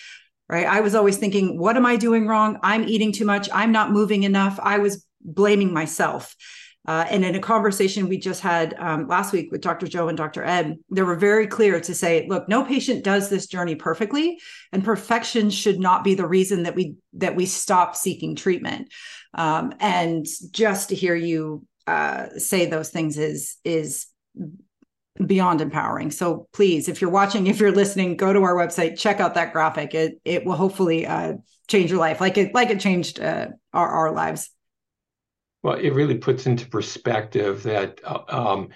right? 0.48 0.66
I 0.66 0.80
was 0.80 0.96
always 0.96 1.16
thinking 1.16 1.56
what 1.56 1.76
am 1.76 1.86
i 1.86 1.94
doing 1.94 2.26
wrong? 2.26 2.58
I'm 2.64 2.82
eating 2.82 3.12
too 3.12 3.24
much. 3.24 3.48
I'm 3.52 3.70
not 3.70 3.92
moving 3.92 4.24
enough. 4.24 4.58
I 4.60 4.78
was 4.78 5.06
blaming 5.20 5.72
myself 5.72 6.34
uh, 6.86 7.04
and 7.10 7.24
in 7.24 7.34
a 7.34 7.40
conversation 7.40 8.08
we 8.08 8.18
just 8.18 8.40
had 8.40 8.74
um, 8.78 9.06
last 9.06 9.32
week 9.32 9.50
with 9.52 9.60
Dr. 9.60 9.86
Joe 9.86 10.08
and 10.08 10.16
Dr. 10.16 10.42
Ed, 10.44 10.78
they 10.90 11.02
were 11.02 11.16
very 11.16 11.46
clear 11.46 11.80
to 11.80 11.94
say, 11.94 12.26
look, 12.28 12.48
no 12.48 12.64
patient 12.64 13.04
does 13.04 13.28
this 13.28 13.46
journey 13.46 13.74
perfectly, 13.74 14.38
and 14.72 14.82
perfection 14.82 15.50
should 15.50 15.78
not 15.78 16.04
be 16.04 16.14
the 16.14 16.26
reason 16.26 16.62
that 16.62 16.74
we 16.74 16.94
that 17.14 17.36
we 17.36 17.46
stop 17.46 17.96
seeking 17.96 18.34
treatment. 18.34 18.92
Um, 19.34 19.74
and 19.78 20.26
just 20.50 20.88
to 20.88 20.94
hear 20.94 21.14
you 21.14 21.66
uh, 21.86 22.28
say 22.38 22.66
those 22.66 22.90
things 22.90 23.18
is 23.18 23.56
is 23.64 24.06
beyond 25.24 25.60
empowering. 25.60 26.10
So 26.10 26.48
please, 26.52 26.88
if 26.88 27.00
you're 27.00 27.10
watching, 27.10 27.46
if 27.46 27.60
you're 27.60 27.72
listening, 27.72 28.16
go 28.16 28.32
to 28.32 28.42
our 28.42 28.54
website, 28.54 28.98
check 28.98 29.20
out 29.20 29.34
that 29.34 29.52
graphic. 29.52 29.94
It 29.94 30.20
it 30.24 30.44
will 30.44 30.56
hopefully 30.56 31.06
uh, 31.06 31.34
change 31.68 31.90
your 31.90 32.00
life, 32.00 32.20
like 32.20 32.38
it 32.38 32.54
like 32.54 32.70
it 32.70 32.80
changed 32.80 33.20
uh, 33.20 33.48
our 33.72 33.88
our 33.88 34.12
lives. 34.12 34.50
Well, 35.62 35.74
it 35.74 35.90
really 35.90 36.16
puts 36.16 36.46
into 36.46 36.68
perspective 36.68 37.62
that 37.64 38.00
uh, 38.04 38.22
um, 38.28 38.68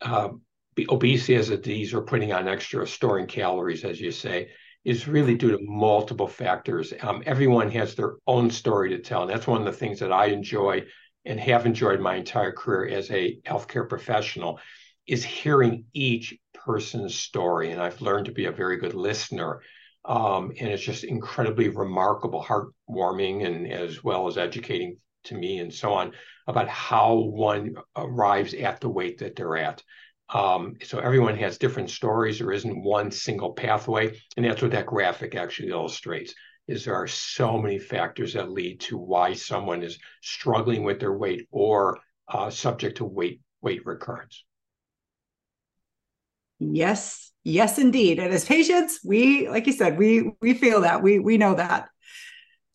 uh, 0.00 0.28
obesity 0.88 1.34
as 1.34 1.50
a 1.50 1.56
disease 1.56 1.92
or 1.92 2.02
putting 2.02 2.32
on 2.32 2.48
extra, 2.48 2.86
storing 2.86 3.26
calories, 3.26 3.84
as 3.84 4.00
you 4.00 4.12
say, 4.12 4.50
is 4.84 5.08
really 5.08 5.34
due 5.34 5.50
to 5.50 5.58
multiple 5.60 6.28
factors. 6.28 6.92
Um, 7.00 7.22
everyone 7.26 7.70
has 7.72 7.94
their 7.94 8.14
own 8.26 8.50
story 8.50 8.90
to 8.90 8.98
tell. 8.98 9.22
And 9.22 9.30
that's 9.30 9.46
one 9.46 9.60
of 9.60 9.66
the 9.66 9.78
things 9.78 9.98
that 10.00 10.12
I 10.12 10.26
enjoy 10.26 10.84
and 11.24 11.38
have 11.38 11.66
enjoyed 11.66 12.00
my 12.00 12.14
entire 12.14 12.52
career 12.52 12.96
as 12.96 13.10
a 13.10 13.38
healthcare 13.44 13.88
professional 13.88 14.58
is 15.06 15.24
hearing 15.24 15.84
each 15.92 16.34
person's 16.54 17.14
story. 17.14 17.72
And 17.72 17.82
I've 17.82 18.00
learned 18.00 18.26
to 18.26 18.32
be 18.32 18.46
a 18.46 18.52
very 18.52 18.78
good 18.78 18.94
listener. 18.94 19.60
Um, 20.04 20.52
and 20.58 20.70
it's 20.70 20.82
just 20.82 21.04
incredibly 21.04 21.68
remarkable, 21.68 22.42
heartwarming, 22.42 23.44
and 23.44 23.70
as 23.70 24.02
well 24.02 24.28
as 24.28 24.38
educating 24.38 24.96
to 25.24 25.34
me 25.34 25.58
and 25.58 25.72
so 25.72 25.92
on 25.92 26.12
about 26.46 26.68
how 26.68 27.14
one 27.14 27.74
arrives 27.96 28.54
at 28.54 28.80
the 28.80 28.88
weight 28.88 29.18
that 29.18 29.36
they're 29.36 29.56
at. 29.56 29.82
Um, 30.32 30.76
so 30.82 30.98
everyone 30.98 31.36
has 31.36 31.58
different 31.58 31.90
stories. 31.90 32.38
There 32.38 32.52
isn't 32.52 32.82
one 32.82 33.10
single 33.10 33.52
pathway, 33.52 34.18
and 34.36 34.46
that's 34.46 34.62
what 34.62 34.70
that 34.72 34.86
graphic 34.86 35.34
actually 35.34 35.70
illustrates. 35.70 36.34
Is 36.68 36.84
there 36.84 36.94
are 36.94 37.08
so 37.08 37.58
many 37.58 37.78
factors 37.78 38.34
that 38.34 38.50
lead 38.50 38.80
to 38.82 38.96
why 38.96 39.32
someone 39.32 39.82
is 39.82 39.98
struggling 40.20 40.84
with 40.84 41.00
their 41.00 41.12
weight 41.12 41.48
or 41.50 41.98
uh, 42.28 42.50
subject 42.50 42.98
to 42.98 43.04
weight 43.04 43.40
weight 43.60 43.84
recurrence. 43.84 44.44
Yes, 46.58 47.32
yes, 47.42 47.78
indeed. 47.78 48.18
And 48.18 48.32
as 48.32 48.44
patients, 48.44 49.00
we, 49.04 49.48
like 49.48 49.66
you 49.66 49.72
said, 49.72 49.98
we 49.98 50.32
we 50.40 50.54
feel 50.54 50.82
that 50.82 51.02
we 51.02 51.18
we 51.18 51.38
know 51.38 51.54
that. 51.54 51.88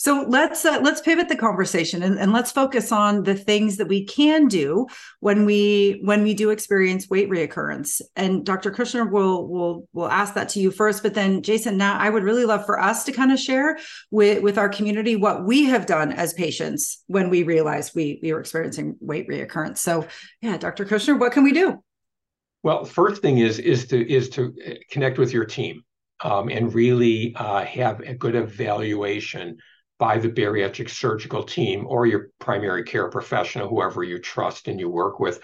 So 0.05 0.23
let's 0.27 0.63
uh, 0.63 0.81
let's 0.83 1.01
pivot 1.01 1.29
the 1.29 1.35
conversation 1.35 2.03
and, 2.03 2.19
and, 2.19 2.31
let's 2.31 2.51
focus 2.51 2.91
on 2.91 3.23
the 3.23 3.33
things 3.33 3.77
that 3.77 3.87
we 3.87 4.05
can 4.05 4.47
do 4.47 4.85
when 5.19 5.45
we 5.45 5.99
when 6.03 6.21
we 6.21 6.35
do 6.35 6.51
experience 6.51 7.09
weight 7.09 7.27
reoccurrence. 7.27 8.01
And 8.15 8.45
Dr. 8.45 8.69
Kushner 8.69 9.09
will 9.09 9.47
will 9.47 9.89
will 9.93 10.07
ask 10.07 10.35
that 10.35 10.49
to 10.49 10.59
you 10.59 10.69
first, 10.69 11.01
but 11.01 11.15
then 11.15 11.41
Jason, 11.41 11.75
now 11.75 11.97
I 11.97 12.11
would 12.11 12.21
really 12.21 12.45
love 12.45 12.67
for 12.67 12.79
us 12.79 13.03
to 13.05 13.11
kind 13.11 13.31
of 13.31 13.39
share 13.39 13.79
with 14.11 14.43
with 14.43 14.59
our 14.59 14.69
community 14.69 15.15
what 15.15 15.43
we 15.43 15.63
have 15.63 15.87
done 15.87 16.11
as 16.11 16.33
patients 16.33 17.03
when 17.07 17.31
we 17.31 17.41
realized 17.41 17.93
we 17.95 18.19
we 18.21 18.31
were 18.31 18.41
experiencing 18.41 18.97
weight 18.99 19.27
reoccurrence. 19.27 19.79
So 19.79 20.05
yeah, 20.39 20.55
Dr. 20.57 20.85
Kushner, 20.85 21.19
what 21.19 21.31
can 21.31 21.43
we 21.43 21.51
do? 21.51 21.83
Well, 22.61 22.85
first 22.85 23.23
thing 23.23 23.39
is 23.39 23.57
is 23.57 23.87
to 23.87 24.07
is 24.07 24.29
to 24.29 24.53
uh, 24.67 24.73
connect 24.91 25.17
with 25.17 25.33
your 25.33 25.45
team 25.45 25.81
um, 26.23 26.49
and 26.49 26.71
really 26.75 27.33
uh, 27.35 27.65
have 27.65 28.01
a 28.01 28.13
good 28.13 28.35
evaluation 28.35 29.57
by 29.97 30.17
the 30.17 30.29
bariatric 30.29 30.89
surgical 30.89 31.43
team 31.43 31.85
or 31.87 32.05
your 32.05 32.29
primary 32.39 32.83
care 32.83 33.09
professional, 33.09 33.69
whoever 33.69 34.03
you 34.03 34.19
trust 34.19 34.67
and 34.67 34.79
you 34.79 34.89
work 34.89 35.19
with, 35.19 35.39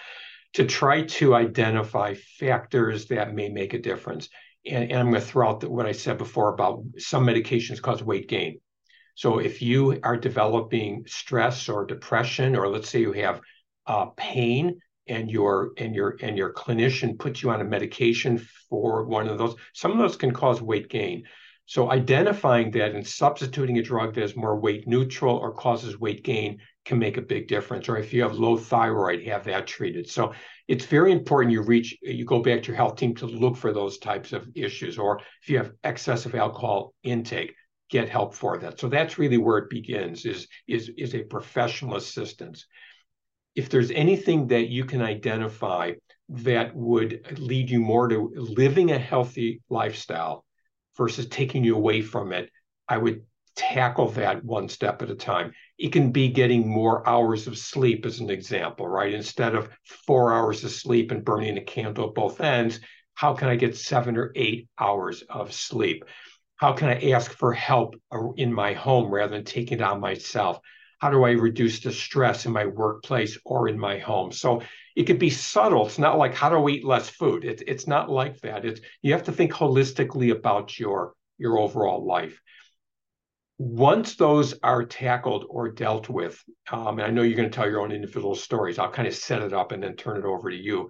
to 0.54 0.66
try 0.66 1.04
to 1.04 1.34
identify 1.34 2.14
factors 2.39 3.08
that 3.08 3.34
may 3.34 3.49
make 3.49 3.74
a 3.74 3.80
difference. 3.80 4.30
And, 4.66 4.91
and 4.91 4.99
I'm 4.99 5.10
going 5.10 5.22
to 5.22 5.28
throw 5.28 5.49
out 5.49 5.62
the, 5.62 5.70
what 5.70 5.86
I 5.86 5.93
said 5.93 6.18
before 6.18 6.54
about 6.54 6.84
some 6.97 7.26
medications 7.26 7.82
cause 7.82 8.04
weight 8.04 8.28
gain. 8.28 8.60
So 9.16 9.39
if 9.39 9.62
you 9.62 9.99
are 10.04 10.18
developing 10.18 11.04
stress 11.08 11.70
or 11.70 11.86
depression, 11.86 12.56
or 12.56 12.68
let's 12.68 12.89
say 12.89 12.99
you 12.99 13.14
have 13.14 13.41
uh, 13.88 14.08
pain, 14.18 14.80
and 15.08 15.30
your 15.30 15.72
and 15.78 15.95
your 15.95 16.16
and 16.22 16.38
your 16.38 16.54
clinician 16.54 17.18
puts 17.18 17.41
you 17.41 17.49
on 17.49 17.60
a 17.60 17.66
medication 17.66 18.38
for 18.70 19.06
one 19.06 19.28
of 19.28 19.38
those, 19.38 19.56
some 19.74 19.91
of 19.91 19.97
those 19.97 20.16
can 20.16 20.32
cause 20.32 20.62
weight 20.62 20.89
gain. 20.89 21.24
So 21.66 21.89
identifying 21.89 22.72
that 22.72 22.95
and 22.95 23.07
substituting 23.07 23.78
a 23.78 23.82
drug 23.82 24.16
that 24.16 24.24
is 24.24 24.36
more 24.36 24.59
weight 24.59 24.88
neutral 24.88 25.38
or 25.38 25.53
causes 25.53 25.99
weight 25.99 26.24
gain 26.24 26.59
can 26.84 26.99
make 26.99 27.18
a 27.18 27.22
big 27.22 27.47
difference. 27.47 27.88
Or 27.88 27.97
if 27.97 28.14
you 28.14 28.24
have 28.24 28.34
low 28.34 28.57
thyroid, 28.57 29.26
have 29.28 29.45
that 29.45 29.68
treated. 29.68 30.09
So 30.09 30.34
it's 30.68 30.86
very 30.86 31.12
important 31.12 31.53
you 31.53 31.62
reach, 31.62 31.97
you 32.01 32.26
go 32.26 32.41
back 32.41 32.64
to 32.64 32.68
your 32.68 32.76
health 32.76 32.97
team 32.97 33.16
to 33.16 33.26
look 33.26 33.55
for 33.55 33.72
those 33.72 33.99
types 33.99 34.34
of 34.34 34.47
issues. 34.55 34.97
Or 34.97 35.20
if 35.41 35.49
you 35.49 35.57
have 35.57 35.72
excessive 35.84 36.36
alcohol 36.36 36.93
intake, 37.03 37.53
get 37.89 38.09
help 38.09 38.34
for 38.34 38.57
that. 38.57 38.80
So 38.80 38.89
that's 38.89 39.18
really 39.18 39.38
where 39.38 39.59
it 39.59 39.70
begins 39.70 40.26
is, 40.26 40.47
is, 40.68 40.89
is 40.97 41.14
a 41.14 41.24
professional 41.24 41.95
assistance. 41.95 42.66
If 43.55 43.70
there's 43.70 43.91
anything 43.91 44.47
that 44.47 44.70
you 44.70 44.86
can 44.86 45.01
identify 45.01 45.93
that 46.30 46.74
would 46.76 47.38
lead 47.38 47.70
you 47.70 47.82
more 47.82 48.07
to 48.07 48.32
living 48.36 48.91
a 48.91 48.97
healthy 48.97 49.62
lifestyle, 49.70 50.45
versus 50.97 51.27
taking 51.27 51.63
you 51.63 51.75
away 51.75 52.01
from 52.01 52.31
it, 52.31 52.49
I 52.87 52.97
would 52.97 53.23
tackle 53.55 54.09
that 54.11 54.43
one 54.43 54.69
step 54.69 55.01
at 55.01 55.09
a 55.09 55.15
time. 55.15 55.53
It 55.77 55.91
can 55.91 56.11
be 56.11 56.29
getting 56.29 56.67
more 56.67 57.07
hours 57.07 57.47
of 57.47 57.57
sleep, 57.57 58.05
as 58.05 58.19
an 58.19 58.29
example, 58.29 58.87
right? 58.87 59.13
Instead 59.13 59.55
of 59.55 59.69
four 60.05 60.33
hours 60.33 60.63
of 60.63 60.71
sleep 60.71 61.11
and 61.11 61.25
burning 61.25 61.57
a 61.57 61.61
candle 61.61 62.09
at 62.09 62.15
both 62.15 62.39
ends, 62.39 62.79
how 63.13 63.33
can 63.33 63.49
I 63.49 63.55
get 63.55 63.75
seven 63.75 64.17
or 64.17 64.31
eight 64.35 64.67
hours 64.79 65.23
of 65.29 65.53
sleep? 65.53 66.05
How 66.55 66.73
can 66.73 66.89
I 66.89 67.11
ask 67.11 67.31
for 67.31 67.53
help 67.53 67.95
in 68.37 68.53
my 68.53 68.73
home 68.73 69.11
rather 69.11 69.35
than 69.35 69.43
taking 69.43 69.79
it 69.79 69.83
on 69.83 69.99
myself? 69.99 70.59
How 70.99 71.09
do 71.09 71.23
I 71.23 71.31
reduce 71.31 71.79
the 71.79 71.91
stress 71.91 72.45
in 72.45 72.51
my 72.51 72.67
workplace 72.67 73.37
or 73.43 73.67
in 73.67 73.79
my 73.79 73.97
home? 73.97 74.31
So 74.31 74.61
it 74.95 75.03
could 75.03 75.19
be 75.19 75.29
subtle. 75.29 75.87
It's 75.87 75.99
not 75.99 76.17
like 76.17 76.35
how 76.35 76.49
do 76.49 76.59
we 76.59 76.73
eat 76.73 76.85
less 76.85 77.09
food. 77.09 77.45
It, 77.45 77.63
it's 77.67 77.87
not 77.87 78.09
like 78.09 78.39
that. 78.41 78.65
It's 78.65 78.81
you 79.01 79.13
have 79.13 79.23
to 79.23 79.31
think 79.31 79.51
holistically 79.51 80.31
about 80.31 80.79
your 80.79 81.13
your 81.37 81.57
overall 81.57 82.05
life. 82.05 82.39
Once 83.57 84.15
those 84.15 84.55
are 84.63 84.83
tackled 84.83 85.45
or 85.49 85.69
dealt 85.69 86.09
with, 86.09 86.43
um, 86.71 86.97
and 86.97 87.07
I 87.07 87.11
know 87.11 87.21
you're 87.21 87.37
going 87.37 87.49
to 87.49 87.55
tell 87.55 87.69
your 87.69 87.81
own 87.81 87.91
individual 87.91 88.35
stories. 88.35 88.79
I'll 88.79 88.91
kind 88.91 89.07
of 89.07 89.13
set 89.13 89.41
it 89.41 89.53
up 89.53 89.71
and 89.71 89.83
then 89.83 89.95
turn 89.95 90.17
it 90.17 90.25
over 90.25 90.49
to 90.49 90.55
you. 90.55 90.89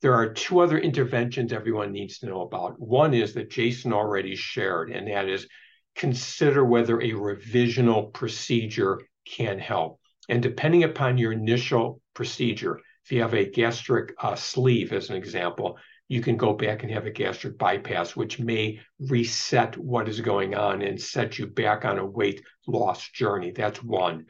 There 0.00 0.14
are 0.14 0.32
two 0.32 0.60
other 0.60 0.78
interventions 0.78 1.52
everyone 1.52 1.92
needs 1.92 2.18
to 2.18 2.26
know 2.26 2.42
about. 2.42 2.80
One 2.80 3.12
is 3.12 3.34
that 3.34 3.50
Jason 3.50 3.92
already 3.92 4.34
shared, 4.34 4.90
and 4.90 5.08
that 5.08 5.28
is 5.28 5.46
consider 5.94 6.64
whether 6.64 7.00
a 7.00 7.12
revisional 7.12 8.12
procedure 8.12 9.00
can 9.26 9.58
help. 9.58 9.98
And 10.28 10.42
depending 10.42 10.84
upon 10.84 11.18
your 11.18 11.32
initial 11.32 12.00
procedure, 12.14 12.80
if 13.06 13.12
you 13.12 13.22
have 13.22 13.34
a 13.34 13.48
gastric 13.48 14.14
uh, 14.18 14.34
sleeve, 14.34 14.92
as 14.92 15.10
an 15.10 15.16
example, 15.16 15.78
you 16.08 16.20
can 16.20 16.36
go 16.36 16.52
back 16.52 16.82
and 16.82 16.90
have 16.90 17.06
a 17.06 17.10
gastric 17.12 17.56
bypass, 17.56 18.16
which 18.16 18.40
may 18.40 18.80
reset 18.98 19.78
what 19.78 20.08
is 20.08 20.20
going 20.20 20.56
on 20.56 20.82
and 20.82 21.00
set 21.00 21.38
you 21.38 21.46
back 21.46 21.84
on 21.84 21.98
a 22.00 22.04
weight 22.04 22.42
loss 22.66 23.08
journey. 23.10 23.52
That's 23.52 23.80
one. 23.80 24.26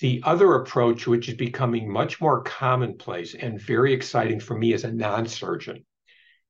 The 0.00 0.20
other 0.24 0.56
approach, 0.56 1.06
which 1.06 1.28
is 1.28 1.36
becoming 1.36 1.88
much 1.88 2.20
more 2.20 2.42
commonplace 2.42 3.36
and 3.36 3.60
very 3.60 3.92
exciting 3.92 4.40
for 4.40 4.58
me 4.58 4.72
as 4.72 4.82
a 4.82 4.90
non 4.90 5.28
surgeon, 5.28 5.84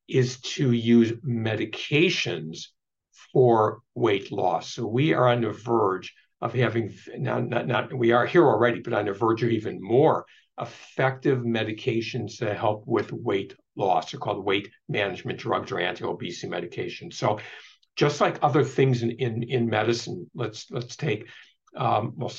is 0.09 0.41
to 0.41 0.73
use 0.73 1.13
medications 1.23 2.69
for 3.31 3.83
weight 3.95 4.33
loss. 4.33 4.73
So 4.73 4.87
we 4.87 5.13
are 5.13 5.29
on 5.29 5.43
the 5.43 5.53
verge 5.53 6.15
of 6.41 6.55
having, 6.55 6.95
not, 7.19 7.47
not, 7.47 7.67
not 7.67 7.93
we 7.93 8.13
are 8.13 8.25
here 8.25 8.47
already, 8.47 8.81
but 8.81 8.95
on 8.95 9.05
the 9.05 9.13
verge 9.13 9.43
of 9.43 9.51
even 9.51 9.83
more 9.83 10.25
effective 10.61 11.39
medications 11.39 12.39
that 12.39 12.57
help 12.57 12.85
with 12.87 13.13
weight 13.13 13.55
loss. 13.77 14.11
They're 14.11 14.21
called 14.21 14.45
weight 14.45 14.71
management 14.89 15.39
drugs 15.39 15.73
or 15.73 15.81
anti-obesity 15.81 16.49
medications. 16.49 17.15
So 17.15 17.39
just 17.97 18.21
like 18.21 18.39
other 18.43 18.65
things 18.65 19.03
in, 19.03 19.11
in, 19.13 19.43
in 19.43 19.67
medicine, 19.67 20.31
let's 20.35 20.71
let's 20.71 20.97
take 20.97 21.27
um, 21.77 22.15
well, 22.17 22.33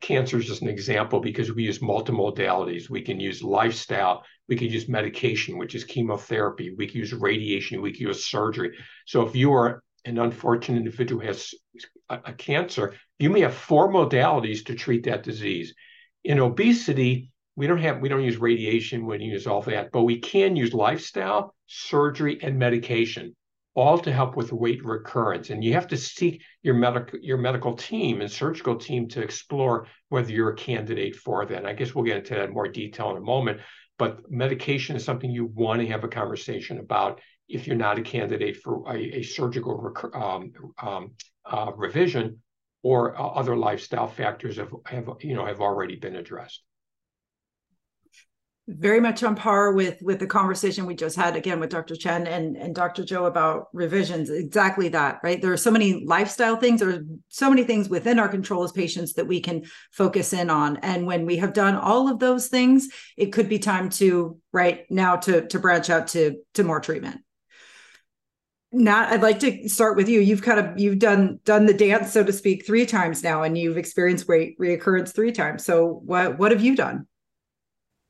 cancer 0.00 0.38
is 0.38 0.46
just 0.46 0.62
an 0.62 0.68
example 0.68 1.20
because 1.20 1.52
we 1.52 1.64
use 1.64 1.82
multiple 1.82 2.32
modalities. 2.32 2.88
We 2.88 3.02
can 3.02 3.18
use 3.18 3.42
lifestyle, 3.42 4.24
we 4.48 4.56
can 4.56 4.68
use 4.68 4.88
medication, 4.88 5.58
which 5.58 5.74
is 5.74 5.84
chemotherapy, 5.84 6.72
we 6.76 6.86
can 6.86 7.00
use 7.00 7.12
radiation, 7.12 7.82
we 7.82 7.92
can 7.92 8.06
use 8.06 8.26
surgery. 8.26 8.76
So 9.06 9.26
if 9.26 9.34
you 9.34 9.52
are 9.54 9.82
an 10.04 10.18
unfortunate 10.18 10.78
individual 10.78 11.20
who 11.20 11.26
has 11.26 11.52
a, 12.08 12.20
a 12.26 12.32
cancer, 12.32 12.94
you 13.18 13.28
may 13.28 13.40
have 13.40 13.54
four 13.54 13.92
modalities 13.92 14.64
to 14.66 14.76
treat 14.76 15.04
that 15.04 15.24
disease. 15.24 15.74
In 16.22 16.38
obesity, 16.38 17.32
we 17.56 17.66
don't 17.66 17.78
have 17.78 18.00
we 18.00 18.08
don't 18.08 18.22
use 18.22 18.36
radiation, 18.36 19.06
we 19.06 19.18
don't 19.18 19.26
use 19.26 19.46
all 19.46 19.62
that, 19.62 19.90
but 19.90 20.02
we 20.02 20.18
can 20.18 20.56
use 20.56 20.74
lifestyle, 20.74 21.54
surgery, 21.66 22.38
and 22.42 22.58
medication 22.58 23.34
all 23.74 23.98
to 23.98 24.12
help 24.12 24.36
with 24.36 24.52
weight 24.52 24.82
recurrence. 24.84 25.50
And 25.50 25.62
you 25.62 25.74
have 25.74 25.86
to 25.88 25.96
seek 25.96 26.42
your 26.62 26.74
medical 26.74 27.18
your 27.20 27.38
medical 27.38 27.74
team 27.74 28.20
and 28.20 28.30
surgical 28.30 28.76
team 28.76 29.08
to 29.08 29.22
explore 29.22 29.86
whether 30.10 30.30
you're 30.30 30.50
a 30.50 30.56
candidate 30.56 31.16
for 31.16 31.44
that. 31.46 31.58
And 31.58 31.66
I 31.66 31.72
guess 31.72 31.94
we'll 31.94 32.04
get 32.04 32.18
into 32.18 32.34
that 32.34 32.48
in 32.48 32.54
more 32.54 32.68
detail 32.68 33.10
in 33.10 33.16
a 33.16 33.20
moment. 33.20 33.60
But 33.98 34.30
medication 34.30 34.94
is 34.94 35.04
something 35.04 35.30
you 35.30 35.46
want 35.46 35.80
to 35.80 35.88
have 35.88 36.04
a 36.04 36.08
conversation 36.08 36.78
about 36.78 37.20
if 37.48 37.66
you're 37.66 37.76
not 37.76 37.98
a 37.98 38.02
candidate 38.02 38.56
for 38.58 38.82
a, 38.90 39.18
a 39.18 39.22
surgical 39.22 39.78
rec- 39.80 40.14
um, 40.14 40.52
um, 40.82 41.12
uh, 41.46 41.70
revision 41.74 42.42
or 42.82 43.18
uh, 43.18 43.26
other 43.26 43.56
lifestyle 43.56 44.08
factors 44.08 44.56
have, 44.56 44.72
have 44.84 45.08
you 45.20 45.34
know 45.34 45.46
have 45.46 45.60
already 45.60 45.96
been 45.96 46.16
addressed 46.16 46.62
very 48.68 48.98
much 49.00 49.22
on 49.22 49.36
par 49.36 49.72
with 49.72 50.02
with 50.02 50.18
the 50.18 50.26
conversation 50.26 50.86
we 50.86 50.94
just 50.94 51.14
had 51.14 51.36
again 51.36 51.60
with 51.60 51.70
Dr. 51.70 51.94
Chen 51.94 52.26
and 52.26 52.56
and 52.56 52.74
Dr. 52.74 53.04
Joe 53.04 53.26
about 53.26 53.68
revisions. 53.72 54.28
Exactly 54.28 54.88
that, 54.88 55.20
right? 55.22 55.40
There 55.40 55.52
are 55.52 55.56
so 55.56 55.70
many 55.70 56.04
lifestyle 56.04 56.56
things, 56.56 56.82
are 56.82 57.04
so 57.28 57.48
many 57.48 57.62
things 57.62 57.88
within 57.88 58.18
our 58.18 58.28
control 58.28 58.64
as 58.64 58.72
patients 58.72 59.12
that 59.14 59.28
we 59.28 59.40
can 59.40 59.64
focus 59.92 60.32
in 60.32 60.50
on. 60.50 60.78
And 60.78 61.06
when 61.06 61.26
we 61.26 61.36
have 61.36 61.52
done 61.52 61.76
all 61.76 62.08
of 62.08 62.18
those 62.18 62.48
things, 62.48 62.88
it 63.16 63.32
could 63.32 63.48
be 63.48 63.60
time 63.60 63.88
to 63.90 64.40
right 64.52 64.84
now 64.90 65.16
to 65.16 65.46
to 65.46 65.58
branch 65.60 65.88
out 65.88 66.08
to 66.08 66.36
to 66.54 66.64
more 66.64 66.80
treatment. 66.80 67.20
Nat, 68.72 69.12
I'd 69.12 69.22
like 69.22 69.38
to 69.40 69.68
start 69.68 69.96
with 69.96 70.08
you. 70.08 70.20
You've 70.20 70.42
kind 70.42 70.58
of 70.58 70.78
you've 70.78 70.98
done 70.98 71.38
done 71.44 71.66
the 71.66 71.72
dance, 71.72 72.12
so 72.12 72.24
to 72.24 72.32
speak, 72.32 72.66
three 72.66 72.84
times 72.84 73.22
now, 73.22 73.44
and 73.44 73.56
you've 73.56 73.78
experienced 73.78 74.26
weight 74.26 74.58
reoccurrence 74.58 75.14
three 75.14 75.30
times. 75.30 75.64
So 75.64 76.00
what 76.04 76.36
what 76.38 76.50
have 76.50 76.60
you 76.60 76.74
done? 76.74 77.06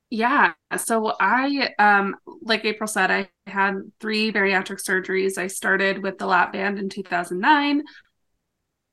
Yeah. 0.09 0.53
So 0.77 1.13
I, 1.19 1.73
um, 1.79 2.15
like 2.41 2.63
April 2.63 2.87
said, 2.87 3.11
I 3.11 3.29
had 3.45 3.91
three 3.99 4.31
bariatric 4.31 4.81
surgeries. 4.81 5.37
I 5.37 5.47
started 5.47 6.01
with 6.01 6.17
the 6.17 6.25
lap 6.25 6.53
band 6.53 6.79
in 6.79 6.87
2009, 6.89 7.83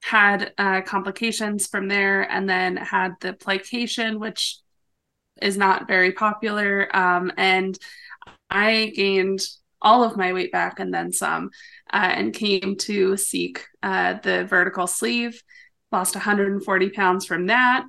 had 0.03 0.53
uh, 0.59 0.83
complications 0.83 1.67
from 1.69 1.89
there, 1.89 2.23
and 2.31 2.49
then 2.49 2.77
had 2.77 3.13
the 3.21 3.33
plication, 3.33 4.19
which 4.19 4.59
is 5.41 5.57
not 5.57 5.87
very 5.89 6.13
popular. 6.13 6.95
Um, 6.97 7.33
and 7.37 7.79
I 8.51 8.93
gained 8.97 9.41
all 9.83 10.05
of 10.05 10.17
my 10.17 10.33
weight 10.33 10.53
back 10.53 10.81
and 10.81 10.93
then 10.93 11.13
some, 11.13 11.51
uh, 11.93 12.13
and 12.15 12.35
came 12.35 12.77
to 12.79 13.17
seek 13.17 13.67
uh, 13.83 14.15
the 14.23 14.45
vertical 14.47 14.87
sleeve, 14.87 15.43
lost 15.93 16.17
140 16.17 16.91
pounds 16.91 17.27
from 17.27 17.47
that 17.47 17.85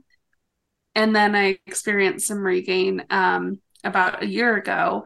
and 0.96 1.16
then 1.16 1.36
I 1.36 1.60
experienced 1.68 2.28
some 2.28 2.40
regain 2.40 3.06
um, 3.10 3.60
about 3.84 4.24
a 4.24 4.28
year 4.28 4.56
ago. 4.56 5.06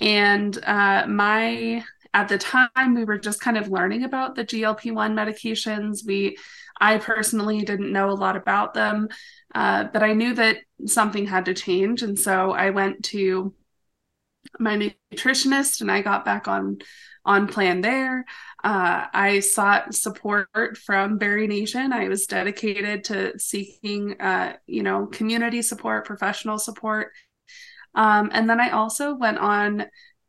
And 0.00 0.56
uh, 0.64 1.06
my 1.06 1.84
at 2.12 2.28
the 2.28 2.38
time 2.38 2.94
we 2.94 3.04
were 3.04 3.18
just 3.18 3.40
kind 3.40 3.56
of 3.56 3.68
learning 3.68 4.04
about 4.04 4.34
the 4.34 4.44
GLP-1 4.44 5.14
medications. 5.14 6.06
We 6.06 6.36
I 6.80 6.98
personally 6.98 7.62
didn't 7.62 7.92
know 7.92 8.10
a 8.10 8.12
lot 8.12 8.36
about 8.36 8.74
them, 8.74 9.08
uh, 9.54 9.84
but 9.92 10.02
I 10.02 10.14
knew 10.14 10.34
that 10.34 10.58
something 10.86 11.26
had 11.26 11.44
to 11.46 11.54
change, 11.54 12.02
and 12.02 12.18
so 12.18 12.52
I 12.52 12.70
went 12.70 13.04
to 13.06 13.54
my 14.58 14.92
nutritionist 15.12 15.80
and 15.80 15.90
I 15.90 16.02
got 16.02 16.24
back 16.24 16.48
on 16.48 16.78
on 17.24 17.46
plan 17.46 17.82
there. 17.82 18.24
Uh, 18.62 19.06
I 19.12 19.40
sought 19.40 19.94
support 19.94 20.76
from 20.76 21.16
Bari 21.16 21.46
Nation. 21.46 21.92
I 21.92 22.08
was 22.08 22.26
dedicated 22.26 23.04
to 23.04 23.38
seeking, 23.38 24.20
uh, 24.20 24.56
you 24.66 24.82
know, 24.82 25.06
community 25.06 25.62
support, 25.62 26.04
professional 26.04 26.58
support. 26.58 27.12
Um, 27.94 28.30
and 28.32 28.48
then 28.48 28.60
I 28.60 28.70
also 28.70 29.14
went 29.14 29.38
on 29.38 29.86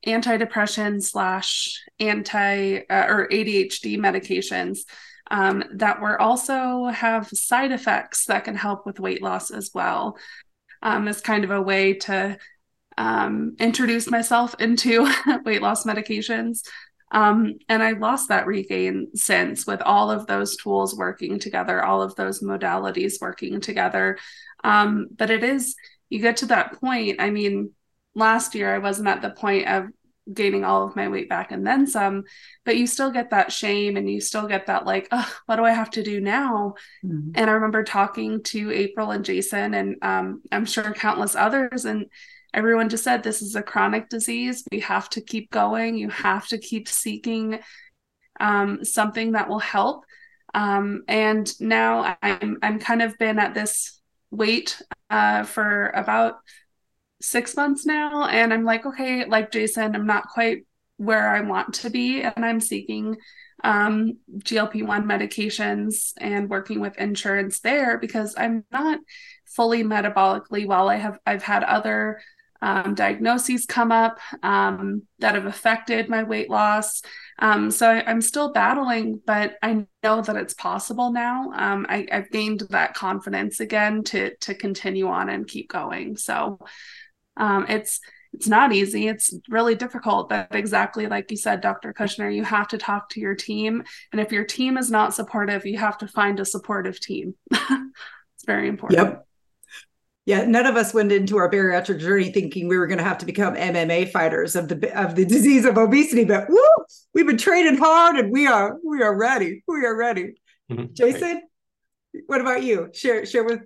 antidepressant 0.07 1.03
slash 1.03 1.83
anti 1.99 2.79
uh, 2.89 3.05
or 3.07 3.27
ADHD 3.29 3.97
medications 3.97 4.79
um, 5.29 5.63
that 5.73 6.01
were 6.01 6.19
also 6.19 6.85
have 6.85 7.27
side 7.29 7.71
effects 7.71 8.25
that 8.25 8.45
can 8.45 8.55
help 8.55 8.85
with 8.85 8.99
weight 8.99 9.21
loss 9.21 9.51
as 9.51 9.71
well. 9.73 10.17
Um, 10.81 11.07
as 11.07 11.21
kind 11.21 11.43
of 11.43 11.51
a 11.51 11.61
way 11.61 11.93
to 11.93 12.37
um, 12.97 13.55
introduce 13.59 14.09
myself 14.09 14.55
into 14.59 15.07
weight 15.45 15.61
loss 15.61 15.85
medications. 15.85 16.61
Um, 17.11 17.59
and 17.67 17.83
I 17.83 17.91
lost 17.91 18.29
that 18.29 18.47
regain 18.47 19.09
since 19.15 19.67
with 19.67 19.81
all 19.81 20.09
of 20.09 20.27
those 20.27 20.55
tools 20.55 20.95
working 20.95 21.39
together, 21.39 21.83
all 21.83 22.01
of 22.01 22.15
those 22.15 22.41
modalities 22.41 23.19
working 23.19 23.59
together. 23.59 24.17
Um, 24.63 25.07
but 25.15 25.29
it 25.29 25.43
is, 25.43 25.75
you 26.09 26.19
get 26.19 26.37
to 26.37 26.45
that 26.47 26.79
point. 26.79 27.19
I 27.19 27.29
mean, 27.29 27.71
last 28.15 28.55
year 28.55 28.73
I 28.73 28.79
wasn't 28.79 29.09
at 29.09 29.21
the 29.21 29.29
point 29.31 29.67
of 29.67 29.87
gaining 30.31 30.63
all 30.63 30.85
of 30.85 30.95
my 30.95 31.09
weight 31.09 31.27
back 31.27 31.51
and 31.51 31.65
then 31.65 31.85
some, 31.87 32.23
but 32.63 32.77
you 32.77 32.87
still 32.87 33.11
get 33.11 33.31
that 33.31 33.51
shame 33.51 33.97
and 33.97 34.09
you 34.09 34.21
still 34.21 34.47
get 34.47 34.67
that, 34.67 34.85
like, 34.85 35.07
oh, 35.11 35.33
what 35.47 35.57
do 35.57 35.65
I 35.65 35.71
have 35.71 35.89
to 35.91 36.03
do 36.03 36.21
now? 36.21 36.75
Mm-hmm. 37.03 37.31
And 37.35 37.49
I 37.49 37.53
remember 37.53 37.83
talking 37.83 38.41
to 38.43 38.71
April 38.71 39.11
and 39.11 39.25
Jason, 39.25 39.73
and 39.73 39.95
um, 40.01 40.41
I'm 40.51 40.65
sure 40.65 40.93
countless 40.93 41.35
others. 41.35 41.85
And 41.85 42.05
everyone 42.53 42.89
just 42.89 43.03
said 43.03 43.23
this 43.23 43.41
is 43.41 43.55
a 43.55 43.63
chronic 43.63 44.09
disease. 44.09 44.63
We 44.71 44.79
have 44.81 45.09
to 45.11 45.21
keep 45.21 45.51
going. 45.51 45.95
You 45.95 46.09
have 46.09 46.47
to 46.47 46.57
keep 46.57 46.87
seeking 46.87 47.59
um, 48.39 48.83
something 48.83 49.33
that 49.33 49.49
will 49.49 49.59
help. 49.59 50.03
Um, 50.53 51.03
and 51.07 51.51
now 51.61 52.17
I'm 52.21 52.57
I'm 52.61 52.79
kind 52.79 53.01
of 53.01 53.17
been 53.17 53.39
at 53.39 53.53
this 53.53 54.01
wait 54.31 54.81
uh, 55.09 55.43
for 55.43 55.89
about 55.89 56.35
six 57.21 57.55
months 57.55 57.85
now, 57.85 58.25
and 58.25 58.53
I'm 58.53 58.65
like, 58.65 58.85
okay, 58.85 59.25
like 59.25 59.51
Jason, 59.51 59.95
I'm 59.95 60.07
not 60.07 60.27
quite 60.27 60.65
where 60.97 61.29
I 61.29 61.41
want 61.41 61.75
to 61.75 61.89
be, 61.89 62.21
and 62.21 62.45
I'm 62.45 62.59
seeking 62.59 63.17
um, 63.63 64.17
GLP 64.39 64.85
1 64.85 65.05
medications 65.05 66.13
and 66.17 66.49
working 66.49 66.79
with 66.79 66.97
insurance 66.97 67.59
there 67.59 67.97
because 67.97 68.35
I'm 68.37 68.65
not 68.71 68.99
fully 69.45 69.83
metabolically 69.83 70.65
well. 70.65 70.89
I 70.89 70.95
have 70.95 71.17
I've 71.25 71.43
had 71.43 71.63
other 71.63 72.21
um, 72.61 72.93
diagnoses 72.93 73.65
come 73.65 73.91
up 73.91 74.19
um, 74.43 75.03
that 75.19 75.35
have 75.35 75.45
affected 75.45 76.09
my 76.09 76.23
weight 76.23 76.49
loss. 76.49 77.01
Um, 77.39 77.71
so 77.71 77.89
I, 77.89 78.09
am 78.09 78.21
still 78.21 78.51
battling, 78.51 79.19
but 79.25 79.55
I 79.63 79.85
know 80.03 80.21
that 80.21 80.35
it's 80.35 80.53
possible 80.53 81.11
now. 81.11 81.51
Um, 81.55 81.87
I, 81.89 82.07
have 82.11 82.29
gained 82.29 82.63
that 82.69 82.93
confidence 82.93 83.59
again 83.59 84.03
to 84.05 84.35
to 84.37 84.53
continue 84.53 85.07
on 85.07 85.29
and 85.29 85.47
keep 85.47 85.69
going. 85.69 86.17
So 86.17 86.59
um, 87.35 87.65
it's 87.67 87.99
it's 88.33 88.47
not 88.47 88.71
easy. 88.71 89.07
It's 89.07 89.33
really 89.49 89.75
difficult, 89.75 90.29
but 90.29 90.53
exactly 90.53 91.07
like 91.07 91.31
you 91.31 91.37
said, 91.37 91.61
Dr. 91.61 91.93
Kushner, 91.93 92.33
you 92.33 92.43
have 92.43 92.67
to 92.69 92.77
talk 92.77 93.09
to 93.09 93.19
your 93.19 93.35
team, 93.35 93.83
and 94.11 94.21
if 94.21 94.31
your 94.31 94.45
team 94.45 94.77
is 94.77 94.91
not 94.91 95.15
supportive, 95.15 95.65
you 95.65 95.79
have 95.79 95.97
to 95.97 96.07
find 96.07 96.39
a 96.39 96.45
supportive 96.45 96.99
team. 96.99 97.33
it's 97.51 98.45
very 98.45 98.67
important. 98.67 98.99
Yep 98.99 99.27
yeah, 100.31 100.45
none 100.45 100.65
of 100.65 100.77
us 100.77 100.93
went 100.93 101.11
into 101.11 101.35
our 101.35 101.51
bariatric 101.51 101.99
journey 101.99 102.31
thinking 102.31 102.69
we 102.69 102.77
were 102.77 102.87
going 102.87 102.99
to 102.99 103.03
have 103.03 103.17
to 103.17 103.25
become 103.25 103.53
MMA 103.53 104.09
fighters 104.11 104.55
of 104.55 104.69
the 104.69 104.97
of 104.97 105.15
the 105.15 105.25
disease 105.25 105.65
of 105.65 105.77
obesity. 105.77 106.23
But 106.23 106.49
woo, 106.49 106.57
we've 107.13 107.27
been 107.27 107.37
training 107.37 107.77
hard, 107.77 108.15
and 108.15 108.31
we 108.31 108.47
are 108.47 108.77
we 108.81 109.03
are 109.03 109.13
ready. 109.13 109.61
We 109.67 109.85
are 109.85 109.93
ready. 109.93 110.35
Mm-hmm. 110.71 110.93
Jason, 110.93 111.41
what 112.27 112.39
about 112.39 112.63
you? 112.63 112.91
Share 112.93 113.25
share 113.25 113.43
with. 113.43 113.59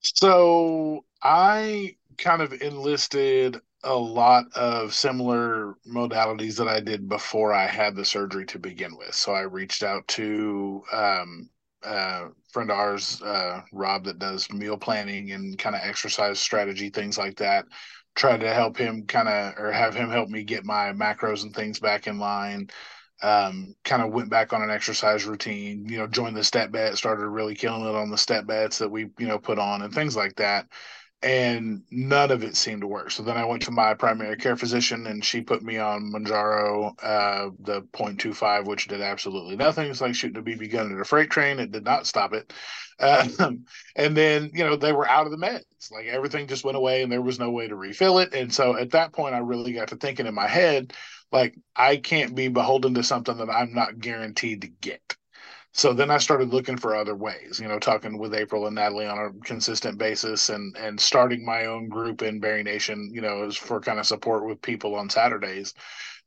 So 0.00 1.04
I 1.22 1.96
kind 2.16 2.40
of 2.40 2.54
enlisted 2.54 3.60
a 3.84 3.94
lot 3.94 4.44
of 4.54 4.94
similar 4.94 5.74
modalities 5.86 6.56
that 6.56 6.68
I 6.68 6.80
did 6.80 7.10
before 7.10 7.52
I 7.52 7.66
had 7.66 7.94
the 7.94 8.06
surgery 8.06 8.46
to 8.46 8.58
begin 8.58 8.96
with. 8.96 9.14
So 9.14 9.32
I 9.32 9.42
reached 9.42 9.82
out 9.82 10.08
to 10.08 10.82
um, 10.94 11.50
uh, 11.84 12.28
friend 12.52 12.70
of 12.70 12.76
ours, 12.76 13.22
uh, 13.22 13.62
Rob, 13.72 14.04
that 14.04 14.18
does 14.18 14.50
meal 14.52 14.76
planning 14.76 15.32
and 15.32 15.58
kind 15.58 15.74
of 15.76 15.82
exercise 15.84 16.40
strategy, 16.40 16.90
things 16.90 17.18
like 17.18 17.36
that. 17.36 17.64
Tried 18.14 18.40
to 18.40 18.52
help 18.52 18.76
him 18.76 19.06
kind 19.06 19.28
of, 19.28 19.54
or 19.58 19.72
have 19.72 19.94
him 19.94 20.10
help 20.10 20.28
me 20.28 20.42
get 20.44 20.64
my 20.64 20.92
macros 20.92 21.42
and 21.44 21.54
things 21.54 21.78
back 21.80 22.06
in 22.06 22.18
line. 22.18 22.68
Um, 23.22 23.74
kind 23.84 24.02
of 24.02 24.12
went 24.12 24.30
back 24.30 24.52
on 24.54 24.62
an 24.62 24.70
exercise 24.70 25.26
routine, 25.26 25.86
you 25.86 25.98
know, 25.98 26.06
joined 26.06 26.36
the 26.36 26.44
step 26.44 26.72
bet, 26.72 26.96
started 26.96 27.26
really 27.26 27.54
killing 27.54 27.86
it 27.86 27.94
on 27.94 28.10
the 28.10 28.16
step 28.16 28.46
bets 28.46 28.78
that 28.78 28.90
we, 28.90 29.08
you 29.18 29.26
know, 29.28 29.38
put 29.38 29.58
on 29.58 29.82
and 29.82 29.92
things 29.92 30.16
like 30.16 30.34
that. 30.36 30.66
And 31.22 31.82
none 31.90 32.30
of 32.30 32.42
it 32.42 32.56
seemed 32.56 32.80
to 32.80 32.86
work. 32.86 33.10
So 33.10 33.22
then 33.22 33.36
I 33.36 33.44
went 33.44 33.62
to 33.62 33.70
my 33.70 33.92
primary 33.92 34.36
care 34.36 34.56
physician, 34.56 35.06
and 35.06 35.22
she 35.22 35.42
put 35.42 35.62
me 35.62 35.76
on 35.76 36.10
Mounjaro, 36.10 36.94
uh, 37.02 37.50
the 37.60 37.82
0.25, 37.92 38.64
which 38.64 38.88
did 38.88 39.02
absolutely 39.02 39.56
nothing. 39.56 39.90
It's 39.90 40.00
like 40.00 40.14
shooting 40.14 40.38
a 40.38 40.42
BB 40.42 40.70
gun 40.70 40.92
at 40.92 41.00
a 41.00 41.04
freight 41.04 41.28
train. 41.28 41.58
It 41.58 41.72
did 41.72 41.84
not 41.84 42.06
stop 42.06 42.32
it. 42.32 42.52
Um, 42.98 43.66
and 43.96 44.16
then 44.16 44.50
you 44.54 44.64
know 44.64 44.76
they 44.76 44.92
were 44.92 45.08
out 45.08 45.26
of 45.26 45.32
the 45.32 45.38
meds. 45.38 45.90
Like 45.90 46.06
everything 46.06 46.46
just 46.46 46.64
went 46.64 46.76
away, 46.78 47.02
and 47.02 47.12
there 47.12 47.22
was 47.22 47.38
no 47.38 47.50
way 47.50 47.68
to 47.68 47.76
refill 47.76 48.18
it. 48.18 48.32
And 48.34 48.52
so 48.52 48.76
at 48.76 48.90
that 48.92 49.12
point, 49.12 49.34
I 49.34 49.38
really 49.38 49.72
got 49.72 49.88
to 49.88 49.96
thinking 49.96 50.26
in 50.26 50.34
my 50.34 50.48
head, 50.48 50.94
like 51.32 51.54
I 51.76 51.96
can't 51.96 52.34
be 52.34 52.48
beholden 52.48 52.94
to 52.94 53.02
something 53.02 53.36
that 53.36 53.50
I'm 53.50 53.74
not 53.74 53.98
guaranteed 53.98 54.62
to 54.62 54.68
get. 54.68 55.16
So 55.72 55.92
then 55.92 56.10
I 56.10 56.18
started 56.18 56.52
looking 56.52 56.76
for 56.76 56.96
other 56.96 57.14
ways, 57.14 57.60
you 57.60 57.68
know, 57.68 57.78
talking 57.78 58.18
with 58.18 58.34
April 58.34 58.66
and 58.66 58.74
Natalie 58.74 59.06
on 59.06 59.18
a 59.18 59.44
consistent 59.44 59.98
basis 59.98 60.48
and 60.48 60.76
and 60.76 61.00
starting 61.00 61.44
my 61.44 61.66
own 61.66 61.88
group 61.88 62.22
in 62.22 62.40
Bari 62.40 62.62
Nation, 62.64 63.10
you 63.12 63.20
know, 63.20 63.44
as 63.44 63.56
for 63.56 63.80
kind 63.80 63.98
of 64.00 64.06
support 64.06 64.44
with 64.46 64.62
people 64.62 64.94
on 64.96 65.08
Saturdays, 65.08 65.74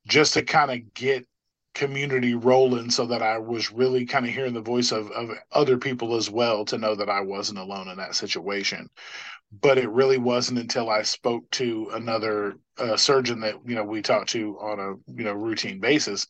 just 0.08 0.34
to 0.36 0.44
kind 0.44 0.72
of 0.72 0.94
get 0.94 1.28
community 1.74 2.36
rolling 2.36 2.89
so 2.89 3.06
that 3.08 3.24
I 3.24 3.39
was 3.39 3.72
really 3.72 4.06
kind 4.06 4.26
of 4.26 4.34
hearing 4.34 4.54
the 4.54 4.62
voice 4.62 4.91
of, 4.91 5.10
of 5.12 5.32
other 5.52 5.78
people 5.78 6.16
as 6.16 6.30
well 6.30 6.66
to 6.66 6.78
know 6.78 6.96
that 6.96 7.10
I 7.10 7.22
wasn't 7.22 7.60
alone 7.60 7.88
in 7.88 7.98
that 7.98 8.16
situation 8.16 8.89
but 9.62 9.78
it 9.78 9.89
really 9.89 10.18
wasn't 10.18 10.60
until 10.60 10.89
I 10.89 11.04
spoke 11.04 11.49
to 11.51 11.89
another 11.93 12.56
uh, 12.78 12.97
surgeon 12.97 13.39
that 13.41 13.56
you 13.66 13.76
know 13.76 13.84
we 13.84 14.01
talked 14.01 14.30
to 14.32 14.58
on 14.60 14.80
a 14.80 15.12
you 15.14 15.24
know 15.24 15.34
routine 15.34 15.80
basis 15.80 16.26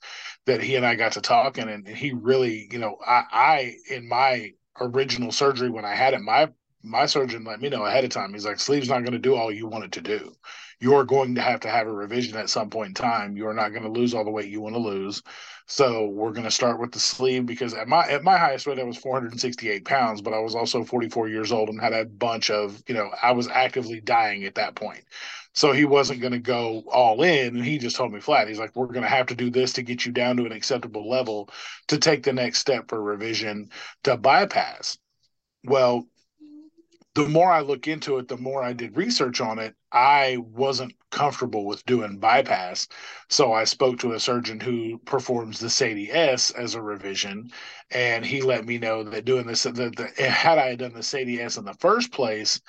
that 0.45 0.61
he 0.61 0.75
and 0.75 0.85
I 0.85 0.95
got 0.95 1.13
to 1.13 1.21
talking, 1.21 1.69
and 1.69 1.87
he 1.87 2.11
really 2.11 2.67
you 2.71 2.79
know 2.79 2.97
I, 3.05 3.23
I 3.31 3.75
in 3.89 4.07
my 4.07 4.51
original 4.81 5.31
surgery 5.31 5.69
when 5.69 5.85
I 5.85 5.95
had 5.95 6.13
it 6.13 6.21
my 6.21 6.49
my 6.83 7.05
surgeon 7.05 7.45
let 7.45 7.61
me 7.61 7.69
know 7.69 7.85
ahead 7.85 8.03
of 8.03 8.09
time. 8.09 8.33
He's 8.33 8.45
like, 8.45 8.59
sleeve's 8.59 8.89
not 8.89 8.99
going 8.99 9.13
to 9.13 9.19
do 9.19 9.35
all 9.35 9.51
you 9.51 9.67
want 9.67 9.85
it 9.85 9.93
to 9.93 10.01
do. 10.01 10.33
You're 10.79 11.05
going 11.05 11.35
to 11.35 11.41
have 11.41 11.61
to 11.61 11.69
have 11.69 11.87
a 11.87 11.91
revision 11.91 12.37
at 12.37 12.49
some 12.49 12.69
point 12.69 12.89
in 12.89 12.93
time. 12.93 13.37
You're 13.37 13.53
not 13.53 13.69
going 13.69 13.83
to 13.83 13.89
lose 13.89 14.13
all 14.13 14.23
the 14.25 14.31
weight 14.31 14.49
you 14.49 14.61
want 14.61 14.75
to 14.75 14.81
lose. 14.81 15.21
So 15.65 16.07
we're 16.07 16.31
going 16.31 16.43
to 16.43 16.51
start 16.51 16.79
with 16.79 16.91
the 16.91 16.99
sleeve 16.99 17.45
because 17.45 17.73
at 17.73 17.87
my 17.87 18.05
at 18.07 18.23
my 18.23 18.37
highest 18.37 18.67
weight 18.67 18.79
I 18.79 18.83
was 18.83 18.97
468 18.97 19.85
pounds, 19.85 20.21
but 20.21 20.33
I 20.33 20.39
was 20.39 20.55
also 20.55 20.83
44 20.83 21.29
years 21.29 21.51
old 21.51 21.69
and 21.69 21.79
had 21.79 21.93
a 21.93 22.05
bunch 22.05 22.49
of 22.49 22.81
you 22.87 22.93
know 22.93 23.09
I 23.21 23.31
was 23.31 23.47
actively 23.47 24.01
dying 24.01 24.43
at 24.43 24.55
that 24.55 24.75
point. 24.75 25.03
So 25.53 25.71
he 25.71 25.85
wasn't 25.85 26.21
going 26.21 26.33
to 26.33 26.39
go 26.39 26.83
all 26.91 27.21
in, 27.21 27.55
and 27.55 27.63
he 27.63 27.77
just 27.77 27.95
told 27.95 28.11
me 28.11 28.19
flat. 28.19 28.47
He's 28.47 28.59
like, 28.59 28.75
"We're 28.75 28.87
going 28.87 29.03
to 29.03 29.07
have 29.07 29.27
to 29.27 29.35
do 29.35 29.49
this 29.49 29.73
to 29.73 29.83
get 29.83 30.05
you 30.05 30.11
down 30.11 30.37
to 30.37 30.45
an 30.45 30.51
acceptable 30.51 31.07
level 31.07 31.49
to 31.87 31.99
take 31.99 32.23
the 32.23 32.33
next 32.33 32.59
step 32.59 32.89
for 32.89 33.01
revision 33.01 33.69
to 34.03 34.17
bypass." 34.17 34.97
Well, 35.63 36.07
the 37.15 37.27
more 37.27 37.51
I 37.51 37.61
look 37.61 37.87
into 37.87 38.17
it, 38.17 38.27
the 38.27 38.37
more 38.37 38.63
I 38.63 38.73
did 38.73 38.97
research 38.97 39.39
on 39.39 39.59
it, 39.59 39.75
I 39.91 40.37
wasn't 40.39 40.95
comfortable 41.11 41.65
with 41.65 41.85
doing 41.85 42.17
bypass. 42.17 42.87
So 43.29 43.53
I 43.53 43.65
spoke 43.65 43.99
to 43.99 44.13
a 44.13 44.19
surgeon 44.19 44.59
who 44.59 44.97
performs 44.99 45.59
the 45.59 45.69
SADI-S 45.69 46.51
as 46.51 46.73
a 46.73 46.81
revision, 46.81 47.51
and 47.91 48.25
he 48.25 48.41
let 48.41 48.65
me 48.65 48.79
know 48.79 49.03
that 49.03 49.25
doing 49.25 49.45
this, 49.45 49.63
that 49.63 49.75
the, 49.75 50.11
had 50.23 50.57
I 50.57 50.75
done 50.75 50.93
the 50.93 51.03
SADI-S 51.03 51.57
in 51.57 51.65
the 51.65 51.75
first 51.75 52.11
place, 52.11 52.59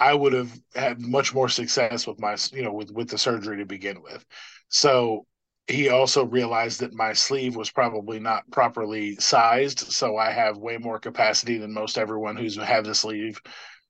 I 0.00 0.12
would 0.12 0.32
have 0.32 0.52
had 0.74 1.00
much 1.00 1.32
more 1.32 1.48
success 1.48 2.04
with 2.06 2.18
my, 2.18 2.36
you 2.52 2.62
know, 2.62 2.72
with 2.72 2.90
with 2.90 3.08
the 3.08 3.18
surgery 3.18 3.58
to 3.58 3.64
begin 3.64 4.02
with. 4.02 4.24
So 4.68 5.24
he 5.68 5.88
also 5.88 6.26
realized 6.26 6.80
that 6.80 6.94
my 6.94 7.12
sleeve 7.12 7.56
was 7.56 7.70
probably 7.70 8.18
not 8.18 8.50
properly 8.50 9.14
sized, 9.16 9.78
so 9.78 10.16
I 10.16 10.30
have 10.30 10.58
way 10.58 10.78
more 10.78 10.98
capacity 10.98 11.58
than 11.58 11.72
most 11.72 11.96
everyone 11.96 12.36
who's 12.36 12.56
had 12.56 12.84
the 12.84 12.94
sleeve 12.94 13.40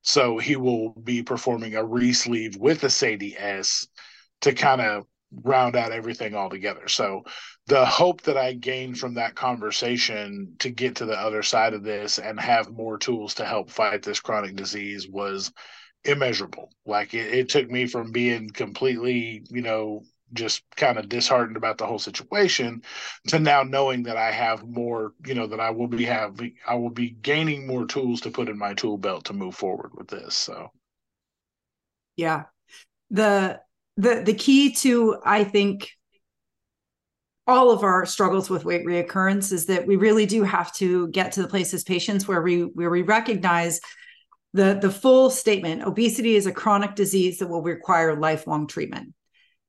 so 0.05 0.39
he 0.39 0.55
will 0.55 0.91
be 0.91 1.23
performing 1.23 1.75
a 1.75 1.85
re-sleeve 1.85 2.57
with 2.57 2.85
a 2.85 2.91
SADI-S 2.91 3.89
to 4.43 4.53
kind 4.53 4.83
of 4.83 5.07
round 5.43 5.75
out 5.75 5.93
everything 5.93 6.35
all 6.35 6.51
together. 6.51 6.87
So 6.89 7.23
the 7.67 7.85
hope 7.85 8.23
that 8.23 8.37
I 8.37 8.53
gained 8.53 8.99
from 8.99 9.15
that 9.15 9.35
conversation 9.35 10.55
to 10.59 10.71
get 10.71 10.97
to 10.97 11.07
the 11.07 11.19
other 11.19 11.43
side 11.43 11.73
of 11.73 11.83
this 11.83 12.19
and 12.19 12.39
have 12.39 12.71
more 12.71 12.99
tools 12.99 13.35
to 13.35 13.47
help 13.47 13.71
fight 13.71 14.03
this 14.03 14.21
chronic 14.21 14.55
disease 14.55 15.09
was 15.09 15.51
immeasurable. 16.05 16.71
Like 16.85 17.15
it, 17.15 17.33
it 17.33 17.49
took 17.49 17.69
me 17.71 17.87
from 17.87 18.13
being 18.13 18.51
completely, 18.51 19.43
you 19.51 19.63
know, 19.63 20.03
just 20.35 20.63
kind 20.77 20.99
of 20.99 21.09
disheartened 21.09 21.57
about 21.57 21.79
the 21.79 21.87
whole 21.87 21.99
situation 21.99 22.83
to 23.29 23.39
now 23.39 23.63
knowing 23.63 24.03
that 24.05 24.17
I 24.17 24.31
have 24.31 24.67
more, 24.67 25.15
you 25.25 25.35
know, 25.35 25.47
that 25.47 25.61
I 25.61 25.71
will 25.71 25.89
be 25.89 26.05
having, 26.05 26.55
I 26.67 26.75
will 26.75 26.91
be 26.91 27.11
gaining 27.11 27.67
more 27.67 27.87
tools 27.87 28.21
to 28.23 28.31
put 28.31 28.49
in 28.49 28.59
my 28.59 28.75
tool 28.75 28.99
belt 28.99 29.27
to 29.27 29.33
move 29.33 29.55
forward 29.55 29.93
with 29.95 30.09
this. 30.09 30.37
So, 30.37 30.71
yeah, 32.17 32.45
the 33.11 33.61
the 33.97 34.23
the 34.25 34.35
key 34.35 34.73
to 34.75 35.19
I 35.25 35.45
think 35.45 35.89
all 37.47 37.71
of 37.71 37.83
our 37.83 38.07
struggles 38.07 38.49
with 38.49 38.65
weight 38.65 38.87
reoccurrence 38.87 39.53
is 39.53 39.67
that 39.67 39.87
we 39.87 39.97
really 39.97 40.27
do 40.27 40.43
have 40.43 40.73
to 40.75 41.09
get 41.09 41.33
to 41.33 41.43
the 41.43 41.49
place 41.49 41.75
as 41.75 41.85
patients 41.85 42.27
where 42.27 42.43
we 42.43 42.63
where 42.63 42.91
we 42.91 43.03
recognize 43.03 43.81
the 44.55 44.79
the 44.81 44.91
full 44.91 45.29
statement 45.31 45.83
obesity 45.83 46.37
is 46.37 46.47
a 46.47 46.53
chronic 46.53 46.95
disease 46.95 47.39
that 47.39 47.49
will 47.49 47.63
require 47.63 48.19
lifelong 48.19 48.67
treatment 48.67 49.13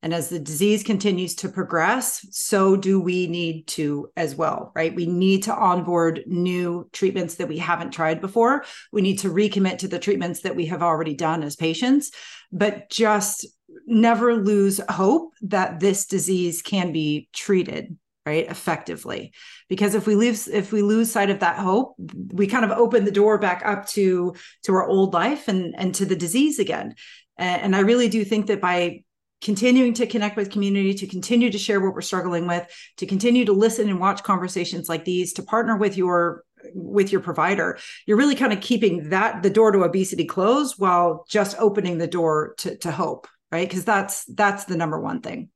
and 0.06 0.14
as 0.14 0.28
the 0.28 0.38
disease 0.38 0.84
continues 0.84 1.34
to 1.34 1.48
progress, 1.48 2.24
so 2.30 2.76
do 2.76 3.00
we 3.00 3.26
need 3.26 3.66
to 3.66 4.08
as 4.16 4.36
well, 4.36 4.70
right? 4.76 4.94
We 4.94 5.04
need 5.04 5.42
to 5.42 5.52
onboard 5.52 6.22
new 6.28 6.88
treatments 6.92 7.34
that 7.34 7.48
we 7.48 7.58
haven't 7.58 7.90
tried 7.90 8.20
before. 8.20 8.64
We 8.92 9.02
need 9.02 9.18
to 9.18 9.30
recommit 9.30 9.78
to 9.78 9.88
the 9.88 9.98
treatments 9.98 10.42
that 10.42 10.54
we 10.54 10.66
have 10.66 10.80
already 10.80 11.14
done 11.14 11.42
as 11.42 11.56
patients, 11.56 12.12
but 12.52 12.88
just 12.88 13.46
never 13.84 14.36
lose 14.36 14.80
hope 14.88 15.32
that 15.42 15.80
this 15.80 16.06
disease 16.06 16.62
can 16.62 16.92
be 16.92 17.28
treated 17.32 17.98
right 18.24 18.48
effectively 18.48 19.32
because 19.68 19.96
if 19.96 20.06
we 20.06 20.14
lose 20.14 20.46
if 20.46 20.70
we 20.70 20.82
lose 20.82 21.10
sight 21.10 21.30
of 21.30 21.40
that 21.40 21.58
hope 21.58 21.94
we 22.32 22.46
kind 22.46 22.64
of 22.64 22.70
open 22.70 23.04
the 23.04 23.10
door 23.10 23.38
back 23.38 23.62
up 23.64 23.86
to 23.86 24.34
to 24.62 24.72
our 24.72 24.86
old 24.86 25.14
life 25.14 25.46
and 25.46 25.74
and 25.76 25.94
to 25.94 26.04
the 26.04 26.16
disease 26.16 26.58
again 26.58 26.94
and 27.38 27.76
i 27.76 27.80
really 27.80 28.08
do 28.08 28.24
think 28.24 28.46
that 28.46 28.60
by 28.60 29.00
continuing 29.40 29.94
to 29.94 30.06
connect 30.06 30.36
with 30.36 30.50
community, 30.50 30.94
to 30.94 31.06
continue 31.06 31.50
to 31.50 31.58
share 31.58 31.80
what 31.80 31.94
we're 31.94 32.00
struggling 32.00 32.46
with, 32.46 32.66
to 32.96 33.06
continue 33.06 33.44
to 33.44 33.52
listen 33.52 33.88
and 33.88 34.00
watch 34.00 34.22
conversations 34.22 34.88
like 34.88 35.04
these, 35.04 35.34
to 35.34 35.42
partner 35.42 35.76
with 35.76 35.96
your 35.96 36.44
with 36.74 37.12
your 37.12 37.20
provider. 37.20 37.78
You're 38.06 38.16
really 38.16 38.34
kind 38.34 38.52
of 38.52 38.60
keeping 38.60 39.10
that 39.10 39.42
the 39.42 39.50
door 39.50 39.70
to 39.72 39.84
obesity 39.84 40.24
closed 40.24 40.76
while 40.78 41.24
just 41.28 41.56
opening 41.58 41.98
the 41.98 42.08
door 42.08 42.54
to, 42.58 42.76
to 42.78 42.90
hope 42.90 43.28
right? 43.50 43.68
Because 43.68 43.84
that's 43.84 44.24
that's 44.24 44.64
the 44.64 44.76
number 44.76 45.00
one 45.00 45.20
thing 45.20 45.50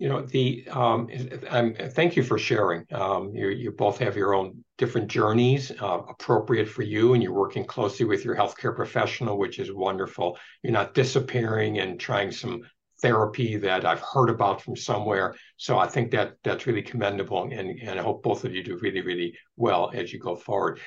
you 0.00 0.08
know 0.08 0.22
the 0.22 0.66
um, 0.70 1.08
I'm, 1.50 1.74
thank 1.74 2.16
you 2.16 2.22
for 2.22 2.38
sharing. 2.38 2.86
Um, 2.90 3.34
you, 3.34 3.50
you 3.50 3.70
both 3.70 3.98
have 3.98 4.16
your 4.16 4.34
own 4.34 4.64
different 4.78 5.08
journeys 5.08 5.70
uh, 5.78 6.00
appropriate 6.08 6.70
for 6.70 6.80
you 6.80 7.12
and 7.12 7.22
you're 7.22 7.34
working 7.34 7.66
closely 7.66 8.06
with 8.06 8.24
your 8.24 8.34
healthcare 8.34 8.74
professional 8.74 9.38
which 9.38 9.58
is 9.58 9.70
wonderful. 9.70 10.38
You're 10.62 10.72
not 10.72 10.94
disappearing 10.94 11.80
and 11.80 12.00
trying 12.00 12.32
some 12.32 12.62
therapy 13.02 13.56
that 13.56 13.86
i've 13.86 14.00
heard 14.00 14.30
about 14.30 14.62
from 14.62 14.74
somewhere. 14.74 15.34
So 15.58 15.78
i 15.78 15.86
think 15.86 16.10
that 16.12 16.36
that's 16.42 16.66
really 16.66 16.82
commendable 16.82 17.42
and, 17.42 17.78
and 17.82 18.00
i 18.00 18.02
hope 18.02 18.22
both 18.22 18.44
of 18.44 18.54
you 18.54 18.64
do 18.64 18.78
really 18.78 19.02
really 19.02 19.34
well 19.56 19.90
as 19.94 20.14
you 20.14 20.18
go 20.18 20.34
forward. 20.34 20.80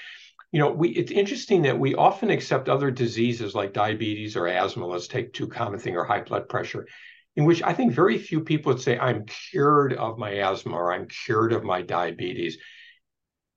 You 0.51 0.59
know 0.59 0.71
we 0.71 0.89
it's 0.89 1.11
interesting 1.11 1.61
that 1.63 1.77
we 1.77 1.93
often 1.93 2.31
accept 2.31 2.67
other 2.67 2.89
diseases 2.89 3.53
like 3.53 3.73
diabetes 3.73 4.35
or 4.35 4.47
asthma. 4.47 4.87
Let's 4.87 5.07
take 5.07 5.33
two 5.33 5.47
common 5.47 5.79
thing 5.79 5.95
or 5.95 6.03
high 6.03 6.21
blood 6.21 6.49
pressure 6.49 6.87
in 7.35 7.45
which 7.45 7.63
I 7.63 7.73
think 7.73 7.93
very 7.93 8.17
few 8.17 8.41
people 8.41 8.73
would 8.73 8.81
say, 8.81 8.97
I'm 8.97 9.25
cured 9.25 9.93
of 9.93 10.17
my 10.17 10.31
asthma 10.39 10.75
or 10.75 10.93
I'm 10.93 11.07
cured 11.07 11.53
of 11.53 11.63
my 11.63 11.81
diabetes. 11.81 12.57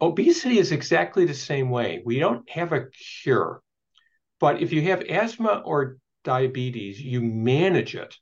Obesity 0.00 0.58
is 0.58 0.72
exactly 0.72 1.24
the 1.24 1.34
same 1.34 1.70
way. 1.70 2.02
We 2.04 2.18
don't 2.18 2.48
have 2.50 2.72
a 2.72 2.86
cure. 3.22 3.62
But 4.40 4.62
if 4.62 4.72
you 4.72 4.82
have 4.82 5.02
asthma 5.02 5.62
or 5.64 5.98
diabetes, 6.24 7.00
you 7.00 7.20
manage 7.22 7.94
it 7.94 8.14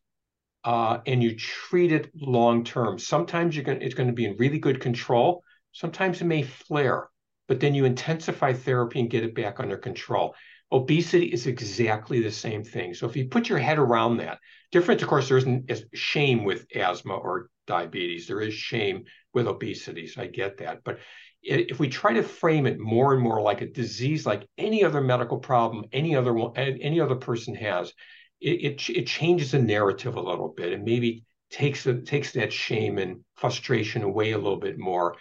uh, 0.64 0.98
and 1.06 1.22
you 1.22 1.36
treat 1.36 1.92
it 1.92 2.10
long 2.14 2.64
term. 2.64 2.98
Sometimes 2.98 3.54
you're 3.54 3.64
going 3.64 3.82
it's 3.82 3.94
going 3.94 4.08
to 4.08 4.14
be 4.14 4.24
in 4.24 4.36
really 4.38 4.58
good 4.58 4.80
control. 4.80 5.42
Sometimes 5.72 6.20
it 6.20 6.24
may 6.26 6.42
flare, 6.42 7.08
but 7.48 7.60
then 7.60 7.74
you 7.74 7.84
intensify 7.84 8.52
therapy 8.52 9.00
and 9.00 9.10
get 9.10 9.24
it 9.24 9.34
back 9.34 9.60
under 9.60 9.76
control. 9.76 10.34
Obesity 10.74 11.26
is 11.26 11.46
exactly 11.46 12.20
the 12.20 12.30
same 12.32 12.64
thing. 12.64 12.94
So 12.94 13.06
if 13.06 13.16
you 13.16 13.28
put 13.28 13.48
your 13.48 13.58
head 13.58 13.78
around 13.78 14.16
that, 14.16 14.38
difference, 14.72 15.02
of 15.02 15.08
course, 15.08 15.28
there 15.28 15.38
isn't 15.38 15.70
shame 15.94 16.42
with 16.44 16.66
asthma 16.74 17.14
or 17.14 17.48
diabetes. 17.66 18.26
There 18.26 18.40
is 18.40 18.54
shame 18.54 19.04
with 19.32 19.46
obesity. 19.46 20.06
So 20.08 20.22
I 20.22 20.26
get 20.26 20.58
that. 20.58 20.82
But 20.84 20.98
if 21.42 21.78
we 21.78 21.88
try 21.88 22.14
to 22.14 22.22
frame 22.22 22.66
it 22.66 22.80
more 22.80 23.14
and 23.14 23.22
more 23.22 23.40
like 23.40 23.60
a 23.60 23.66
disease, 23.66 24.26
like 24.26 24.48
any 24.58 24.82
other 24.82 25.00
medical 25.00 25.38
problem, 25.38 25.84
any 25.92 26.16
other 26.16 26.34
one, 26.34 26.56
any 26.56 27.00
other 27.00 27.14
person 27.16 27.54
has, 27.54 27.92
it, 28.40 28.80
it, 28.80 28.90
it 28.90 29.06
changes 29.06 29.52
the 29.52 29.60
narrative 29.60 30.16
a 30.16 30.20
little 30.20 30.48
bit 30.48 30.72
and 30.72 30.84
maybe 30.84 31.24
takes 31.50 31.84
the, 31.84 32.00
takes 32.02 32.32
that 32.32 32.52
shame 32.52 32.98
and 32.98 33.20
frustration 33.36 34.02
away 34.02 34.32
a 34.32 34.38
little 34.38 34.58
bit 34.58 34.78
more, 34.78 35.16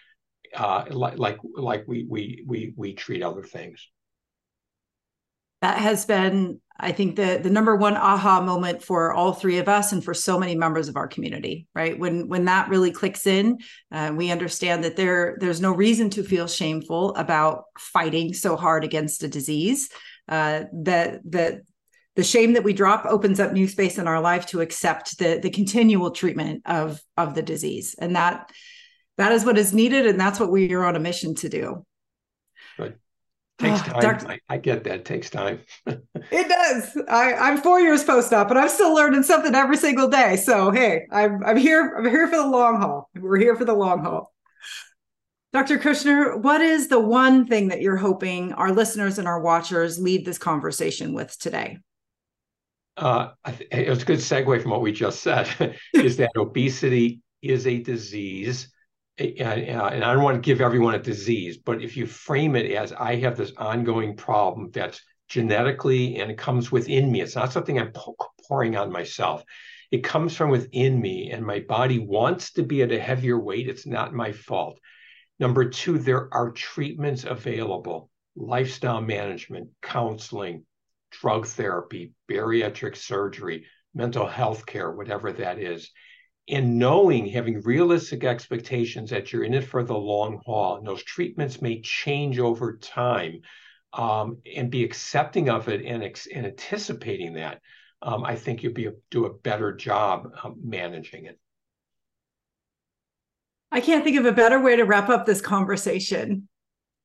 uh, 0.56 0.86
like 0.90 1.18
like 1.18 1.38
like 1.56 1.84
we 1.88 2.06
we 2.10 2.44
we 2.48 2.74
we 2.76 2.94
treat 2.94 3.22
other 3.22 3.44
things. 3.44 3.88
That 5.64 5.78
has 5.78 6.06
been 6.06 6.60
i 6.78 6.92
think 6.92 7.16
the 7.16 7.40
the 7.42 7.50
number 7.50 7.76
one 7.76 7.96
aha 7.96 8.42
moment 8.42 8.84
for 8.84 9.14
all 9.14 9.32
three 9.32 9.60
of 9.60 9.70
us 9.70 9.94
and 9.94 10.04
for 10.04 10.14
so 10.14 10.38
many 10.38 10.56
members 10.56 10.90
of 10.90 10.98
our 10.98 11.08
community 11.08 11.66
right 11.74 11.98
when 11.98 12.28
when 12.28 12.46
that 12.46 12.68
really 12.68 12.92
clicks 12.92 13.26
in 13.26 13.58
uh, 13.92 14.12
we 14.14 14.30
understand 14.30 14.84
that 14.84 14.98
there 14.98 15.38
there's 15.40 15.62
no 15.62 15.72
reason 15.72 16.10
to 16.10 16.22
feel 16.22 16.48
shameful 16.48 17.16
about 17.16 17.64
fighting 17.80 18.34
so 18.34 18.58
hard 18.58 18.84
against 18.84 19.24
a 19.24 19.28
disease 19.28 19.90
uh, 20.28 20.64
that 20.74 21.22
that 21.24 21.62
the 22.16 22.24
shame 22.24 22.54
that 22.54 22.64
we 22.64 22.74
drop 22.74 23.06
opens 23.06 23.40
up 23.40 23.54
new 23.54 23.68
space 23.68 23.98
in 23.98 24.08
our 24.08 24.22
life 24.22 24.46
to 24.48 24.60
accept 24.60 25.18
the 25.18 25.40
the 25.42 25.50
continual 25.50 26.12
treatment 26.12 26.62
of 26.66 27.00
of 27.16 27.36
the 27.36 27.42
disease 27.42 27.96
and 27.98 28.18
that 28.18 28.52
that 29.18 29.32
is 29.32 29.46
what 29.46 29.58
is 29.58 29.74
needed 29.74 30.06
and 30.08 30.20
that's 30.20 30.40
what 30.40 30.52
we 30.52 30.74
are 30.74 30.84
on 30.84 30.96
a 30.96 31.00
mission 31.00 31.36
to 31.36 31.48
do. 31.48 31.86
Takes 33.60 33.82
time. 33.82 34.02
Dr. 34.02 34.28
I, 34.30 34.40
I, 34.50 34.58
get 34.58 34.84
that. 34.86 34.96
It 34.96 35.06
takes 35.06 35.30
time. 35.30 35.60
it 35.86 36.50
does. 36.50 36.98
I, 37.08 37.34
I'm 37.36 37.62
four 37.62 37.80
years 37.80 38.04
post-op, 38.04 38.48
but 38.48 38.58
I'm 38.58 38.68
still 38.68 38.96
learning 38.96 39.24
something 39.24 39.54
every 39.54 39.78
single 39.78 40.08
day. 40.08 40.38
So 40.38 40.72
hey, 40.72 41.06
I'm 41.12 41.44
I'm 41.46 41.58
here. 41.58 41.96
I'm 41.96 42.06
here 42.06 42.28
for 42.28 42.38
the 42.38 42.48
long 42.48 42.82
haul. 42.82 43.10
We're 43.16 43.38
here 43.38 43.56
for 43.56 43.64
the 43.64 43.74
long 43.74 44.04
haul. 44.04 44.34
Dr. 45.54 45.78
Kushner, 45.78 46.42
what 46.42 46.62
is 46.62 46.88
the 46.88 47.00
one 47.00 47.46
thing 47.46 47.68
that 47.68 47.80
you're 47.80 47.96
hoping 47.96 48.54
our 48.54 48.72
listeners 48.72 49.20
and 49.20 49.28
our 49.28 49.40
watchers 49.40 50.00
leave 50.00 50.26
this 50.26 50.40
conversation 50.40 51.14
with 51.14 51.38
today? 51.38 51.78
Uh, 52.98 53.30
it 53.72 53.88
was 53.88 54.02
a 54.02 54.06
good 54.06 54.18
segue 54.18 54.62
from 54.64 54.72
what 54.72 54.82
we 54.82 54.92
just 54.92 55.22
said. 55.22 55.78
is 55.94 56.18
that 56.18 56.32
obesity 56.36 57.22
is 57.44 57.68
a 57.68 57.84
disease 57.84 58.73
and 59.18 59.80
I 59.80 60.14
don't 60.14 60.24
want 60.24 60.36
to 60.36 60.42
give 60.42 60.62
everyone 60.62 60.96
a 60.96 61.00
disease, 61.00 61.58
but 61.58 61.82
if 61.82 61.96
you 61.96 62.08
frame 62.08 62.56
it 62.56 62.72
as 62.72 62.92
I 62.94 63.16
have 63.18 63.38
this 63.38 63.54
ongoing 63.58 64.16
problem 64.16 64.72
that's 64.72 65.02
genetically 65.30 66.18
and 66.18 66.32
it 66.32 66.38
comes 66.38 66.72
within 66.72 67.12
me, 67.12 67.22
it's 67.22 67.36
not 67.36 67.52
something 67.52 67.80
I'm 67.80 67.94
pouring 68.48 68.76
on 68.76 68.92
myself. 68.92 69.44
It 69.92 70.04
comes 70.04 70.36
from 70.36 70.50
within 70.50 71.00
me, 71.00 71.30
and 71.32 71.46
my 71.46 71.60
body 71.60 72.00
wants 72.00 72.54
to 72.54 72.64
be 72.64 72.82
at 72.82 72.92
a 72.92 73.00
heavier 73.00 73.40
weight. 73.40 73.70
It's 73.70 73.86
not 73.86 74.14
my 74.14 74.32
fault. 74.32 74.80
Number 75.40 75.70
two, 75.70 76.00
there 76.00 76.34
are 76.34 76.52
treatments 76.52 77.24
available 77.24 78.10
lifestyle 78.36 79.02
management, 79.02 79.70
counseling, 79.84 80.66
drug 81.12 81.46
therapy, 81.46 82.14
bariatric 82.28 82.98
surgery, 82.98 83.68
mental 83.94 84.26
health 84.26 84.66
care, 84.66 84.92
whatever 84.92 85.32
that 85.34 85.60
is 85.60 85.92
and 86.50 86.78
knowing, 86.78 87.28
having 87.28 87.62
realistic 87.62 88.24
expectations 88.24 89.10
that 89.10 89.32
you're 89.32 89.46
in 89.46 89.54
it 89.54 89.64
for 89.64 89.84
the 89.84 89.98
long 89.98 90.42
haul, 90.46 90.78
and 90.78 90.86
those 90.86 91.04
treatments 91.04 91.62
may 91.62 91.82
change 91.82 92.40
over 92.40 92.78
time, 92.78 93.42
um, 93.94 94.40
and 94.56 94.70
be 94.70 94.84
accepting 94.84 95.50
of 95.50 95.70
it 95.70 95.86
and, 95.86 96.04
ex- 96.04 96.28
and 96.28 96.46
anticipating 96.46 97.34
that, 97.36 97.62
um, 98.02 98.26
I 98.26 98.36
think 98.36 98.64
you'll 98.64 98.74
be 98.74 98.88
a, 98.88 98.94
do 99.12 99.26
a 99.26 99.34
better 99.34 99.72
job 99.72 100.32
um, 100.44 100.56
managing 100.62 101.26
it. 101.26 101.40
I 103.72 103.82
can't 103.82 104.04
think 104.04 104.18
of 104.18 104.26
a 104.26 104.32
better 104.32 104.60
way 104.60 104.76
to 104.76 104.84
wrap 104.84 105.10
up 105.10 105.26
this 105.26 105.42
conversation 105.42 106.48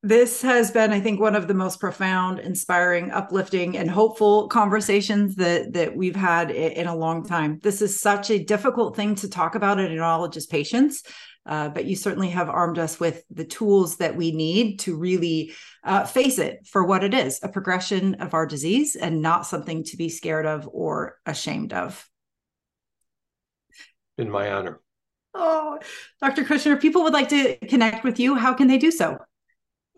this 0.03 0.43
has 0.43 0.71
been 0.71 0.93
i 0.93 1.01
think 1.01 1.21
one 1.21 1.35
of 1.35 1.49
the 1.49 1.55
most 1.55 1.81
profound 1.81 2.39
inspiring 2.39 3.11
uplifting 3.11 3.77
and 3.77 3.91
hopeful 3.91 4.47
conversations 4.49 5.35
that 5.35 5.73
that 5.73 5.97
we've 5.97 6.17
had 6.17 6.51
in 6.51 6.87
a 6.87 6.95
long 6.95 7.27
time. 7.27 7.59
This 7.63 7.83
is 7.83 8.01
such 8.01 8.31
a 8.31 8.43
difficult 8.43 8.95
thing 8.95 9.17
to 9.17 9.29
talk 9.29 9.55
about 9.55 9.81
in 9.81 9.93
neurologist 9.93 10.51
patients 10.51 11.03
uh, 11.47 11.69
but 11.71 11.87
you 11.87 11.97
certainly 11.97 12.29
have 12.29 12.51
armed 12.51 12.79
us 12.79 13.01
with 13.01 13.25
the 13.31 13.45
tools 13.45 13.97
that 13.97 14.15
we 14.15 14.31
need 14.33 14.79
to 14.81 14.95
really 14.95 15.53
uh, 15.83 16.05
face 16.05 16.39
it 16.39 16.67
for 16.67 16.85
what 16.85 17.03
it 17.03 17.15
is 17.15 17.41
a 17.43 17.49
progression 17.49 18.17
of 18.17 18.35
our 18.35 18.47
disease 18.47 18.95
and 18.95 19.23
not 19.23 19.47
something 19.47 19.83
to 19.83 19.97
be 19.97 20.11
scared 20.11 20.47
of 20.47 20.69
or 20.71 21.19
ashamed 21.25 21.73
of. 21.73 22.07
In 24.19 24.31
my 24.31 24.53
honor. 24.53 24.81
Oh 25.35 25.79
dr 26.21 26.45
kushner 26.45 26.75
if 26.75 26.83
people 26.83 27.03
would 27.05 27.13
like 27.13 27.29
to 27.29 27.57
connect 27.69 28.05
with 28.05 28.19
you 28.19 28.35
how 28.35 28.53
can 28.53 28.67
they 28.67 28.79
do 28.79 28.91
so 28.91 29.19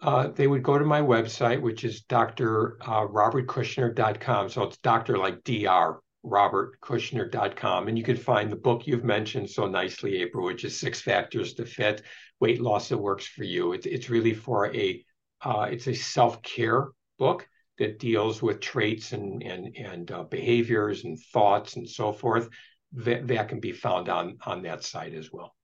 uh, 0.02 0.28
they 0.28 0.46
would 0.46 0.62
go 0.62 0.78
to 0.78 0.84
my 0.84 1.00
website, 1.00 1.60
which 1.60 1.82
is 1.84 2.02
drrobertkushner.com. 2.02 4.48
So 4.48 4.62
it's 4.62 4.76
doctor 4.78 5.18
like 5.18 5.42
dr 5.44 6.00
robertkushner.com. 6.24 7.88
And 7.88 7.98
you 7.98 8.04
can 8.04 8.16
find 8.16 8.50
the 8.50 8.56
book 8.56 8.86
you've 8.86 9.04
mentioned 9.04 9.50
so 9.50 9.66
nicely, 9.66 10.18
April, 10.18 10.44
which 10.44 10.64
is 10.64 10.78
Six 10.78 11.00
Factors 11.00 11.54
to 11.54 11.64
Fit 11.64 12.02
Weight 12.40 12.60
Loss 12.60 12.90
That 12.90 12.98
Works 12.98 13.26
for 13.26 13.44
You. 13.44 13.72
It's, 13.72 13.86
it's 13.86 14.10
really 14.10 14.34
for 14.34 14.74
a 14.74 15.04
uh, 15.42 15.68
it's 15.70 15.86
a 15.86 15.94
self-care 15.94 16.88
book 17.18 17.48
that 17.78 17.98
deals 17.98 18.42
with 18.42 18.60
traits 18.60 19.12
and 19.12 19.42
and 19.42 19.74
and 19.76 20.10
uh, 20.10 20.24
behaviors 20.24 21.04
and 21.04 21.18
thoughts 21.32 21.76
and 21.76 21.88
so 21.88 22.12
forth. 22.12 22.48
That 22.92 23.28
that 23.28 23.48
can 23.48 23.60
be 23.60 23.72
found 23.72 24.08
on 24.08 24.36
on 24.44 24.62
that 24.62 24.84
site 24.84 25.14
as 25.14 25.32
well. 25.32 25.54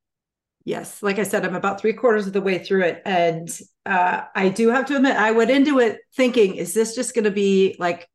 Yes, 0.66 1.00
like 1.00 1.20
I 1.20 1.22
said, 1.22 1.46
I'm 1.46 1.54
about 1.54 1.80
three 1.80 1.92
quarters 1.92 2.26
of 2.26 2.32
the 2.32 2.40
way 2.40 2.58
through 2.58 2.82
it. 2.82 3.00
And 3.06 3.48
uh, 3.86 4.22
I 4.34 4.48
do 4.48 4.70
have 4.70 4.86
to 4.86 4.96
admit, 4.96 5.14
I 5.14 5.30
went 5.30 5.52
into 5.52 5.78
it 5.78 6.00
thinking, 6.16 6.56
is 6.56 6.74
this 6.74 6.96
just 6.96 7.14
going 7.14 7.24
to 7.24 7.30
be 7.30 7.76
like 7.78 8.08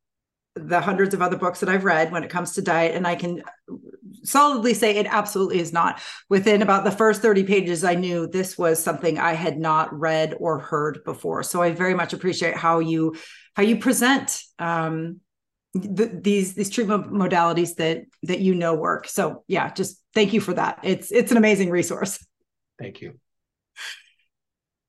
the 0.54 0.82
hundreds 0.82 1.14
of 1.14 1.22
other 1.22 1.38
books 1.38 1.60
that 1.60 1.70
I've 1.70 1.86
read 1.86 2.12
when 2.12 2.24
it 2.24 2.28
comes 2.28 2.52
to 2.52 2.62
diet? 2.62 2.94
And 2.94 3.06
I 3.06 3.14
can 3.14 3.42
solidly 4.22 4.74
say 4.74 4.98
it 4.98 5.06
absolutely 5.08 5.60
is 5.60 5.72
not. 5.72 6.02
Within 6.28 6.60
about 6.60 6.84
the 6.84 6.90
first 6.90 7.22
30 7.22 7.44
pages, 7.44 7.84
I 7.84 7.94
knew 7.94 8.26
this 8.26 8.58
was 8.58 8.82
something 8.82 9.18
I 9.18 9.32
had 9.32 9.58
not 9.58 9.98
read 9.98 10.34
or 10.38 10.58
heard 10.58 11.02
before. 11.06 11.42
So 11.44 11.62
I 11.62 11.70
very 11.70 11.94
much 11.94 12.12
appreciate 12.12 12.54
how 12.54 12.80
you 12.80 13.16
how 13.56 13.62
you 13.62 13.78
present 13.78 14.42
um, 14.58 15.20
the, 15.72 16.20
these 16.22 16.52
these 16.52 16.68
treatment 16.68 17.14
modalities 17.14 17.76
that 17.76 18.02
that 18.24 18.40
you 18.40 18.54
know 18.54 18.74
work. 18.74 19.08
So 19.08 19.42
yeah, 19.48 19.72
just 19.72 20.02
thank 20.12 20.34
you 20.34 20.40
for 20.42 20.52
that. 20.52 20.80
It's 20.82 21.10
it's 21.10 21.30
an 21.30 21.38
amazing 21.38 21.70
resource. 21.70 22.22
Thank 22.82 23.00
you. 23.00 23.14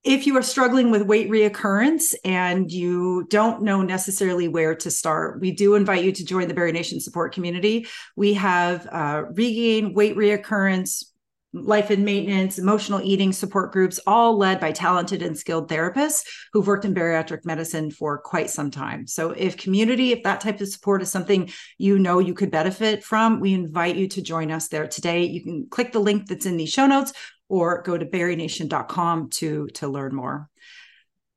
If 0.04 0.26
you 0.26 0.36
are 0.36 0.42
struggling 0.42 0.90
with 0.90 1.04
weight 1.04 1.30
reoccurrence 1.30 2.16
and 2.26 2.70
you 2.70 3.26
don't 3.30 3.62
know 3.62 3.84
necessarily 3.84 4.48
where 4.48 4.76
to 4.76 4.90
start, 4.90 5.40
we 5.40 5.52
do 5.52 5.76
invite 5.76 6.04
you 6.04 6.12
to 6.12 6.26
join 6.26 6.48
the 6.48 6.56
Bari 6.56 6.72
Nation 6.72 7.00
support 7.00 7.34
community. 7.34 7.88
We 8.18 8.34
have 8.34 8.88
uh, 8.92 9.26
regain, 9.34 9.94
weight 9.94 10.18
reoccurrence, 10.18 11.06
life 11.54 11.92
and 11.92 12.04
maintenance, 12.04 12.58
emotional 12.58 13.00
eating 13.04 13.32
support 13.32 13.72
groups, 13.72 14.00
all 14.08 14.38
led 14.38 14.60
by 14.60 14.72
talented 14.72 15.22
and 15.22 15.38
skilled 15.38 15.70
therapists 15.70 16.24
who've 16.52 16.66
worked 16.66 16.84
in 16.84 16.96
bariatric 16.96 17.46
medicine 17.46 17.92
for 17.92 18.18
quite 18.18 18.50
some 18.50 18.72
time. 18.72 19.06
So, 19.06 19.32
if 19.32 19.56
community, 19.56 20.12
if 20.12 20.24
that 20.24 20.42
type 20.42 20.60
of 20.60 20.68
support 20.68 21.02
is 21.04 21.12
something 21.12 21.52
you 21.78 22.00
know 22.00 22.20
you 22.20 22.34
could 22.34 22.50
benefit 22.50 23.04
from, 23.04 23.40
we 23.40 23.54
invite 23.54 23.96
you 23.96 24.08
to 24.10 24.22
join 24.22 24.52
us 24.52 24.68
there 24.68 24.88
today. 24.88 25.26
You 25.26 25.44
can 25.44 25.68
click 25.70 25.92
the 25.92 26.00
link 26.00 26.28
that's 26.28 26.48
in 26.48 26.58
the 26.58 26.66
show 26.66 26.88
notes 26.88 27.14
or 27.50 27.82
go 27.82 27.98
to 27.98 28.06
barination.com 28.06 29.30
to, 29.30 29.68
to 29.68 29.88
learn 29.88 30.16
more. 30.16 30.50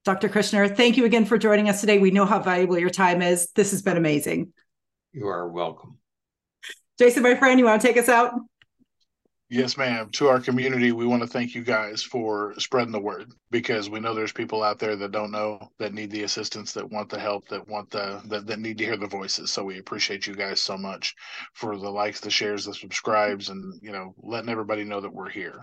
Dr. 0.04 0.28
Kushner, 0.28 0.74
thank 0.74 0.96
you 0.96 1.04
again 1.04 1.24
for 1.24 1.36
joining 1.36 1.68
us 1.68 1.80
today. 1.80 1.98
We 1.98 2.12
know 2.12 2.24
how 2.24 2.38
valuable 2.38 2.78
your 2.78 2.90
time 2.90 3.22
is. 3.22 3.50
This 3.54 3.72
has 3.72 3.82
been 3.82 3.96
amazing. 3.96 4.52
You 5.12 5.26
are 5.28 5.48
welcome. 5.48 5.98
Jason, 6.98 7.22
my 7.22 7.34
friend, 7.34 7.58
you 7.58 7.66
want 7.66 7.82
to 7.82 7.86
take 7.86 7.96
us 7.96 8.08
out? 8.08 8.32
Yes, 9.48 9.76
ma'am. 9.76 10.10
To 10.12 10.28
our 10.28 10.40
community, 10.40 10.90
we 10.92 11.06
want 11.06 11.22
to 11.22 11.28
thank 11.28 11.54
you 11.54 11.62
guys 11.62 12.02
for 12.02 12.54
spreading 12.58 12.90
the 12.92 13.00
word 13.00 13.32
because 13.50 13.88
we 13.88 14.00
know 14.00 14.12
there's 14.14 14.32
people 14.32 14.62
out 14.62 14.78
there 14.80 14.96
that 14.96 15.12
don't 15.12 15.30
know, 15.30 15.70
that 15.78 15.94
need 15.94 16.10
the 16.10 16.24
assistance, 16.24 16.72
that 16.72 16.90
want 16.90 17.10
the 17.10 17.18
help, 17.20 17.46
that 17.48 17.68
want 17.68 17.90
the 17.90 18.22
that, 18.26 18.46
that 18.46 18.58
need 18.58 18.78
to 18.78 18.84
hear 18.84 18.96
the 18.96 19.06
voices. 19.06 19.52
So 19.52 19.62
we 19.64 19.78
appreciate 19.78 20.26
you 20.26 20.34
guys 20.34 20.60
so 20.62 20.76
much 20.76 21.14
for 21.54 21.76
the 21.76 21.88
likes, 21.90 22.20
the 22.20 22.30
shares, 22.30 22.64
the 22.64 22.74
subscribes, 22.74 23.48
and 23.48 23.78
you 23.82 23.92
know, 23.92 24.14
letting 24.18 24.48
everybody 24.50 24.82
know 24.82 25.00
that 25.00 25.14
we're 25.14 25.30
here. 25.30 25.60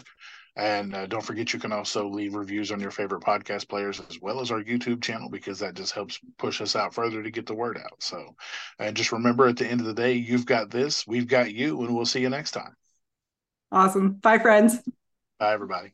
And 0.56 0.96
uh, 0.96 1.08
don't 1.08 1.26
forget, 1.26 1.54
you 1.54 1.60
can 1.60 1.74
also 1.74 2.08
leave 2.10 2.36
reviews 2.36 2.72
on 2.72 2.80
your 2.80 2.92
favorite 2.92 3.24
podcast 3.24 3.70
players 3.70 4.02
as 4.10 4.20
well 4.22 4.40
as 4.42 4.52
our 4.52 4.64
YouTube 4.64 5.02
channel 5.02 5.30
because 5.30 5.60
that 5.60 5.76
just 5.76 5.94
helps 5.94 6.20
push 6.38 6.62
us 6.62 6.76
out 6.76 6.94
further 6.94 7.24
to 7.24 7.32
get 7.32 7.48
the 7.48 7.56
word 7.56 7.78
out. 7.78 8.04
So, 8.04 8.36
and 8.80 8.96
just 8.96 9.12
remember 9.14 9.48
at 9.48 9.58
the 9.58 9.68
end 9.68 9.82
of 9.82 9.88
the 9.88 9.94
day, 9.96 10.14
you've 10.14 10.46
got 10.46 10.70
this, 10.72 11.08
we've 11.08 11.28
got 11.28 11.54
you, 11.54 11.82
and 11.84 11.96
we'll 11.96 12.06
see 12.06 12.22
you 12.22 12.30
next 12.30 12.52
time. 12.52 12.76
Awesome. 13.74 14.13
Bye, 14.13 14.39
friends. 14.39 14.80
Bye, 15.39 15.53
everybody. 15.53 15.93